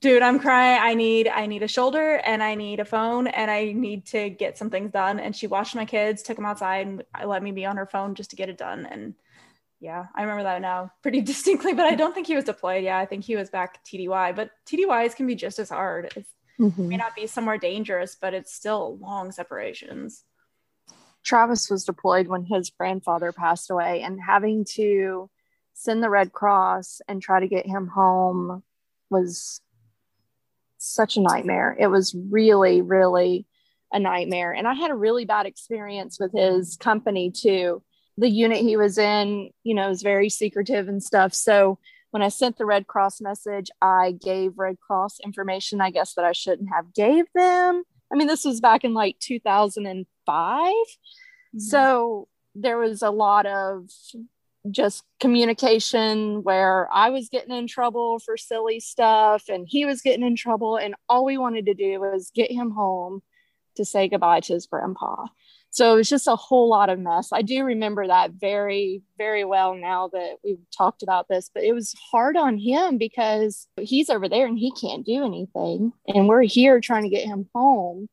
dude 0.00 0.20
i'm 0.20 0.38
crying 0.38 0.78
i 0.82 0.92
need 0.92 1.28
i 1.28 1.46
need 1.46 1.62
a 1.62 1.68
shoulder 1.68 2.16
and 2.16 2.42
i 2.42 2.54
need 2.54 2.78
a 2.78 2.84
phone 2.84 3.26
and 3.26 3.50
i 3.50 3.72
need 3.72 4.04
to 4.04 4.28
get 4.28 4.58
some 4.58 4.68
things 4.68 4.90
done 4.90 5.18
and 5.18 5.34
she 5.34 5.46
watched 5.46 5.74
my 5.74 5.84
kids 5.86 6.22
took 6.22 6.36
them 6.36 6.44
outside 6.44 6.86
and 6.86 7.02
let 7.24 7.42
me 7.42 7.52
be 7.52 7.64
on 7.64 7.76
her 7.76 7.86
phone 7.86 8.14
just 8.14 8.28
to 8.28 8.36
get 8.36 8.50
it 8.50 8.58
done 8.58 8.84
and 8.84 9.14
yeah, 9.80 10.06
I 10.14 10.22
remember 10.22 10.44
that 10.44 10.60
now 10.60 10.92
pretty 11.02 11.20
distinctly, 11.32 11.72
but 11.72 11.86
I 11.86 11.94
don't 11.94 12.14
think 12.14 12.26
he 12.26 12.36
was 12.36 12.44
deployed. 12.44 12.84
Yeah, 12.84 12.98
I 12.98 13.06
think 13.06 13.24
he 13.24 13.36
was 13.36 13.50
back 13.50 13.84
TDY, 13.84 14.34
but 14.34 14.50
TDYs 14.66 15.14
can 15.14 15.26
be 15.26 15.34
just 15.34 15.58
as 15.58 15.70
hard. 15.70 16.12
It 16.16 16.26
mm-hmm. 16.60 16.88
may 16.88 16.96
not 16.96 17.14
be 17.14 17.26
somewhere 17.26 17.58
dangerous, 17.58 18.16
but 18.20 18.34
it's 18.34 18.52
still 18.52 18.98
long 18.98 19.32
separations. 19.32 20.24
Travis 21.24 21.68
was 21.68 21.84
deployed 21.84 22.28
when 22.28 22.44
his 22.44 22.70
grandfather 22.70 23.32
passed 23.32 23.70
away, 23.70 24.02
and 24.02 24.20
having 24.20 24.64
to 24.76 25.30
send 25.74 26.02
the 26.02 26.10
Red 26.10 26.32
Cross 26.32 27.00
and 27.06 27.22
try 27.22 27.38
to 27.38 27.46
get 27.46 27.66
him 27.66 27.86
home 27.86 28.62
was 29.10 29.60
such 30.78 31.16
a 31.16 31.20
nightmare. 31.20 31.76
It 31.78 31.88
was 31.88 32.14
really, 32.14 32.82
really 32.82 33.46
a 33.92 33.98
nightmare. 33.98 34.52
And 34.52 34.66
I 34.66 34.74
had 34.74 34.90
a 34.90 34.96
really 34.96 35.24
bad 35.24 35.46
experience 35.46 36.18
with 36.18 36.32
his 36.32 36.76
company 36.76 37.30
too 37.30 37.82
the 38.18 38.28
unit 38.28 38.58
he 38.58 38.76
was 38.76 38.98
in, 38.98 39.50
you 39.62 39.74
know, 39.74 39.90
is 39.90 40.02
very 40.02 40.28
secretive 40.28 40.88
and 40.88 41.02
stuff. 41.02 41.32
So 41.32 41.78
when 42.10 42.22
I 42.22 42.28
sent 42.28 42.58
the 42.58 42.66
Red 42.66 42.88
Cross 42.88 43.20
message, 43.20 43.70
I 43.80 44.12
gave 44.12 44.58
Red 44.58 44.80
Cross 44.80 45.20
information, 45.24 45.80
I 45.80 45.90
guess, 45.90 46.14
that 46.14 46.24
I 46.24 46.32
shouldn't 46.32 46.68
have 46.74 46.92
gave 46.92 47.26
them. 47.34 47.84
I 48.12 48.16
mean, 48.16 48.26
this 48.26 48.44
was 48.44 48.60
back 48.60 48.84
in 48.84 48.92
like 48.92 49.18
2005. 49.20 50.06
Mm-hmm. 50.26 51.58
So 51.60 52.26
there 52.56 52.78
was 52.78 53.02
a 53.02 53.10
lot 53.10 53.46
of 53.46 53.88
just 54.68 55.04
communication 55.20 56.42
where 56.42 56.92
I 56.92 57.10
was 57.10 57.28
getting 57.28 57.54
in 57.54 57.68
trouble 57.68 58.18
for 58.18 58.36
silly 58.36 58.80
stuff 58.80 59.44
and 59.48 59.64
he 59.68 59.84
was 59.84 60.02
getting 60.02 60.26
in 60.26 60.34
trouble. 60.34 60.76
And 60.76 60.96
all 61.08 61.24
we 61.24 61.38
wanted 61.38 61.66
to 61.66 61.74
do 61.74 62.00
was 62.00 62.32
get 62.34 62.50
him 62.50 62.72
home 62.72 63.22
to 63.76 63.84
say 63.84 64.08
goodbye 64.08 64.40
to 64.40 64.54
his 64.54 64.66
grandpa. 64.66 65.26
So 65.70 65.92
it 65.92 65.96
was 65.96 66.08
just 66.08 66.26
a 66.26 66.36
whole 66.36 66.68
lot 66.68 66.88
of 66.88 66.98
mess. 66.98 67.28
I 67.32 67.42
do 67.42 67.62
remember 67.62 68.06
that 68.06 68.32
very, 68.32 69.02
very 69.18 69.44
well 69.44 69.74
now 69.74 70.08
that 70.08 70.36
we've 70.42 70.64
talked 70.76 71.02
about 71.02 71.28
this, 71.28 71.50
but 71.52 71.62
it 71.62 71.72
was 71.72 71.94
hard 72.10 72.36
on 72.36 72.58
him 72.58 72.98
because 72.98 73.68
he's 73.78 74.10
over 74.10 74.28
there 74.28 74.46
and 74.46 74.58
he 74.58 74.72
can't 74.72 75.04
do 75.04 75.24
anything. 75.24 75.92
And 76.06 76.26
we're 76.26 76.42
here 76.42 76.80
trying 76.80 77.02
to 77.02 77.10
get 77.10 77.26
him 77.26 77.48
home. 77.54 78.08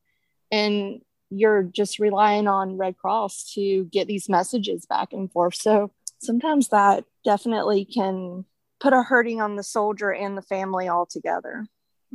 And 0.51 1.01
you're 1.29 1.63
just 1.63 1.97
relying 1.99 2.47
on 2.47 2.77
Red 2.77 2.97
Cross 2.97 3.53
to 3.55 3.85
get 3.85 4.07
these 4.07 4.29
messages 4.29 4.85
back 4.85 5.11
and 5.11 5.31
forth. 5.31 5.55
So 5.55 5.91
sometimes 6.19 6.69
that 6.69 7.05
definitely 7.23 7.85
can 7.85 8.45
put 8.79 8.93
a 8.93 9.01
hurting 9.01 9.41
on 9.41 9.55
the 9.55 9.63
soldier 9.63 10.13
and 10.13 10.37
the 10.37 10.41
family 10.41 10.87
all 10.87 11.05
together. 11.05 11.65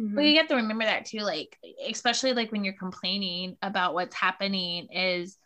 Mm-hmm. 0.00 0.16
Well, 0.16 0.24
you 0.24 0.38
have 0.38 0.48
to 0.48 0.56
remember 0.56 0.84
that 0.84 1.04
too, 1.04 1.18
like, 1.18 1.58
especially 1.88 2.32
like 2.32 2.52
when 2.52 2.64
you're 2.64 2.74
complaining 2.74 3.56
about 3.60 3.94
what's 3.94 4.14
happening, 4.14 4.88
is 4.90 5.36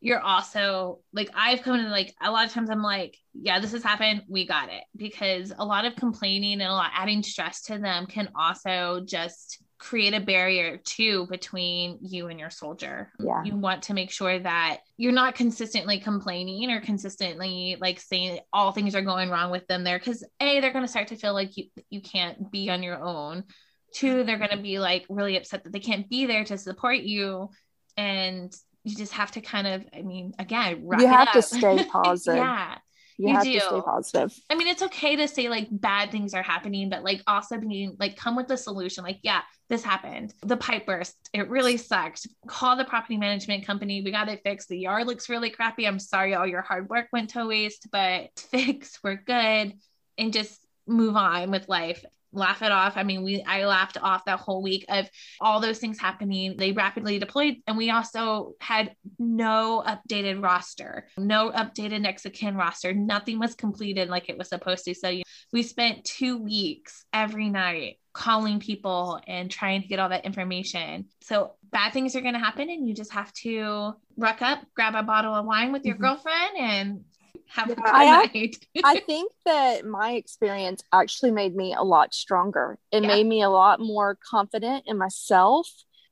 you're 0.00 0.20
also 0.20 1.00
like, 1.12 1.28
I've 1.34 1.60
come 1.60 1.76
to 1.76 1.88
like 1.90 2.14
a 2.22 2.30
lot 2.30 2.46
of 2.46 2.52
times 2.52 2.70
I'm 2.70 2.82
like, 2.82 3.18
yeah, 3.34 3.60
this 3.60 3.72
has 3.72 3.82
happened. 3.82 4.22
We 4.28 4.46
got 4.46 4.70
it. 4.70 4.84
Because 4.96 5.52
a 5.58 5.64
lot 5.64 5.84
of 5.84 5.96
complaining 5.96 6.54
and 6.54 6.70
a 6.70 6.72
lot 6.72 6.92
adding 6.94 7.22
stress 7.22 7.62
to 7.64 7.78
them 7.78 8.06
can 8.06 8.30
also 8.34 9.02
just 9.04 9.62
create 9.78 10.14
a 10.14 10.20
barrier 10.20 10.78
too 10.78 11.26
between 11.30 11.98
you 12.02 12.28
and 12.28 12.40
your 12.40 12.50
soldier. 12.50 13.12
Yeah. 13.18 13.42
You 13.44 13.56
want 13.56 13.82
to 13.84 13.94
make 13.94 14.10
sure 14.10 14.38
that 14.38 14.80
you're 14.96 15.12
not 15.12 15.34
consistently 15.34 16.00
complaining 16.00 16.70
or 16.70 16.80
consistently 16.80 17.76
like 17.80 18.00
saying 18.00 18.40
all 18.52 18.72
things 18.72 18.94
are 18.94 19.02
going 19.02 19.30
wrong 19.30 19.50
with 19.50 19.66
them 19.68 19.84
there 19.84 19.98
cuz 19.98 20.22
A 20.40 20.60
they're 20.60 20.72
going 20.72 20.84
to 20.84 20.90
start 20.90 21.08
to 21.08 21.16
feel 21.16 21.32
like 21.32 21.56
you 21.56 21.66
you 21.88 22.00
can't 22.02 22.50
be 22.50 22.70
on 22.70 22.82
your 22.82 23.02
own. 23.02 23.44
Two, 23.92 24.24
they're 24.24 24.38
going 24.38 24.50
to 24.50 24.56
be 24.56 24.78
like 24.78 25.06
really 25.08 25.36
upset 25.36 25.64
that 25.64 25.72
they 25.72 25.80
can't 25.80 26.08
be 26.08 26.26
there 26.26 26.44
to 26.44 26.58
support 26.58 26.98
you 26.98 27.50
and 27.96 28.54
you 28.84 28.96
just 28.96 29.12
have 29.12 29.30
to 29.32 29.40
kind 29.40 29.66
of 29.66 29.84
I 29.94 30.02
mean 30.02 30.34
again, 30.38 30.86
you 30.98 31.06
have 31.06 31.32
to 31.32 31.42
stay 31.42 31.84
positive. 31.84 32.36
yeah 32.36 32.78
you, 33.20 33.28
you 33.28 33.34
have 33.34 33.44
do. 33.44 33.52
to 33.52 33.60
stay 33.60 33.80
positive. 33.82 34.34
I 34.48 34.54
mean, 34.54 34.66
it's 34.66 34.82
okay 34.82 35.14
to 35.16 35.28
say 35.28 35.50
like 35.50 35.68
bad 35.70 36.10
things 36.10 36.32
are 36.32 36.42
happening, 36.42 36.88
but 36.88 37.04
like 37.04 37.22
also 37.26 37.58
being 37.58 37.96
like 38.00 38.16
come 38.16 38.34
with 38.34 38.48
the 38.48 38.56
solution. 38.56 39.04
Like, 39.04 39.18
yeah, 39.22 39.42
this 39.68 39.82
happened. 39.82 40.32
The 40.42 40.56
pipe 40.56 40.86
burst. 40.86 41.14
It 41.34 41.50
really 41.50 41.76
sucked. 41.76 42.26
Call 42.46 42.76
the 42.76 42.84
property 42.86 43.18
management 43.18 43.66
company. 43.66 44.00
We 44.02 44.10
got 44.10 44.30
it 44.30 44.40
fixed. 44.42 44.68
The 44.68 44.78
yard 44.78 45.06
looks 45.06 45.28
really 45.28 45.50
crappy. 45.50 45.86
I'm 45.86 45.98
sorry 45.98 46.34
all 46.34 46.46
your 46.46 46.62
hard 46.62 46.88
work 46.88 47.08
went 47.12 47.30
to 47.30 47.46
waste, 47.46 47.88
but 47.92 48.30
fix, 48.50 48.98
we're 49.04 49.16
good. 49.16 49.74
And 50.16 50.32
just 50.32 50.58
move 50.86 51.14
on 51.14 51.50
with 51.50 51.68
life 51.68 52.02
laugh 52.32 52.62
it 52.62 52.72
off. 52.72 52.96
I 52.96 53.02
mean, 53.02 53.22
we 53.22 53.42
I 53.42 53.64
laughed 53.64 53.98
off 54.00 54.24
that 54.26 54.40
whole 54.40 54.62
week 54.62 54.84
of 54.88 55.08
all 55.40 55.60
those 55.60 55.78
things 55.78 55.98
happening. 55.98 56.56
They 56.56 56.72
rapidly 56.72 57.18
deployed, 57.18 57.56
and 57.66 57.76
we 57.76 57.90
also 57.90 58.54
had 58.60 58.94
no 59.18 59.82
updated 59.86 60.42
roster, 60.42 61.08
no 61.16 61.50
updated 61.50 62.32
kin 62.32 62.56
roster. 62.56 62.92
Nothing 62.92 63.38
was 63.38 63.54
completed 63.54 64.08
like 64.08 64.28
it 64.28 64.38
was 64.38 64.48
supposed 64.48 64.84
to. 64.84 64.94
So 64.94 65.08
you, 65.08 65.22
we 65.52 65.62
spent 65.62 66.04
two 66.04 66.38
weeks 66.38 67.04
every 67.12 67.48
night 67.48 67.96
calling 68.12 68.58
people 68.58 69.20
and 69.26 69.50
trying 69.50 69.82
to 69.82 69.88
get 69.88 69.98
all 69.98 70.08
that 70.08 70.24
information. 70.24 71.06
So 71.22 71.54
bad 71.70 71.92
things 71.92 72.16
are 72.16 72.20
going 72.20 72.34
to 72.34 72.40
happen, 72.40 72.70
and 72.70 72.88
you 72.88 72.94
just 72.94 73.12
have 73.12 73.32
to 73.34 73.94
ruck 74.16 74.42
up, 74.42 74.60
grab 74.74 74.94
a 74.94 75.02
bottle 75.02 75.34
of 75.34 75.46
wine 75.46 75.72
with 75.72 75.84
your 75.84 75.94
mm-hmm. 75.94 76.04
girlfriend, 76.04 76.56
and 76.58 77.04
have 77.50 77.74
I, 77.84 78.52
I 78.84 79.00
think 79.06 79.32
that 79.44 79.84
my 79.84 80.12
experience 80.12 80.84
actually 80.92 81.32
made 81.32 81.54
me 81.54 81.74
a 81.76 81.82
lot 81.82 82.14
stronger. 82.14 82.78
It 82.92 83.02
yeah. 83.02 83.08
made 83.08 83.26
me 83.26 83.42
a 83.42 83.50
lot 83.50 83.80
more 83.80 84.18
confident 84.28 84.84
in 84.86 84.96
myself. 84.96 85.68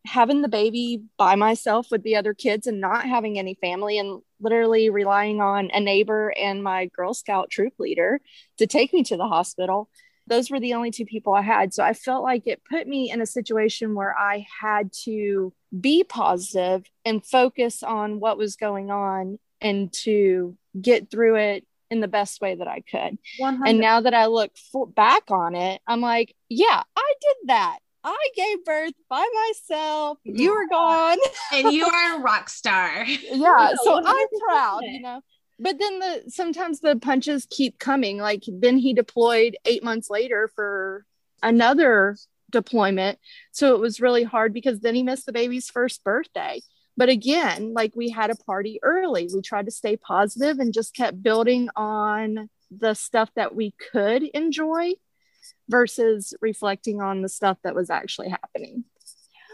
Having 0.06 0.42
the 0.42 0.48
baby 0.48 1.02
by 1.16 1.34
myself 1.34 1.88
with 1.90 2.02
the 2.02 2.16
other 2.16 2.32
kids 2.32 2.66
and 2.66 2.80
not 2.80 3.04
having 3.04 3.38
any 3.38 3.54
family 3.60 3.98
and 3.98 4.22
literally 4.40 4.90
relying 4.90 5.40
on 5.40 5.70
a 5.72 5.80
neighbor 5.80 6.32
and 6.40 6.62
my 6.62 6.86
Girl 6.86 7.14
Scout 7.14 7.50
troop 7.50 7.74
leader 7.78 8.20
to 8.58 8.66
take 8.66 8.92
me 8.92 9.02
to 9.04 9.16
the 9.16 9.26
hospital. 9.26 9.88
Those 10.26 10.50
were 10.50 10.60
the 10.60 10.74
only 10.74 10.90
two 10.90 11.04
people 11.04 11.34
I 11.34 11.42
had. 11.42 11.74
So 11.74 11.82
I 11.82 11.92
felt 11.94 12.22
like 12.22 12.46
it 12.46 12.62
put 12.70 12.86
me 12.86 13.10
in 13.10 13.20
a 13.20 13.26
situation 13.26 13.94
where 13.94 14.16
I 14.16 14.46
had 14.60 14.92
to 15.04 15.52
be 15.78 16.04
positive 16.04 16.84
and 17.04 17.24
focus 17.24 17.82
on 17.82 18.20
what 18.20 18.38
was 18.38 18.56
going 18.56 18.90
on 18.90 19.38
and 19.60 19.92
to 19.92 20.56
get 20.80 21.10
through 21.10 21.36
it 21.36 21.66
in 21.90 22.00
the 22.00 22.08
best 22.08 22.40
way 22.40 22.54
that 22.54 22.68
I 22.68 22.80
could. 22.80 23.18
100. 23.38 23.68
And 23.68 23.80
now 23.80 24.00
that 24.02 24.14
I 24.14 24.26
look 24.26 24.50
for, 24.72 24.86
back 24.86 25.30
on 25.30 25.54
it, 25.54 25.80
I'm 25.86 26.00
like, 26.00 26.34
yeah, 26.48 26.82
I 26.96 27.12
did 27.20 27.48
that. 27.48 27.78
I 28.04 28.16
gave 28.36 28.64
birth 28.64 28.92
by 29.10 29.26
myself. 29.46 30.18
You 30.24 30.52
were 30.52 30.68
gone. 30.68 31.18
and 31.52 31.72
you 31.72 31.86
are 31.92 32.18
a 32.18 32.20
rock 32.20 32.48
star. 32.48 33.04
yeah. 33.04 33.72
So 33.82 34.00
I'm 34.04 34.26
proud, 34.46 34.80
you 34.82 35.00
know. 35.00 35.20
But 35.58 35.78
then 35.80 35.98
the 35.98 36.22
sometimes 36.28 36.80
the 36.80 36.96
punches 36.96 37.46
keep 37.50 37.78
coming. 37.78 38.18
Like 38.18 38.44
then 38.46 38.78
he 38.78 38.94
deployed 38.94 39.56
eight 39.64 39.82
months 39.82 40.08
later 40.08 40.48
for 40.54 41.04
another 41.42 42.16
deployment. 42.50 43.18
So 43.50 43.74
it 43.74 43.80
was 43.80 44.00
really 44.00 44.22
hard 44.22 44.54
because 44.54 44.80
then 44.80 44.94
he 44.94 45.02
missed 45.02 45.26
the 45.26 45.32
baby's 45.32 45.68
first 45.68 46.04
birthday. 46.04 46.60
But 46.98 47.08
again, 47.08 47.74
like 47.74 47.92
we 47.94 48.10
had 48.10 48.30
a 48.30 48.34
party 48.34 48.80
early. 48.82 49.28
We 49.32 49.40
tried 49.40 49.66
to 49.66 49.70
stay 49.70 49.96
positive 49.96 50.58
and 50.58 50.74
just 50.74 50.96
kept 50.96 51.22
building 51.22 51.68
on 51.76 52.50
the 52.72 52.94
stuff 52.94 53.30
that 53.36 53.54
we 53.54 53.72
could 53.92 54.24
enjoy 54.24 54.94
versus 55.68 56.34
reflecting 56.40 57.00
on 57.00 57.22
the 57.22 57.28
stuff 57.28 57.56
that 57.62 57.76
was 57.76 57.88
actually 57.88 58.30
happening. 58.30 58.82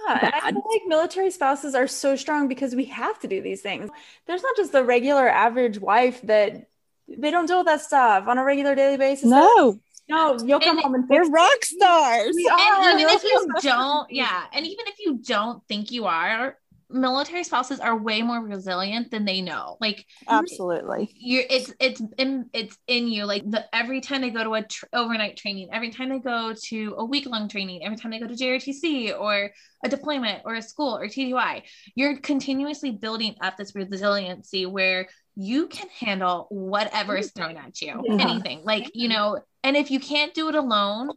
Yeah, 0.09 0.31
I 0.43 0.53
feel 0.53 0.63
like 0.73 0.83
military 0.87 1.31
spouses 1.31 1.75
are 1.75 1.87
so 1.87 2.17
strong 2.17 2.49
because 2.49 2.75
we 2.75 2.87
have 2.87 3.19
to 3.21 3.29
do 3.29 3.43
these 3.43 3.61
things. 3.61 3.91
There's 4.27 4.43
not 4.43 4.57
just 4.57 4.73
the 4.73 4.83
regular 4.83 5.29
average 5.29 5.79
wife 5.79 6.23
that 6.23 6.69
they 7.09 7.31
don't 7.31 7.45
deal 7.45 7.59
with 7.59 7.67
that 7.67 7.83
stuff 7.83 8.27
on 8.27 8.39
a 8.39 8.45
regular 8.45 8.75
daily 8.75 8.97
basis. 8.97 9.27
No. 9.27 9.81
No, 10.09 10.39
you'll 10.45 10.61
come 10.61 10.77
and 10.77 10.85
home 10.85 10.95
and 10.95 11.09
we're 11.09 11.31
rock 11.31 11.65
stars. 11.65 12.33
We 12.35 12.49
are. 12.49 12.83
And 12.91 13.01
even 13.01 13.15
if 13.15 13.25
you 13.25 13.49
don't, 13.63 14.11
yeah, 14.11 14.45
and 14.53 14.67
even 14.67 14.87
if 14.87 14.99
you 14.99 15.19
don't 15.19 15.67
think 15.67 15.91
you 15.91 16.05
are, 16.05 16.59
military 16.95 17.43
spouses 17.43 17.81
are 17.81 17.97
way 17.97 18.23
more 18.23 18.41
resilient 18.41 19.11
than 19.11 19.25
they 19.25 19.43
know. 19.43 19.77
Like 19.81 20.07
absolutely. 20.29 21.13
you're 21.19 21.43
it's 21.51 21.75
it's 21.81 22.01
in 22.17 22.49
it's 22.53 22.79
in 22.87 23.09
you. 23.09 23.25
Like 23.25 23.51
the 23.51 23.65
every 23.75 24.01
time 24.01 24.21
they 24.21 24.31
go 24.31 24.45
to 24.45 24.55
a 24.55 24.63
tr- 24.63 24.87
overnight 24.93 25.37
training 25.37 25.69
every 25.73 25.91
time 25.91 26.09
they 26.09 26.21
go 26.21 26.55
to 26.67 26.95
a 26.97 27.05
week 27.05 27.27
long 27.27 27.49
training 27.49 27.85
every 27.85 27.97
time 27.97 28.13
they 28.13 28.21
go 28.21 28.29
to 28.29 28.35
JRTC 28.35 29.19
or 29.19 29.51
a 29.85 29.89
deployment 29.89 30.43
or 30.45 30.55
a 30.55 30.63
school 30.63 30.97
or 30.97 31.07
tdy 31.07 31.63
you're 31.95 32.17
continuously 32.19 32.93
building 32.93 33.35
up 33.43 33.57
this 33.57 33.75
resiliency 33.75 34.65
where 34.65 35.09
you 35.37 35.67
can 35.67 35.89
handle 35.89 36.47
whatever 36.49 37.17
is 37.17 37.33
mm-hmm. 37.33 37.53
thrown 37.53 37.57
at 37.57 37.81
you 37.83 38.01
yeah. 38.05 38.29
anything. 38.29 38.63
Like 38.65 38.93
you 38.95 39.09
mm-hmm. 39.09 39.19
know 39.19 39.41
and 39.65 39.77
if 39.77 39.91
you 39.91 39.99
can't 39.99 40.33
do 40.33 40.49
it 40.49 40.55
alone 40.55 41.11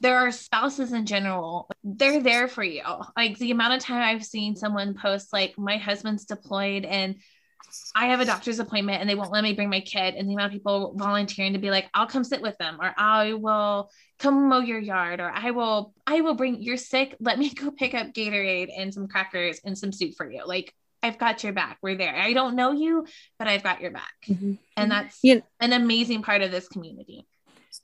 there 0.00 0.18
are 0.18 0.30
spouses 0.30 0.92
in 0.92 1.06
general 1.06 1.68
they're 1.84 2.22
there 2.22 2.48
for 2.48 2.62
you 2.62 2.82
like 3.16 3.38
the 3.38 3.50
amount 3.50 3.74
of 3.74 3.80
time 3.80 4.02
i've 4.02 4.24
seen 4.24 4.56
someone 4.56 4.94
post 4.94 5.32
like 5.32 5.56
my 5.58 5.76
husband's 5.76 6.24
deployed 6.24 6.84
and 6.84 7.16
i 7.94 8.06
have 8.06 8.20
a 8.20 8.24
doctor's 8.24 8.58
appointment 8.58 9.00
and 9.00 9.08
they 9.08 9.14
won't 9.14 9.32
let 9.32 9.42
me 9.42 9.52
bring 9.52 9.70
my 9.70 9.80
kid 9.80 10.14
and 10.14 10.28
the 10.28 10.34
amount 10.34 10.46
of 10.46 10.52
people 10.52 10.94
volunteering 10.96 11.52
to 11.52 11.58
be 11.58 11.70
like 11.70 11.88
i'll 11.94 12.06
come 12.06 12.24
sit 12.24 12.42
with 12.42 12.56
them 12.58 12.78
or 12.80 12.94
i 12.96 13.32
will 13.32 13.90
come 14.18 14.48
mow 14.48 14.60
your 14.60 14.78
yard 14.78 15.20
or 15.20 15.30
i 15.30 15.50
will 15.50 15.92
i 16.06 16.20
will 16.20 16.34
bring 16.34 16.62
you're 16.62 16.76
sick 16.76 17.16
let 17.20 17.38
me 17.38 17.50
go 17.54 17.70
pick 17.70 17.94
up 17.94 18.12
gatorade 18.12 18.68
and 18.76 18.92
some 18.92 19.08
crackers 19.08 19.60
and 19.64 19.76
some 19.76 19.92
soup 19.92 20.14
for 20.16 20.30
you 20.30 20.46
like 20.46 20.72
I've 21.02 21.18
got 21.18 21.44
your 21.44 21.52
back. 21.52 21.78
We're 21.82 21.96
there. 21.96 22.16
I 22.16 22.32
don't 22.32 22.56
know 22.56 22.72
you, 22.72 23.06
but 23.38 23.46
I've 23.46 23.62
got 23.62 23.80
your 23.80 23.92
back. 23.92 24.12
Mm-hmm. 24.26 24.54
And 24.76 24.90
that's 24.90 25.18
yeah. 25.22 25.36
an 25.60 25.72
amazing 25.72 26.22
part 26.22 26.42
of 26.42 26.50
this 26.50 26.68
community. 26.68 27.26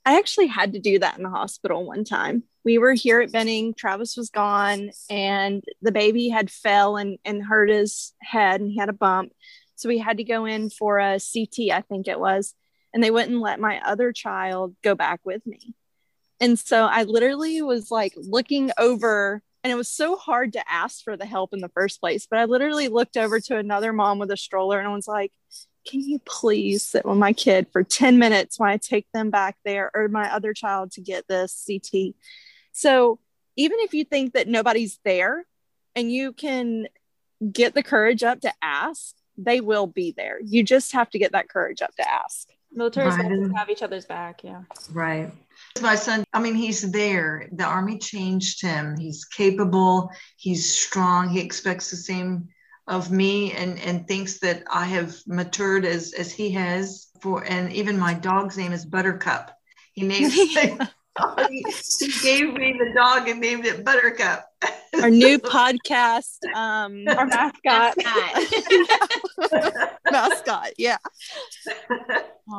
I 0.05 0.17
actually 0.17 0.47
had 0.47 0.73
to 0.73 0.79
do 0.79 0.99
that 0.99 1.17
in 1.17 1.23
the 1.23 1.29
hospital 1.29 1.85
one 1.85 2.03
time. 2.03 2.43
We 2.65 2.77
were 2.77 2.93
here 2.93 3.19
at 3.21 3.31
Benning, 3.31 3.73
Travis 3.73 4.15
was 4.15 4.29
gone, 4.29 4.91
and 5.09 5.63
the 5.81 5.91
baby 5.91 6.29
had 6.29 6.49
fell 6.49 6.97
and, 6.97 7.17
and 7.25 7.43
hurt 7.43 7.69
his 7.69 8.13
head 8.21 8.61
and 8.61 8.69
he 8.69 8.77
had 8.77 8.89
a 8.89 8.93
bump. 8.93 9.33
So 9.75 9.89
we 9.89 9.97
had 9.97 10.17
to 10.17 10.23
go 10.23 10.45
in 10.45 10.69
for 10.69 10.99
a 10.99 11.19
CT, 11.19 11.71
I 11.71 11.81
think 11.81 12.07
it 12.07 12.19
was, 12.19 12.53
and 12.93 13.03
they 13.03 13.11
wouldn't 13.11 13.41
let 13.41 13.59
my 13.59 13.81
other 13.81 14.13
child 14.13 14.75
go 14.83 14.95
back 14.95 15.19
with 15.23 15.45
me. 15.45 15.73
And 16.39 16.57
so 16.57 16.85
I 16.85 17.03
literally 17.03 17.61
was 17.61 17.91
like 17.91 18.13
looking 18.15 18.71
over, 18.77 19.41
and 19.63 19.71
it 19.71 19.75
was 19.75 19.89
so 19.89 20.15
hard 20.15 20.53
to 20.53 20.71
ask 20.71 21.03
for 21.03 21.17
the 21.17 21.25
help 21.25 21.53
in 21.53 21.59
the 21.59 21.69
first 21.69 21.99
place. 22.01 22.27
But 22.29 22.39
I 22.39 22.45
literally 22.45 22.87
looked 22.87 23.17
over 23.17 23.39
to 23.39 23.57
another 23.57 23.93
mom 23.93 24.19
with 24.19 24.31
a 24.31 24.37
stroller 24.37 24.79
and 24.79 24.87
I 24.87 24.93
was 24.93 25.07
like, 25.07 25.31
can 25.85 26.01
you 26.01 26.19
please 26.19 26.83
sit 26.83 27.05
with 27.05 27.17
my 27.17 27.33
kid 27.33 27.67
for 27.71 27.83
10 27.83 28.17
minutes 28.17 28.59
while 28.59 28.71
I 28.71 28.77
take 28.77 29.07
them 29.13 29.29
back 29.29 29.57
there 29.65 29.91
or 29.93 30.07
my 30.07 30.33
other 30.33 30.53
child 30.53 30.91
to 30.93 31.01
get 31.01 31.27
this 31.27 31.65
CT? 31.67 32.13
So 32.71 33.19
even 33.55 33.79
if 33.81 33.93
you 33.93 34.03
think 34.03 34.33
that 34.33 34.47
nobody's 34.47 34.99
there 35.03 35.45
and 35.95 36.11
you 36.11 36.33
can 36.33 36.87
get 37.51 37.75
the 37.75 37.83
courage 37.83 38.23
up 38.23 38.41
to 38.41 38.53
ask, 38.61 39.15
they 39.37 39.61
will 39.61 39.87
be 39.87 40.13
there. 40.15 40.39
You 40.43 40.63
just 40.63 40.93
have 40.93 41.09
to 41.11 41.19
get 41.19 41.33
that 41.33 41.49
courage 41.49 41.81
up 41.81 41.95
to 41.95 42.09
ask. 42.09 42.49
Military 42.71 43.09
right. 43.09 43.55
have 43.55 43.69
each 43.69 43.83
other's 43.83 44.05
back. 44.05 44.43
Yeah. 44.43 44.63
Right. 44.91 45.31
My 45.81 45.95
son, 45.95 46.23
I 46.33 46.39
mean, 46.39 46.55
he's 46.55 46.91
there. 46.91 47.47
The 47.51 47.63
army 47.63 47.99
changed 47.99 48.61
him. 48.61 48.97
He's 48.97 49.25
capable. 49.25 50.09
He's 50.37 50.75
strong. 50.75 51.29
He 51.29 51.39
expects 51.39 51.91
the 51.91 51.97
same 51.97 52.49
of 52.87 53.11
me 53.11 53.53
and 53.53 53.79
and 53.79 54.07
thinks 54.07 54.39
that 54.39 54.63
I 54.71 54.85
have 54.85 55.15
matured 55.25 55.85
as 55.85 56.13
as 56.13 56.31
he 56.31 56.51
has 56.51 57.07
for 57.21 57.43
and 57.43 57.71
even 57.71 57.97
my 57.97 58.13
dog's 58.13 58.57
name 58.57 58.73
is 58.73 58.85
Buttercup. 58.85 59.51
He 59.93 60.03
names 60.03 60.33
he 61.99 62.07
gave 62.21 62.53
me 62.53 62.75
the 62.77 62.91
dog 62.95 63.27
and 63.29 63.39
named 63.39 63.65
it 63.65 63.85
Buttercup. 63.85 64.45
Our 65.01 65.09
new 65.09 65.39
podcast, 65.39 66.43
um, 66.53 67.05
our 67.17 67.25
mascot. 67.25 67.95
mascot, 70.11 70.71
yeah. 70.77 70.97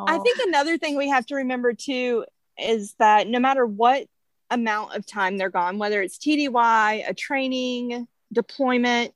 I 0.07 0.19
think 0.19 0.39
another 0.47 0.79
thing 0.79 0.97
we 0.97 1.09
have 1.09 1.27
to 1.27 1.37
remember 1.37 1.73
too 1.73 2.25
is 2.59 2.95
that 2.99 3.27
no 3.27 3.41
matter 3.41 3.67
what 3.67 4.07
amount 4.51 4.95
of 4.95 5.05
time 5.05 5.37
they're 5.37 5.51
gone, 5.51 5.79
whether 5.79 6.01
it's 6.01 6.19
TDY, 6.19 7.09
a 7.09 7.15
training, 7.15 8.07
deployment, 8.33 9.13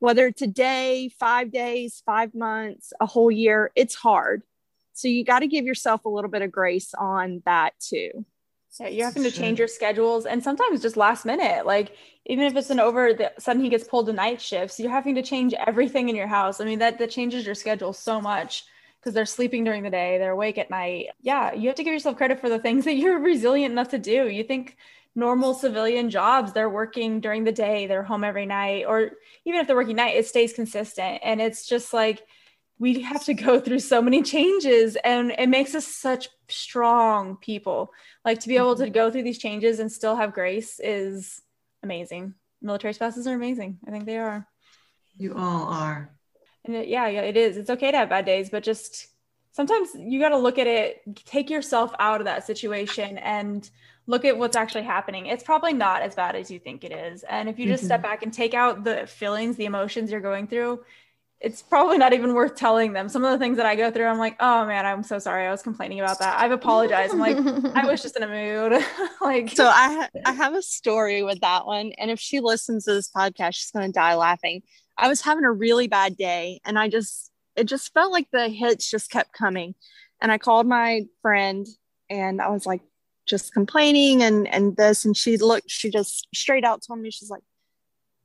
whether 0.00 0.26
it's 0.26 0.42
a 0.42 0.46
day, 0.46 1.10
five 1.18 1.52
days, 1.52 2.02
five 2.04 2.34
months, 2.34 2.92
a 3.00 3.06
whole 3.06 3.30
year, 3.30 3.70
it's 3.76 3.94
hard. 3.94 4.42
So 4.92 5.08
you 5.08 5.24
got 5.24 5.40
to 5.40 5.46
give 5.46 5.64
yourself 5.64 6.04
a 6.04 6.08
little 6.08 6.30
bit 6.30 6.42
of 6.42 6.50
grace 6.50 6.92
on 6.98 7.42
that 7.46 7.74
too. 7.78 8.24
Yeah, 8.78 8.88
you're 8.88 9.06
having 9.06 9.24
to 9.24 9.30
change 9.30 9.58
your 9.58 9.68
schedules 9.68 10.26
and 10.26 10.42
sometimes 10.42 10.80
just 10.80 10.96
last 10.96 11.24
minute. 11.24 11.66
Like 11.66 11.96
even 12.26 12.44
if 12.44 12.56
it's 12.56 12.70
an 12.70 12.80
over 12.80 13.12
the 13.12 13.32
sudden 13.38 13.62
he 13.62 13.68
gets 13.68 13.86
pulled 13.86 14.06
to 14.06 14.12
night 14.12 14.40
shifts, 14.40 14.78
you're 14.78 14.90
having 14.90 15.16
to 15.16 15.22
change 15.22 15.54
everything 15.54 16.08
in 16.08 16.16
your 16.16 16.28
house. 16.28 16.60
I 16.60 16.64
mean, 16.64 16.78
that 16.78 16.98
that 16.98 17.10
changes 17.10 17.44
your 17.44 17.54
schedule 17.54 17.92
so 17.92 18.20
much 18.20 18.64
because 19.00 19.14
they're 19.14 19.26
sleeping 19.26 19.64
during 19.64 19.82
the 19.82 19.90
day, 19.90 20.18
they're 20.18 20.32
awake 20.32 20.58
at 20.58 20.70
night. 20.70 21.06
Yeah, 21.20 21.52
you 21.52 21.68
have 21.68 21.76
to 21.76 21.84
give 21.84 21.92
yourself 21.92 22.16
credit 22.16 22.40
for 22.40 22.48
the 22.48 22.58
things 22.58 22.84
that 22.84 22.94
you're 22.94 23.18
resilient 23.32 23.72
enough 23.72 23.88
to 23.88 23.98
do. 23.98 24.28
You 24.28 24.44
think 24.44 24.76
normal 25.20 25.54
civilian 25.54 26.10
jobs, 26.10 26.52
they're 26.52 26.68
working 26.68 27.20
during 27.20 27.44
the 27.44 27.52
day, 27.52 27.86
they're 27.86 28.02
home 28.02 28.24
every 28.24 28.46
night, 28.46 28.86
or 28.88 29.12
even 29.44 29.60
if 29.60 29.66
they're 29.66 29.76
working 29.76 29.96
night, 29.96 30.16
it 30.16 30.26
stays 30.26 30.52
consistent. 30.54 31.20
And 31.22 31.40
it's 31.40 31.68
just 31.68 31.92
like 31.92 32.22
we 32.80 33.02
have 33.02 33.22
to 33.26 33.34
go 33.34 33.60
through 33.60 33.78
so 33.78 34.00
many 34.00 34.22
changes 34.22 34.96
and 35.04 35.30
it 35.38 35.48
makes 35.48 35.74
us 35.74 35.86
such 35.86 36.28
strong 36.48 37.36
people. 37.36 37.92
Like 38.24 38.40
to 38.40 38.48
be 38.48 38.56
able 38.56 38.74
to 38.76 38.84
mm-hmm. 38.84 38.92
go 38.92 39.10
through 39.10 39.22
these 39.22 39.38
changes 39.38 39.78
and 39.78 39.92
still 39.92 40.16
have 40.16 40.32
grace 40.32 40.80
is 40.82 41.40
amazing. 41.82 42.34
Military 42.62 42.94
spouses 42.94 43.26
are 43.26 43.34
amazing. 43.34 43.78
I 43.86 43.90
think 43.90 44.06
they 44.06 44.18
are. 44.18 44.48
You 45.16 45.34
all 45.36 45.68
are. 45.68 46.10
And 46.64 46.74
it, 46.74 46.88
yeah 46.88 47.06
yeah 47.08 47.22
it 47.22 47.36
is. 47.36 47.58
It's 47.58 47.70
okay 47.70 47.90
to 47.92 47.98
have 47.98 48.08
bad 48.08 48.24
days 48.24 48.48
but 48.48 48.62
just 48.62 49.08
sometimes 49.52 49.90
you 49.94 50.18
got 50.18 50.30
to 50.30 50.38
look 50.38 50.58
at 50.58 50.66
it 50.66 51.02
take 51.26 51.50
yourself 51.50 51.92
out 51.98 52.20
of 52.20 52.24
that 52.24 52.46
situation 52.46 53.18
and 53.18 53.68
look 54.06 54.24
at 54.24 54.36
what's 54.36 54.56
actually 54.56 54.82
happening 54.82 55.26
it's 55.26 55.44
probably 55.44 55.72
not 55.72 56.02
as 56.02 56.14
bad 56.14 56.34
as 56.34 56.50
you 56.50 56.58
think 56.58 56.84
it 56.84 56.92
is 56.92 57.22
and 57.24 57.48
if 57.48 57.58
you 57.58 57.66
just 57.66 57.82
mm-hmm. 57.82 57.88
step 57.88 58.02
back 58.02 58.22
and 58.22 58.32
take 58.32 58.54
out 58.54 58.84
the 58.84 59.06
feelings 59.06 59.56
the 59.56 59.64
emotions 59.64 60.10
you're 60.10 60.20
going 60.20 60.46
through 60.46 60.80
it's 61.40 61.62
probably 61.62 61.96
not 61.96 62.12
even 62.12 62.34
worth 62.34 62.54
telling 62.54 62.92
them. 62.92 63.08
Some 63.08 63.24
of 63.24 63.32
the 63.32 63.38
things 63.38 63.56
that 63.56 63.64
I 63.64 63.74
go 63.74 63.90
through, 63.90 64.04
I'm 64.06 64.18
like, 64.18 64.36
oh 64.40 64.66
man, 64.66 64.84
I'm 64.84 65.02
so 65.02 65.18
sorry. 65.18 65.46
I 65.46 65.50
was 65.50 65.62
complaining 65.62 66.00
about 66.00 66.18
that. 66.18 66.38
I've 66.38 66.52
apologized. 66.52 67.14
I'm 67.14 67.18
like, 67.18 67.36
I 67.74 67.86
was 67.86 68.02
just 68.02 68.16
in 68.16 68.22
a 68.22 68.28
mood. 68.28 68.84
like, 69.22 69.50
so 69.50 69.66
I 69.66 69.94
ha- 69.94 70.08
I 70.26 70.32
have 70.32 70.54
a 70.54 70.62
story 70.62 71.22
with 71.22 71.40
that 71.40 71.66
one, 71.66 71.92
and 71.96 72.10
if 72.10 72.20
she 72.20 72.40
listens 72.40 72.84
to 72.84 72.92
this 72.92 73.10
podcast, 73.10 73.54
she's 73.54 73.70
gonna 73.70 73.90
die 73.90 74.16
laughing. 74.16 74.62
I 74.98 75.08
was 75.08 75.22
having 75.22 75.44
a 75.44 75.52
really 75.52 75.88
bad 75.88 76.16
day, 76.18 76.60
and 76.64 76.78
I 76.78 76.88
just 76.88 77.30
it 77.56 77.64
just 77.64 77.92
felt 77.94 78.12
like 78.12 78.28
the 78.30 78.48
hits 78.50 78.90
just 78.90 79.10
kept 79.10 79.32
coming, 79.32 79.74
and 80.20 80.30
I 80.30 80.36
called 80.36 80.66
my 80.66 81.06
friend, 81.22 81.66
and 82.10 82.42
I 82.42 82.50
was 82.50 82.66
like, 82.66 82.82
just 83.30 83.54
complaining 83.54 84.22
and 84.22 84.46
and 84.48 84.76
this, 84.76 85.04
and 85.04 85.16
she 85.16 85.38
looked, 85.38 85.70
she 85.70 85.88
just 85.88 86.26
straight 86.34 86.64
out 86.64 86.82
told 86.86 86.98
me, 87.00 87.10
she's 87.10 87.30
like, 87.30 87.42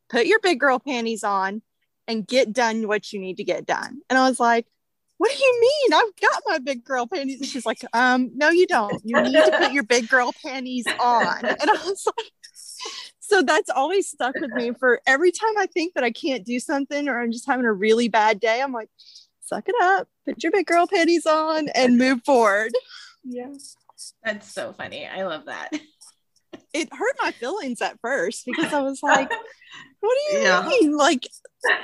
put 0.09 0.25
your 0.25 0.39
big 0.39 0.59
girl 0.59 0.79
panties 0.79 1.23
on 1.23 1.61
and 2.07 2.27
get 2.27 2.51
done 2.51 2.87
what 2.87 3.13
you 3.13 3.19
need 3.19 3.37
to 3.37 3.43
get 3.43 3.65
done. 3.65 4.01
And 4.09 4.19
I 4.19 4.27
was 4.27 4.39
like, 4.39 4.65
what 5.17 5.31
do 5.31 5.41
you 5.41 5.61
mean? 5.61 5.93
I've 5.93 6.15
got 6.21 6.43
my 6.45 6.59
big 6.59 6.83
girl 6.83 7.07
panties. 7.07 7.39
And 7.39 7.49
she's 7.49 7.65
like, 7.65 7.85
um, 7.93 8.31
no, 8.35 8.49
you 8.49 8.67
don't. 8.67 9.01
You 9.05 9.21
need 9.21 9.33
to 9.33 9.57
put 9.57 9.71
your 9.71 9.83
big 9.83 10.09
girl 10.09 10.33
panties 10.43 10.85
on. 10.99 11.45
And 11.45 11.69
I 11.69 11.73
was 11.85 12.05
like, 12.05 12.31
so 13.19 13.41
that's 13.41 13.69
always 13.69 14.07
stuck 14.07 14.35
with 14.39 14.51
me 14.51 14.71
for 14.79 15.01
every 15.07 15.31
time 15.31 15.57
I 15.57 15.67
think 15.67 15.93
that 15.93 16.03
I 16.03 16.11
can't 16.11 16.45
do 16.45 16.59
something 16.59 17.07
or 17.07 17.21
I'm 17.21 17.31
just 17.31 17.47
having 17.47 17.65
a 17.65 17.73
really 17.73 18.07
bad 18.07 18.39
day. 18.39 18.61
I'm 18.61 18.73
like, 18.73 18.89
suck 19.41 19.67
it 19.67 19.75
up, 19.81 20.07
put 20.25 20.43
your 20.43 20.51
big 20.51 20.65
girl 20.65 20.85
panties 20.85 21.25
on 21.25 21.69
and 21.69 21.97
move 21.97 22.21
forward. 22.25 22.73
Yeah. 23.23 23.53
That's 24.23 24.51
so 24.51 24.73
funny. 24.73 25.07
I 25.07 25.25
love 25.25 25.45
that. 25.45 25.69
It 26.73 26.89
hurt 26.91 27.15
my 27.21 27.31
feelings 27.31 27.81
at 27.81 27.99
first 28.01 28.43
because 28.45 28.73
I 28.73 28.81
was 28.81 28.99
like, 29.03 29.29
what 29.99 30.17
do 30.29 30.37
you 30.37 30.43
yeah. 30.43 30.67
mean? 30.67 30.95
Like, 30.95 31.27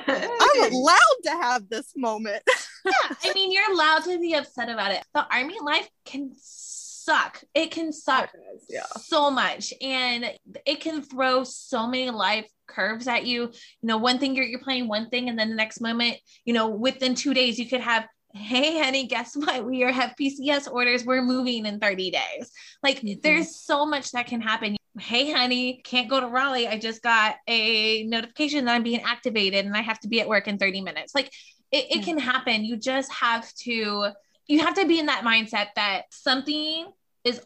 I'm 0.06 0.72
allowed 0.72 1.18
to 1.24 1.30
have 1.30 1.68
this 1.68 1.92
moment. 1.96 2.42
yeah, 2.84 3.16
I 3.24 3.32
mean, 3.34 3.52
you're 3.52 3.70
allowed 3.72 4.04
to 4.04 4.18
be 4.18 4.34
upset 4.34 4.68
about 4.68 4.92
it. 4.92 5.02
The 5.14 5.26
army 5.34 5.56
life 5.62 5.88
can 6.04 6.32
suck. 6.36 7.42
It 7.54 7.70
can 7.70 7.92
suck 7.92 8.30
yeah. 8.68 8.86
so 9.00 9.30
much, 9.30 9.72
and 9.80 10.30
it 10.66 10.80
can 10.80 11.02
throw 11.02 11.44
so 11.44 11.86
many 11.86 12.10
life 12.10 12.48
curves 12.66 13.08
at 13.08 13.26
you. 13.26 13.42
You 13.42 13.52
know, 13.82 13.98
one 13.98 14.18
thing 14.18 14.36
you're 14.36 14.44
you're 14.44 14.60
playing 14.60 14.88
one 14.88 15.08
thing, 15.10 15.28
and 15.28 15.38
then 15.38 15.50
the 15.50 15.56
next 15.56 15.80
moment, 15.80 16.18
you 16.44 16.54
know, 16.54 16.68
within 16.68 17.14
two 17.14 17.34
days, 17.34 17.58
you 17.58 17.68
could 17.68 17.80
have 17.80 18.06
hey 18.34 18.82
honey 18.82 19.06
guess 19.06 19.36
what? 19.36 19.64
We 19.64 19.82
are 19.84 19.92
have 19.92 20.14
pcs 20.20 20.70
orders. 20.70 21.04
We're 21.04 21.22
moving 21.22 21.66
in 21.66 21.78
30 21.78 22.10
days. 22.10 22.50
Like 22.82 23.00
mm-hmm. 23.00 23.20
there's 23.22 23.56
so 23.56 23.86
much 23.86 24.12
that 24.12 24.26
can 24.26 24.40
happen. 24.40 24.76
Hey 24.98 25.30
honey 25.30 25.82
can't 25.84 26.08
go 26.08 26.20
to 26.20 26.26
raleigh. 26.26 26.68
I 26.68 26.78
just 26.78 27.02
got 27.02 27.36
a 27.46 28.04
notification 28.04 28.64
that 28.64 28.74
i'm 28.74 28.82
being 28.82 29.02
activated 29.02 29.64
and 29.64 29.76
i 29.76 29.80
have 29.80 30.00
to 30.00 30.08
be 30.08 30.20
at 30.20 30.28
work 30.28 30.48
in 30.48 30.58
30 30.58 30.82
minutes. 30.82 31.14
Like 31.14 31.32
it, 31.70 31.86
it 31.90 32.04
can 32.04 32.18
happen. 32.18 32.64
You 32.64 32.76
just 32.76 33.12
have 33.12 33.52
to 33.64 34.08
you 34.46 34.60
have 34.60 34.74
to 34.74 34.86
be 34.86 34.98
in 34.98 35.06
that 35.06 35.24
mindset 35.24 35.68
that 35.76 36.02
something 36.10 36.90
is 37.24 37.40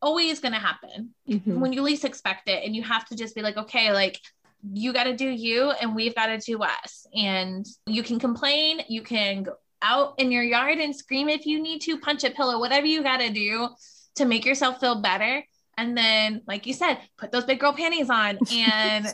always 0.00 0.40
going 0.40 0.52
to 0.52 0.58
happen 0.58 1.14
mm-hmm. 1.28 1.60
when 1.60 1.72
you 1.72 1.82
least 1.82 2.04
expect 2.04 2.48
it. 2.48 2.64
And 2.64 2.74
you 2.74 2.82
have 2.82 3.04
to 3.06 3.16
just 3.16 3.34
be 3.34 3.42
like 3.42 3.56
okay 3.56 3.92
like 3.92 4.20
you 4.72 4.94
got 4.94 5.04
to 5.04 5.14
do 5.14 5.28
you 5.28 5.70
and 5.72 5.94
we've 5.94 6.14
got 6.14 6.26
to 6.26 6.38
do 6.38 6.62
us. 6.62 7.06
And 7.14 7.66
you 7.86 8.02
can 8.02 8.18
complain 8.18 8.80
you 8.88 9.02
can 9.02 9.46
out 9.84 10.14
in 10.18 10.32
your 10.32 10.42
yard 10.42 10.78
and 10.78 10.96
scream 10.96 11.28
if 11.28 11.46
you 11.46 11.62
need 11.62 11.80
to 11.82 11.98
punch 11.98 12.24
a 12.24 12.30
pillow 12.30 12.58
whatever 12.58 12.86
you 12.86 13.02
got 13.02 13.18
to 13.18 13.30
do 13.30 13.68
to 14.16 14.24
make 14.24 14.44
yourself 14.44 14.80
feel 14.80 15.00
better. 15.00 15.44
And 15.76 15.96
then 15.96 16.42
like 16.46 16.66
you 16.66 16.72
said 16.72 16.98
put 17.18 17.30
those 17.30 17.44
big 17.44 17.60
girl 17.60 17.72
panties 17.72 18.10
on 18.10 18.38
and 18.52 19.06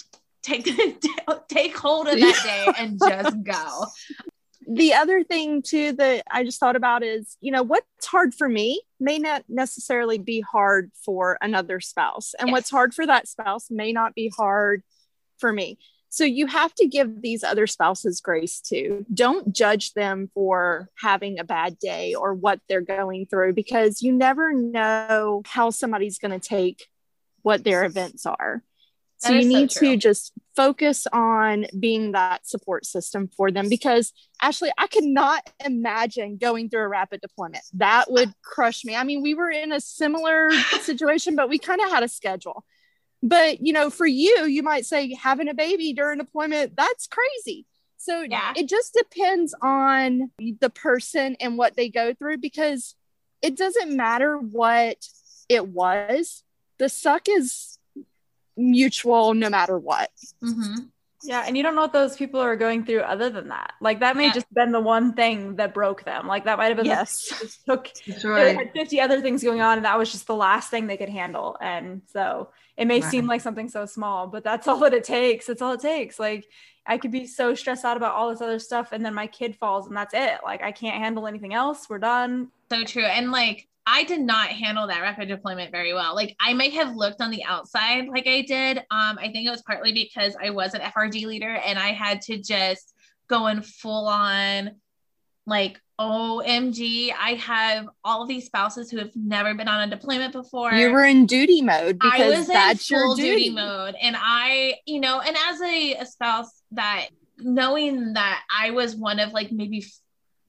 take 0.42 0.68
take 1.48 1.76
hold 1.76 2.08
of 2.08 2.18
that 2.18 2.40
day 2.44 2.72
and 2.78 2.98
just 3.08 3.42
go. 3.42 3.86
The 4.66 4.94
other 4.94 5.24
thing 5.24 5.62
too 5.62 5.92
that 5.94 6.22
i 6.30 6.44
just 6.44 6.60
thought 6.60 6.76
about 6.76 7.02
is 7.02 7.36
you 7.40 7.50
know 7.50 7.64
what's 7.64 8.06
hard 8.06 8.32
for 8.32 8.48
me 8.48 8.80
may 9.00 9.18
not 9.18 9.42
necessarily 9.48 10.18
be 10.18 10.40
hard 10.40 10.92
for 11.04 11.36
another 11.42 11.80
spouse 11.80 12.32
and 12.38 12.48
yes. 12.48 12.52
what's 12.52 12.70
hard 12.70 12.94
for 12.94 13.04
that 13.04 13.26
spouse 13.26 13.70
may 13.70 13.92
not 13.92 14.14
be 14.14 14.32
hard 14.34 14.84
for 15.38 15.52
me 15.52 15.78
so 16.12 16.24
you 16.24 16.46
have 16.46 16.74
to 16.74 16.86
give 16.86 17.22
these 17.22 17.42
other 17.42 17.66
spouses 17.66 18.20
grace 18.20 18.60
too. 18.60 19.06
Don't 19.14 19.50
judge 19.50 19.94
them 19.94 20.30
for 20.34 20.90
having 20.98 21.38
a 21.38 21.44
bad 21.44 21.78
day 21.78 22.12
or 22.14 22.34
what 22.34 22.60
they're 22.68 22.82
going 22.82 23.24
through 23.24 23.54
because 23.54 24.02
you 24.02 24.12
never 24.12 24.52
know 24.52 25.40
how 25.46 25.70
somebody's 25.70 26.18
going 26.18 26.38
to 26.38 26.48
take 26.48 26.86
what 27.40 27.64
their 27.64 27.86
events 27.86 28.26
are. 28.26 28.62
So 29.16 29.32
you 29.32 29.48
need 29.48 29.72
so 29.72 29.80
to 29.80 29.96
just 29.96 30.32
focus 30.54 31.06
on 31.14 31.64
being 31.80 32.12
that 32.12 32.46
support 32.46 32.84
system 32.84 33.30
for 33.34 33.50
them 33.50 33.70
because 33.70 34.12
Ashley, 34.42 34.70
I 34.76 34.88
could 34.88 35.04
not 35.04 35.48
imagine 35.64 36.36
going 36.36 36.68
through 36.68 36.82
a 36.82 36.88
rapid 36.88 37.22
deployment. 37.22 37.64
That 37.72 38.10
would 38.10 38.34
crush 38.44 38.84
me. 38.84 38.96
I 38.96 39.04
mean, 39.04 39.22
we 39.22 39.32
were 39.32 39.48
in 39.48 39.72
a 39.72 39.80
similar 39.80 40.50
situation, 40.82 41.36
but 41.36 41.48
we 41.48 41.58
kind 41.58 41.80
of 41.80 41.88
had 41.88 42.02
a 42.02 42.08
schedule. 42.08 42.66
But 43.22 43.64
you 43.64 43.72
know, 43.72 43.90
for 43.90 44.06
you, 44.06 44.44
you 44.46 44.62
might 44.62 44.86
say 44.86 45.14
having 45.14 45.48
a 45.48 45.54
baby 45.54 45.92
during 45.92 46.18
deployment, 46.18 46.76
that's 46.76 47.06
crazy. 47.06 47.66
So 47.96 48.22
yeah. 48.22 48.52
it 48.56 48.68
just 48.68 48.94
depends 48.94 49.54
on 49.62 50.32
the 50.60 50.70
person 50.70 51.36
and 51.38 51.56
what 51.56 51.76
they 51.76 51.88
go 51.88 52.14
through 52.14 52.38
because 52.38 52.96
it 53.42 53.56
doesn't 53.56 53.96
matter 53.96 54.36
what 54.36 54.96
it 55.48 55.68
was. 55.68 56.42
The 56.78 56.88
suck 56.88 57.28
is 57.28 57.78
mutual 58.56 59.34
no 59.34 59.48
matter 59.48 59.78
what. 59.78 60.10
Mm-hmm. 60.42 60.86
Yeah, 61.24 61.44
and 61.46 61.56
you 61.56 61.62
don't 61.62 61.76
know 61.76 61.82
what 61.82 61.92
those 61.92 62.16
people 62.16 62.40
are 62.40 62.56
going 62.56 62.84
through 62.84 63.02
other 63.02 63.30
than 63.30 63.48
that. 63.48 63.74
Like 63.80 64.00
that 64.00 64.16
may 64.16 64.26
yeah. 64.26 64.32
just 64.32 64.52
been 64.52 64.72
the 64.72 64.80
one 64.80 65.14
thing 65.14 65.56
that 65.56 65.72
broke 65.72 66.04
them. 66.04 66.26
Like 66.26 66.46
that 66.46 66.58
might 66.58 66.68
have 66.68 66.76
been 66.76 66.86
yes. 66.86 67.28
The, 67.66 67.76
took 67.76 67.88
That's 68.04 68.24
right. 68.24 68.56
had 68.56 68.72
50 68.72 69.00
other 69.00 69.20
things 69.20 69.44
going 69.44 69.60
on 69.60 69.78
and 69.78 69.84
that 69.84 69.96
was 69.96 70.10
just 70.10 70.26
the 70.26 70.34
last 70.34 70.70
thing 70.70 70.88
they 70.88 70.96
could 70.96 71.08
handle. 71.08 71.56
And 71.60 72.02
so 72.12 72.48
it 72.76 72.86
may 72.86 73.00
right. 73.00 73.10
seem 73.10 73.26
like 73.26 73.40
something 73.40 73.68
so 73.68 73.86
small, 73.86 74.26
but 74.26 74.44
that's 74.44 74.66
all 74.66 74.78
that 74.78 74.94
it 74.94 75.04
takes. 75.04 75.48
It's 75.48 75.60
all 75.60 75.72
it 75.72 75.80
takes. 75.80 76.18
Like 76.18 76.46
I 76.86 76.98
could 76.98 77.12
be 77.12 77.26
so 77.26 77.54
stressed 77.54 77.84
out 77.84 77.96
about 77.96 78.14
all 78.14 78.30
this 78.30 78.40
other 78.40 78.58
stuff 78.58 78.92
and 78.92 79.04
then 79.04 79.14
my 79.14 79.26
kid 79.26 79.56
falls 79.56 79.86
and 79.86 79.96
that's 79.96 80.14
it. 80.14 80.38
Like 80.42 80.62
I 80.62 80.72
can't 80.72 80.96
handle 80.96 81.26
anything 81.26 81.54
else. 81.54 81.88
We're 81.88 81.98
done. 81.98 82.48
So 82.70 82.84
true. 82.84 83.04
And 83.04 83.30
like 83.30 83.68
I 83.86 84.04
did 84.04 84.20
not 84.20 84.48
handle 84.48 84.86
that 84.86 85.00
rapid 85.02 85.28
deployment 85.28 85.70
very 85.70 85.92
well. 85.92 86.14
Like 86.14 86.34
I 86.40 86.54
might 86.54 86.72
have 86.72 86.96
looked 86.96 87.20
on 87.20 87.30
the 87.30 87.44
outside 87.44 88.08
like 88.08 88.26
I 88.26 88.42
did. 88.42 88.78
Um, 88.78 89.18
I 89.18 89.30
think 89.32 89.46
it 89.46 89.50
was 89.50 89.62
partly 89.62 89.92
because 89.92 90.36
I 90.42 90.50
was 90.50 90.74
an 90.74 90.80
FRG 90.80 91.26
leader 91.26 91.54
and 91.66 91.78
I 91.78 91.92
had 91.92 92.22
to 92.22 92.38
just 92.38 92.94
go 93.28 93.48
in 93.48 93.62
full 93.62 94.08
on 94.08 94.72
like 95.46 95.80
OMG, 96.02 97.12
I 97.18 97.34
have 97.34 97.88
all 98.04 98.26
these 98.26 98.46
spouses 98.46 98.90
who 98.90 98.98
have 98.98 99.10
never 99.14 99.54
been 99.54 99.68
on 99.68 99.88
a 99.88 99.90
deployment 99.90 100.32
before. 100.32 100.72
You 100.72 100.90
were 100.90 101.04
in 101.04 101.26
duty 101.26 101.62
mode 101.62 101.98
because 101.98 102.20
I 102.20 102.28
was 102.28 102.46
that's 102.46 102.90
in 102.90 102.98
full 102.98 103.14
duty. 103.14 103.44
duty 103.44 103.50
mode. 103.50 103.94
And 104.00 104.16
I, 104.18 104.74
you 104.86 105.00
know, 105.00 105.20
and 105.20 105.36
as 105.36 105.60
a, 105.60 105.94
a 105.94 106.06
spouse 106.06 106.62
that 106.72 107.08
knowing 107.38 108.14
that 108.14 108.42
I 108.54 108.70
was 108.70 108.96
one 108.96 109.20
of 109.20 109.32
like 109.32 109.52
maybe 109.52 109.84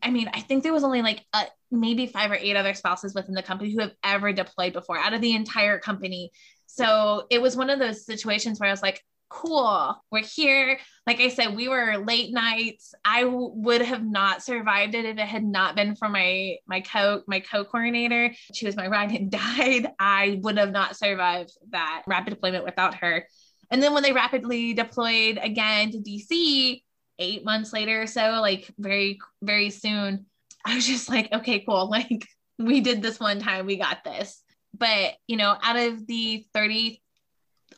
I 0.01 0.09
mean, 0.11 0.29
I 0.33 0.41
think 0.41 0.63
there 0.63 0.73
was 0.73 0.83
only 0.83 1.01
like 1.01 1.25
a, 1.33 1.45
maybe 1.71 2.07
five 2.07 2.31
or 2.31 2.35
eight 2.35 2.57
other 2.57 2.73
spouses 2.73 3.13
within 3.13 3.35
the 3.35 3.43
company 3.43 3.71
who 3.71 3.79
have 3.79 3.93
ever 4.03 4.33
deployed 4.33 4.73
before 4.73 4.97
out 4.97 5.13
of 5.13 5.21
the 5.21 5.33
entire 5.33 5.79
company. 5.79 6.31
So 6.65 7.25
it 7.29 7.41
was 7.41 7.55
one 7.55 7.69
of 7.69 7.79
those 7.79 8.05
situations 8.05 8.59
where 8.59 8.67
I 8.67 8.73
was 8.73 8.81
like, 8.81 9.01
cool, 9.33 9.95
we're 10.11 10.23
here. 10.23 10.79
Like 11.07 11.19
I 11.19 11.29
said, 11.29 11.55
we 11.55 11.67
were 11.67 11.97
late 11.97 12.31
nights. 12.31 12.93
I 13.03 13.23
w- 13.23 13.51
would 13.55 13.81
have 13.81 14.05
not 14.05 14.43
survived 14.43 14.95
it 14.95 15.05
if 15.05 15.17
it 15.17 15.27
had 15.27 15.43
not 15.43 15.75
been 15.75 15.95
for 15.95 16.07
my 16.07 16.57
my 16.67 16.81
co 16.81 17.23
my 17.27 17.39
co 17.39 17.65
coordinator. 17.65 18.33
She 18.53 18.65
was 18.65 18.75
my 18.75 18.87
ride 18.87 19.11
and 19.11 19.31
died. 19.57 19.91
I 19.99 20.39
would 20.43 20.57
have 20.57 20.71
not 20.71 20.95
survived 20.95 21.51
that 21.71 22.03
rapid 22.07 22.31
deployment 22.31 22.63
without 22.63 22.95
her. 22.95 23.27
And 23.71 23.81
then 23.81 23.93
when 23.93 24.03
they 24.03 24.13
rapidly 24.13 24.73
deployed 24.73 25.39
again 25.41 25.91
to 25.91 25.99
DC, 25.99 26.83
eight 27.19 27.43
months 27.43 27.73
later 27.73 28.03
or 28.03 28.07
so, 28.07 28.39
like 28.41 28.71
very 28.77 29.19
very 29.41 29.71
soon, 29.71 30.27
I 30.65 30.75
was 30.75 30.85
just 30.85 31.09
like, 31.09 31.31
okay, 31.33 31.63
cool. 31.67 31.89
Like 31.89 32.27
we 32.59 32.81
did 32.81 33.01
this 33.01 33.19
one 33.19 33.39
time, 33.39 33.65
we 33.65 33.77
got 33.77 34.03
this. 34.03 34.41
But 34.77 35.13
you 35.27 35.37
know, 35.37 35.57
out 35.61 35.75
of 35.75 36.05
the 36.07 36.45
30 36.53 37.02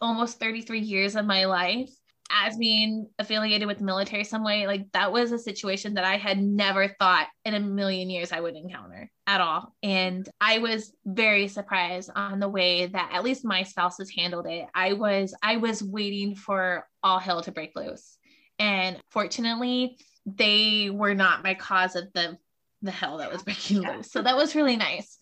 almost 0.01 0.39
33 0.39 0.79
years 0.79 1.15
of 1.15 1.25
my 1.25 1.45
life 1.45 1.89
as 2.31 2.57
being 2.57 3.07
affiliated 3.19 3.67
with 3.67 3.77
the 3.77 3.83
military 3.83 4.23
some 4.23 4.43
way 4.43 4.65
like 4.65 4.91
that 4.93 5.11
was 5.11 5.31
a 5.31 5.37
situation 5.37 5.93
that 5.93 6.03
i 6.03 6.17
had 6.17 6.41
never 6.41 6.87
thought 6.99 7.27
in 7.45 7.53
a 7.53 7.59
million 7.59 8.09
years 8.09 8.31
i 8.31 8.39
would 8.39 8.55
encounter 8.55 9.11
at 9.27 9.41
all. 9.41 9.75
And 9.83 10.27
i 10.39 10.59
was 10.59 10.93
very 11.05 11.47
surprised 11.47 12.11
on 12.15 12.39
the 12.39 12.49
way 12.49 12.87
that 12.87 13.11
at 13.13 13.23
least 13.23 13.45
my 13.45 13.63
spouses 13.63 14.11
handled 14.15 14.47
it. 14.47 14.67
I 14.73 14.93
was 14.93 15.33
i 15.41 15.57
was 15.57 15.83
waiting 15.83 16.35
for 16.35 16.87
all 17.03 17.19
hell 17.19 17.41
to 17.41 17.51
break 17.51 17.71
loose. 17.75 18.17
And 18.59 18.99
fortunately 19.09 19.97
they 20.25 20.89
were 20.89 21.13
not 21.13 21.43
my 21.43 21.53
cause 21.53 21.95
of 21.95 22.05
the 22.13 22.37
the 22.81 22.91
hell 22.91 23.17
that 23.17 23.31
was 23.31 23.43
breaking 23.43 23.81
loose. 23.81 24.11
So 24.11 24.21
that 24.21 24.37
was 24.37 24.55
really 24.55 24.77
nice. 24.77 25.17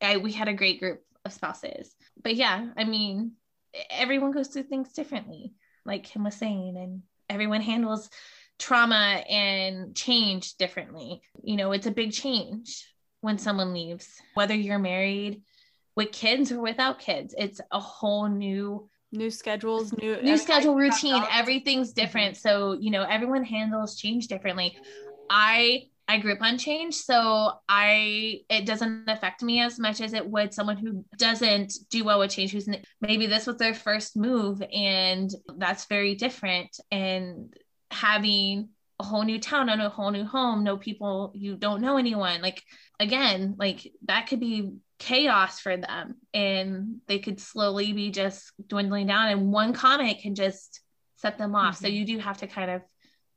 I, 0.00 0.18
we 0.18 0.32
had 0.32 0.48
a 0.48 0.54
great 0.54 0.78
group 0.78 1.02
of 1.24 1.32
spouses. 1.32 1.94
But 2.22 2.36
yeah 2.36 2.68
i 2.76 2.84
mean 2.84 3.32
everyone 3.90 4.32
goes 4.32 4.48
through 4.48 4.64
things 4.64 4.92
differently, 4.92 5.52
like 5.84 6.04
Kim 6.04 6.24
was 6.24 6.34
saying, 6.34 6.76
and 6.76 7.02
everyone 7.28 7.60
handles 7.60 8.10
trauma 8.58 9.22
and 9.28 9.94
change 9.94 10.54
differently. 10.54 11.22
You 11.42 11.56
know, 11.56 11.72
it's 11.72 11.86
a 11.86 11.92
big 11.92 12.12
change 12.12 12.84
when 13.20 13.38
someone 13.38 13.72
leaves, 13.72 14.08
whether 14.34 14.54
you're 14.54 14.78
married 14.78 15.42
with 15.96 16.12
kids 16.12 16.52
or 16.52 16.60
without 16.60 16.98
kids. 16.98 17.34
It's 17.36 17.60
a 17.70 17.80
whole 17.80 18.28
new 18.28 18.88
new 19.10 19.30
schedules, 19.30 19.92
new 19.92 20.20
new 20.22 20.36
schedule 20.36 20.76
routine. 20.76 21.22
Everything's 21.32 21.92
different. 21.92 22.34
Mm-hmm. 22.34 22.48
So, 22.48 22.72
you 22.72 22.90
know, 22.90 23.02
everyone 23.02 23.44
handles 23.44 23.96
change 23.96 24.28
differently. 24.28 24.76
I 25.30 25.88
I 26.10 26.18
grew 26.18 26.32
up 26.32 26.40
on 26.40 26.56
change, 26.56 26.94
so 26.94 27.52
I 27.68 28.40
it 28.48 28.64
doesn't 28.64 29.08
affect 29.08 29.42
me 29.42 29.60
as 29.60 29.78
much 29.78 30.00
as 30.00 30.14
it 30.14 30.26
would 30.26 30.54
someone 30.54 30.78
who 30.78 31.04
doesn't 31.18 31.74
do 31.90 32.02
well 32.02 32.18
with 32.18 32.30
change. 32.30 32.50
Who's 32.52 32.66
maybe 33.02 33.26
this 33.26 33.46
was 33.46 33.58
their 33.58 33.74
first 33.74 34.16
move, 34.16 34.62
and 34.72 35.30
that's 35.58 35.84
very 35.84 36.14
different. 36.14 36.80
And 36.90 37.52
having 37.90 38.70
a 38.98 39.04
whole 39.04 39.22
new 39.22 39.38
town 39.38 39.68
and 39.68 39.82
a 39.82 39.90
whole 39.90 40.10
new 40.10 40.24
home, 40.24 40.64
no 40.64 40.78
people, 40.78 41.32
you 41.34 41.56
don't 41.56 41.82
know 41.82 41.98
anyone. 41.98 42.40
Like 42.40 42.62
again, 42.98 43.54
like 43.58 43.92
that 44.06 44.28
could 44.28 44.40
be 44.40 44.72
chaos 44.98 45.60
for 45.60 45.76
them, 45.76 46.16
and 46.32 47.02
they 47.06 47.18
could 47.18 47.38
slowly 47.38 47.92
be 47.92 48.10
just 48.10 48.50
dwindling 48.66 49.08
down. 49.08 49.28
And 49.28 49.52
one 49.52 49.74
comment 49.74 50.20
can 50.22 50.34
just 50.34 50.80
set 51.16 51.36
them 51.36 51.54
off. 51.54 51.76
Mm-hmm. 51.76 51.84
So 51.84 51.90
you 51.90 52.06
do 52.06 52.18
have 52.18 52.38
to 52.38 52.46
kind 52.46 52.70
of 52.70 52.82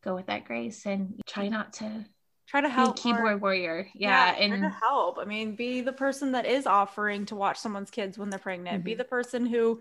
go 0.06 0.16
with 0.16 0.28
that 0.28 0.46
grace 0.46 0.86
and 0.86 1.20
try 1.28 1.50
not 1.50 1.74
to 1.74 2.06
try 2.52 2.60
to 2.60 2.70
help 2.70 2.98
keyboard 2.98 3.42
warrior. 3.42 3.88
Yeah, 3.96 4.36
yeah 4.36 4.44
and 4.44 4.66
help. 4.74 5.18
I 5.18 5.26
mean 5.26 5.56
be 5.56 5.80
the 5.80 5.94
person 5.94 6.34
that 6.34 6.46
is 6.46 6.68
offering 6.68 7.26
to 7.28 7.36
watch 7.36 7.58
someone's 7.58 7.90
kids 7.90 8.18
when 8.18 8.30
they're 8.30 8.40
pregnant. 8.40 8.78
Mm-hmm. 8.78 8.84
be 8.84 8.94
the 8.94 9.06
person 9.06 9.46
who 9.46 9.80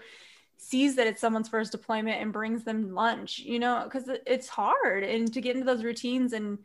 sees 0.56 0.94
that 0.96 1.06
it's 1.06 1.20
someone's 1.20 1.48
first 1.48 1.72
deployment 1.72 2.20
and 2.20 2.32
brings 2.32 2.64
them 2.64 2.94
lunch 2.94 3.38
you 3.38 3.58
know 3.58 3.82
because 3.84 4.10
it's 4.26 4.46
hard 4.46 5.02
and 5.02 5.32
to 5.32 5.40
get 5.40 5.56
into 5.56 5.64
those 5.64 5.82
routines 5.82 6.34
and 6.34 6.58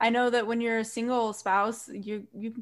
i 0.00 0.08
know 0.08 0.30
that 0.30 0.46
when 0.46 0.62
you're 0.62 0.78
a 0.78 0.84
single 0.84 1.30
spouse 1.34 1.86
you 1.88 2.26
you 2.32 2.54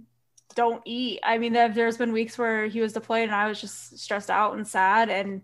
don't 0.57 0.83
eat. 0.85 1.21
I 1.23 1.39
mean 1.39 1.53
there's 1.53 1.97
been 1.97 2.13
weeks 2.13 2.37
where 2.37 2.67
he 2.67 2.81
was 2.81 2.93
deployed 2.93 3.23
and 3.23 3.35
i 3.35 3.49
was 3.49 3.61
just 3.61 3.97
stressed 3.99 4.29
out 4.29 4.55
and 4.55 4.67
sad 4.67 5.09
and 5.09 5.43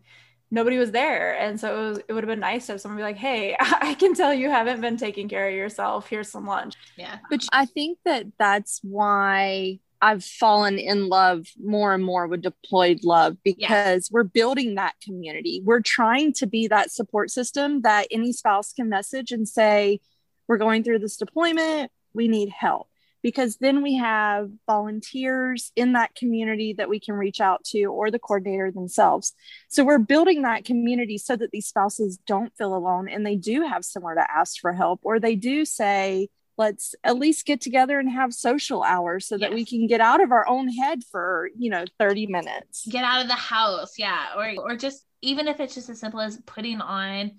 nobody 0.50 0.78
was 0.78 0.90
there. 0.90 1.38
And 1.38 1.58
so 1.58 1.74
it, 1.74 1.88
was, 1.88 1.98
it 2.08 2.12
would 2.12 2.24
have 2.24 2.28
been 2.28 2.40
nice 2.40 2.66
to 2.66 2.72
have 2.72 2.80
someone 2.80 2.96
be 2.96 3.02
like, 3.02 3.16
hey, 3.16 3.56
I 3.60 3.94
can 3.94 4.14
tell 4.14 4.32
you 4.32 4.50
haven't 4.50 4.80
been 4.80 4.96
taking 4.96 5.28
care 5.28 5.48
of 5.48 5.54
yourself. 5.54 6.08
Here's 6.08 6.30
some 6.30 6.46
lunch. 6.46 6.74
Yeah. 6.96 7.18
But 7.30 7.46
I 7.52 7.66
think 7.66 7.98
that 8.04 8.26
that's 8.38 8.80
why 8.82 9.80
I've 10.00 10.24
fallen 10.24 10.78
in 10.78 11.08
love 11.08 11.46
more 11.62 11.92
and 11.92 12.04
more 12.04 12.26
with 12.26 12.42
deployed 12.42 13.00
love 13.02 13.36
because 13.42 13.58
yes. 13.68 14.10
we're 14.10 14.24
building 14.24 14.76
that 14.76 14.94
community. 15.02 15.60
We're 15.64 15.80
trying 15.80 16.32
to 16.34 16.46
be 16.46 16.68
that 16.68 16.92
support 16.92 17.30
system 17.30 17.82
that 17.82 18.06
any 18.10 18.32
spouse 18.32 18.72
can 18.72 18.88
message 18.88 19.32
and 19.32 19.48
say, 19.48 20.00
we're 20.46 20.58
going 20.58 20.84
through 20.84 21.00
this 21.00 21.16
deployment. 21.16 21.90
We 22.14 22.28
need 22.28 22.48
help 22.48 22.87
because 23.22 23.56
then 23.56 23.82
we 23.82 23.96
have 23.96 24.50
volunteers 24.66 25.72
in 25.76 25.92
that 25.92 26.14
community 26.14 26.74
that 26.74 26.88
we 26.88 27.00
can 27.00 27.14
reach 27.14 27.40
out 27.40 27.64
to 27.64 27.84
or 27.84 28.10
the 28.10 28.18
coordinator 28.18 28.70
themselves. 28.70 29.32
So 29.68 29.84
we're 29.84 29.98
building 29.98 30.42
that 30.42 30.64
community 30.64 31.18
so 31.18 31.36
that 31.36 31.50
these 31.50 31.66
spouses 31.66 32.18
don't 32.26 32.52
feel 32.56 32.74
alone 32.74 33.08
and 33.08 33.26
they 33.26 33.36
do 33.36 33.62
have 33.62 33.84
somewhere 33.84 34.14
to 34.14 34.30
ask 34.30 34.60
for 34.60 34.72
help 34.72 35.00
or 35.02 35.18
they 35.18 35.34
do 35.34 35.64
say, 35.64 36.28
let's 36.56 36.94
at 37.04 37.16
least 37.16 37.46
get 37.46 37.60
together 37.60 37.98
and 37.98 38.10
have 38.10 38.34
social 38.34 38.82
hours 38.82 39.26
so 39.26 39.38
that 39.38 39.50
yes. 39.50 39.54
we 39.54 39.64
can 39.64 39.86
get 39.86 40.00
out 40.00 40.20
of 40.20 40.32
our 40.32 40.46
own 40.48 40.68
head 40.68 41.00
for, 41.10 41.50
you 41.56 41.70
know, 41.70 41.84
30 41.98 42.26
minutes. 42.26 42.86
Get 42.88 43.04
out 43.04 43.22
of 43.22 43.28
the 43.28 43.34
house. 43.34 43.94
Yeah. 43.96 44.34
Or, 44.36 44.54
or 44.58 44.76
just, 44.76 45.04
even 45.22 45.46
if 45.48 45.60
it's 45.60 45.74
just 45.74 45.88
as 45.88 46.00
simple 46.00 46.20
as 46.20 46.36
putting 46.46 46.80
on 46.80 47.32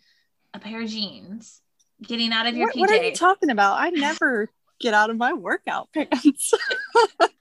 a 0.53 0.59
pair 0.59 0.82
of 0.82 0.89
jeans 0.89 1.61
getting 2.01 2.32
out 2.32 2.47
of 2.47 2.55
your 2.55 2.67
what, 2.67 2.77
what, 2.77 2.91
are 2.91 3.03
you 3.03 3.13
talking 3.13 3.49
about? 3.49 3.80
I 3.80 3.89
never 3.89 4.49
get 4.80 4.93
out 4.93 5.09
of 5.09 5.17
my 5.17 5.34
workout 5.34 5.89
pants. 5.93 6.53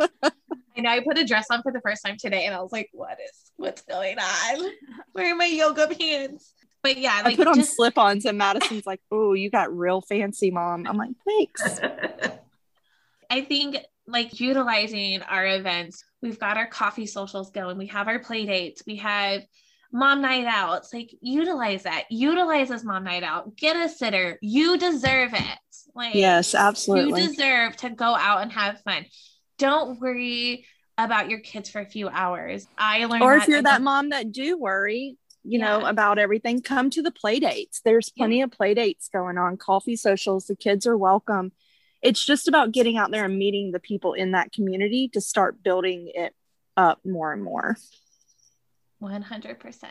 I 0.01 0.81
know 0.81 0.91
I 0.91 1.01
put 1.01 1.19
a 1.19 1.25
dress 1.25 1.47
on 1.51 1.63
for 1.63 1.73
the 1.73 1.81
first 1.81 2.05
time 2.05 2.17
today 2.19 2.45
and 2.45 2.55
I 2.55 2.61
was 2.61 2.73
like, 2.73 2.89
what 2.93 3.19
is 3.21 3.53
what's 3.57 3.83
going 3.83 4.17
on? 4.19 4.71
Where 5.13 5.33
are 5.33 5.37
my 5.37 5.47
yoga 5.47 5.89
pants? 5.89 6.55
But 6.83 6.99
yeah, 6.99 7.23
like 7.25 7.35
I 7.35 7.37
put 7.37 7.49
on 7.49 7.57
just... 7.57 7.75
slip-ons 7.75 8.25
and 8.25 8.39
Madison's 8.39 8.87
like, 8.87 9.01
oh, 9.11 9.33
you 9.33 9.51
got 9.51 9.77
real 9.77 10.01
fancy, 10.01 10.51
mom. 10.51 10.87
I'm 10.87 10.97
like, 10.97 11.11
thanks. 11.27 11.81
I 13.31 13.43
think 13.43 13.79
like 14.07 14.41
utilizing 14.41 15.23
our 15.23 15.47
events, 15.47 16.05
we've 16.23 16.39
got 16.39 16.57
our 16.57 16.67
coffee 16.67 17.07
socials 17.07 17.51
going, 17.51 17.77
we 17.77 17.87
have 17.89 18.09
our 18.09 18.21
play 18.21 18.47
dates, 18.47 18.83
we 18.87 18.97
have 18.97 19.43
mom 19.93 20.23
night 20.23 20.47
out. 20.47 20.79
It's 20.79 20.95
like 20.95 21.15
utilize 21.21 21.83
that. 21.85 22.05
Utilize 22.11 22.69
this 22.69 22.85
mom 22.85 23.05
night 23.05 23.23
out. 23.23 23.57
Get 23.57 23.77
a 23.77 23.89
sitter. 23.89 24.39
You 24.41 24.79
deserve 24.79 25.35
it. 25.35 25.59
Like 25.95 26.15
yes, 26.15 26.55
absolutely. 26.55 27.23
You 27.23 27.29
deserve 27.29 27.77
to 27.79 27.91
go 27.91 28.15
out 28.15 28.43
and 28.43 28.53
have 28.53 28.81
fun. 28.83 29.07
Don't 29.59 30.01
worry 30.01 30.65
about 30.97 31.31
your 31.31 31.41
kids 31.41 31.71
for 31.71 31.81
a 31.81 31.87
few 31.87 32.09
hours. 32.09 32.67
I 32.77 33.05
learned 33.05 33.23
Or 33.23 33.37
if 33.37 33.49
you're 33.49 33.63
that 33.63 33.83
mom 33.83 34.11
that 34.11 34.33
do 34.33 34.59
worry, 34.59 35.17
you 35.45 35.59
yeah. 35.59 35.79
know, 35.79 35.87
about 35.87 36.19
everything, 36.19 36.61
come 36.61 36.91
to 36.91 37.03
the 37.03 37.11
play 37.11 37.41
dates. 37.41 37.81
There's 37.85 38.11
plenty 38.11 38.39
yeah. 38.39 38.45
of 38.45 38.51
play 38.51 38.75
dates 38.75 39.09
going 39.13 39.39
on, 39.39 39.57
coffee 39.57 39.97
socials. 39.97 40.47
The 40.47 40.57
kids 40.57 40.87
are 40.87 40.97
welcome. 40.97 41.53
It's 42.03 42.25
just 42.25 42.49
about 42.49 42.73
getting 42.73 42.97
out 42.97 43.11
there 43.11 43.25
and 43.25 43.39
meeting 43.39 43.73
the 43.73 43.81
people 43.81 44.13
in 44.13 44.33
that 44.33 44.53
community 44.53 45.09
to 45.15 45.21
start 45.21 45.63
building 45.63 46.11
it 46.15 46.35
up 46.77 47.01
more 47.05 47.33
and 47.33 47.43
more. 47.43 47.77
100%. 49.03 49.85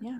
Yeah. 0.00 0.18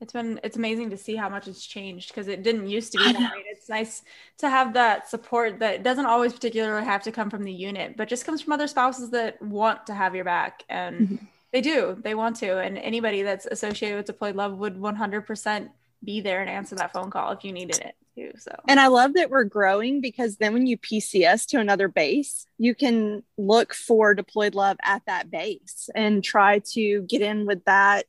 It's 0.00 0.12
been 0.12 0.40
it's 0.42 0.56
amazing 0.56 0.90
to 0.90 0.96
see 0.96 1.14
how 1.14 1.28
much 1.28 1.46
it's 1.46 1.64
changed 1.64 2.08
because 2.08 2.26
it 2.26 2.42
didn't 2.42 2.68
used 2.68 2.92
to 2.92 2.98
be 2.98 3.12
that 3.12 3.34
way. 3.34 3.44
It's 3.50 3.68
nice 3.68 4.02
to 4.38 4.48
have 4.48 4.72
that 4.74 5.08
support 5.08 5.58
that 5.58 5.82
doesn't 5.82 6.06
always 6.06 6.32
particularly 6.32 6.84
have 6.84 7.02
to 7.02 7.12
come 7.12 7.28
from 7.28 7.44
the 7.44 7.52
unit, 7.52 7.96
but 7.96 8.08
just 8.08 8.24
comes 8.24 8.40
from 8.40 8.54
other 8.54 8.66
spouses 8.66 9.10
that 9.10 9.40
want 9.42 9.86
to 9.86 9.94
have 9.94 10.14
your 10.14 10.24
back 10.24 10.64
and 10.70 11.00
mm-hmm. 11.00 11.24
they 11.52 11.60
do. 11.60 11.98
They 12.02 12.14
want 12.14 12.36
to 12.36 12.58
and 12.58 12.78
anybody 12.78 13.22
that's 13.22 13.46
associated 13.46 13.96
with 13.96 14.06
deployed 14.06 14.36
love 14.36 14.56
would 14.56 14.76
100% 14.76 15.68
be 16.02 16.20
there 16.22 16.40
and 16.40 16.48
answer 16.48 16.74
that 16.76 16.92
phone 16.92 17.10
call 17.10 17.32
if 17.32 17.44
you 17.44 17.52
needed 17.52 17.78
it 17.78 17.94
too. 18.14 18.32
So, 18.38 18.54
and 18.68 18.80
I 18.80 18.86
love 18.86 19.14
that 19.14 19.30
we're 19.30 19.44
growing 19.44 20.00
because 20.00 20.36
then 20.36 20.52
when 20.52 20.66
you 20.66 20.78
PCS 20.78 21.46
to 21.48 21.60
another 21.60 21.88
base, 21.88 22.46
you 22.58 22.74
can 22.74 23.22
look 23.36 23.74
for 23.74 24.14
deployed 24.14 24.54
love 24.54 24.78
at 24.82 25.02
that 25.06 25.30
base 25.30 25.90
and 25.94 26.24
try 26.24 26.60
to 26.70 27.02
get 27.02 27.22
in 27.22 27.46
with 27.46 27.64
that 27.64 28.06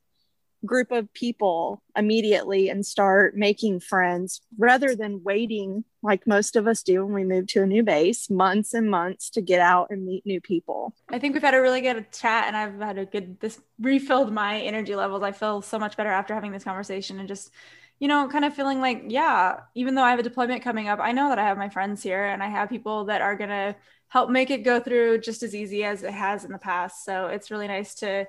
group 0.65 0.91
of 0.91 1.11
people 1.13 1.81
immediately 1.95 2.69
and 2.69 2.85
start 2.85 3.35
making 3.35 3.79
friends 3.79 4.41
rather 4.57 4.95
than 4.95 5.23
waiting 5.23 5.83
like 6.03 6.25
most 6.25 6.55
of 6.55 6.67
us 6.67 6.83
do 6.83 7.05
when 7.05 7.13
we 7.13 7.23
move 7.23 7.47
to 7.47 7.63
a 7.63 7.65
new 7.65 7.83
base 7.83 8.29
months 8.29 8.73
and 8.73 8.89
months 8.89 9.29
to 9.29 9.41
get 9.41 9.59
out 9.59 9.87
and 9.89 10.05
meet 10.05 10.25
new 10.25 10.41
people. 10.41 10.93
I 11.09 11.19
think 11.19 11.33
we've 11.33 11.43
had 11.43 11.53
a 11.53 11.61
really 11.61 11.81
good 11.81 12.11
chat 12.11 12.45
and 12.47 12.57
i've 12.57 12.79
had 12.79 12.97
a 12.97 13.05
good 13.05 13.39
this 13.39 13.59
refilled 13.79 14.31
my 14.31 14.59
energy 14.61 14.95
levels. 14.95 15.23
I 15.23 15.31
feel 15.31 15.61
so 15.61 15.79
much 15.79 15.97
better 15.97 16.09
after 16.09 16.33
having 16.33 16.51
this 16.51 16.63
conversation 16.63 17.19
and 17.19 17.27
just 17.27 17.51
you 17.99 18.07
know 18.07 18.27
kind 18.27 18.45
of 18.45 18.55
feeling 18.55 18.81
like 18.81 19.03
yeah 19.09 19.59
even 19.75 19.93
though 19.93 20.01
i 20.01 20.09
have 20.09 20.17
a 20.17 20.23
deployment 20.23 20.63
coming 20.63 20.87
up 20.87 20.97
i 20.99 21.11
know 21.11 21.29
that 21.29 21.37
i 21.37 21.43
have 21.43 21.55
my 21.55 21.69
friends 21.69 22.01
here 22.01 22.25
and 22.25 22.41
i 22.41 22.47
have 22.47 22.67
people 22.67 23.05
that 23.05 23.21
are 23.21 23.35
going 23.35 23.51
to 23.51 23.75
help 24.11 24.29
make 24.29 24.49
it 24.49 24.65
go 24.65 24.77
through 24.77 25.17
just 25.17 25.41
as 25.41 25.55
easy 25.55 25.85
as 25.85 26.03
it 26.03 26.11
has 26.11 26.43
in 26.43 26.51
the 26.51 26.57
past. 26.57 27.05
So 27.05 27.27
it's 27.27 27.49
really 27.49 27.69
nice 27.69 27.95
to 27.95 28.27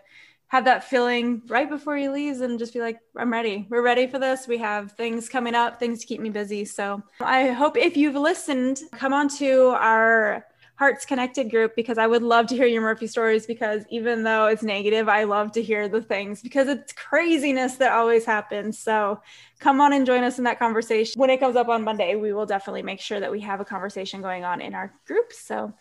have 0.53 0.67
that 0.67 0.85
feeling 0.85 1.41
right 1.49 1.71
before 1.71 1.97
he 1.97 2.11
leaves 2.11 2.43
and 2.43 2.59
just 2.59 2.75
be 2.75 2.81
like, 2.81 2.99
I'm 3.17 3.33
ready. 3.33 3.67
We're 3.71 3.81
ready 3.81 4.07
for 4.07 4.19
this. 4.19 4.47
We 4.47 4.59
have 4.59 4.93
things 4.93 5.27
coming 5.27 5.55
up, 5.55 5.81
things 5.81 6.01
to 6.01 6.07
keep 6.07 6.21
me 6.21 6.29
busy. 6.29 6.67
So 6.67 7.03
I 7.23 7.49
hope 7.49 7.79
if 7.79 7.97
you've 7.97 8.17
listened, 8.17 8.81
come 8.93 9.15
on 9.15 9.31
to 9.39 9.69
our 9.71 10.45
Hearts 10.77 11.07
Connected 11.07 11.51
group 11.51 11.75
because 11.75 11.97
I 11.97 12.07
would 12.07 12.23
love 12.23 12.49
to 12.49 12.55
hear 12.55 12.67
your 12.67 12.83
Murphy 12.83 13.07
stories 13.07 13.47
because 13.47 13.85
even 13.89 14.25
though 14.25 14.47
it's 14.47 14.63
negative, 14.63 15.09
I 15.09 15.25
love 15.25 15.53
to 15.53 15.63
hear 15.63 15.89
the 15.89 16.03
things 16.03 16.43
because 16.43 16.69
it's 16.69 16.93
craziness 16.93 17.77
that 17.77 17.93
always 17.93 18.27
happens. 18.27 18.79
So 18.79 19.23
come 19.59 19.81
on 19.81 19.95
and 19.95 20.05
join 20.05 20.23
us 20.23 20.37
in 20.37 20.45
that 20.45 20.59
conversation. 20.59 21.19
When 21.19 21.31
it 21.31 21.41
comes 21.41 21.57
up 21.57 21.69
on 21.69 21.83
Monday, 21.83 22.15
we 22.15 22.35
will 22.35 22.47
definitely 22.47 22.83
make 22.83 23.01
sure 23.01 23.21
that 23.21 23.33
we 23.33 23.41
have 23.41 23.61
a 23.61 23.65
conversation 23.65 24.21
going 24.21 24.45
on 24.45 24.61
in 24.61 24.75
our 24.75 24.93
group. 25.07 25.33
So 25.33 25.73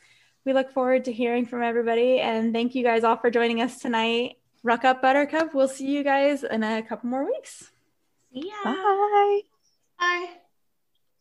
we 0.45 0.53
look 0.53 0.71
forward 0.71 1.03
to 1.05 1.11
hearing 1.11 1.45
from 1.45 1.61
everybody 1.61 2.21
and 2.21 2.53
thank 2.53 2.73
you 2.73 2.85
guys 2.85 3.03
all 3.03 3.17
for 3.17 3.29
joining 3.29 3.61
us 3.61 3.77
tonight. 3.77 4.37
Ruck 4.63 4.85
Up 4.85 5.01
Buttercup. 5.01 5.53
We'll 5.53 5.67
see 5.67 5.87
you 5.87 6.03
guys 6.03 6.43
in 6.43 6.63
a 6.63 6.81
couple 6.83 7.09
more 7.09 7.25
weeks. 7.25 7.71
See 8.33 8.47
ya. 8.47 8.63
Bye. 8.63 9.41
Bye. 9.99 10.29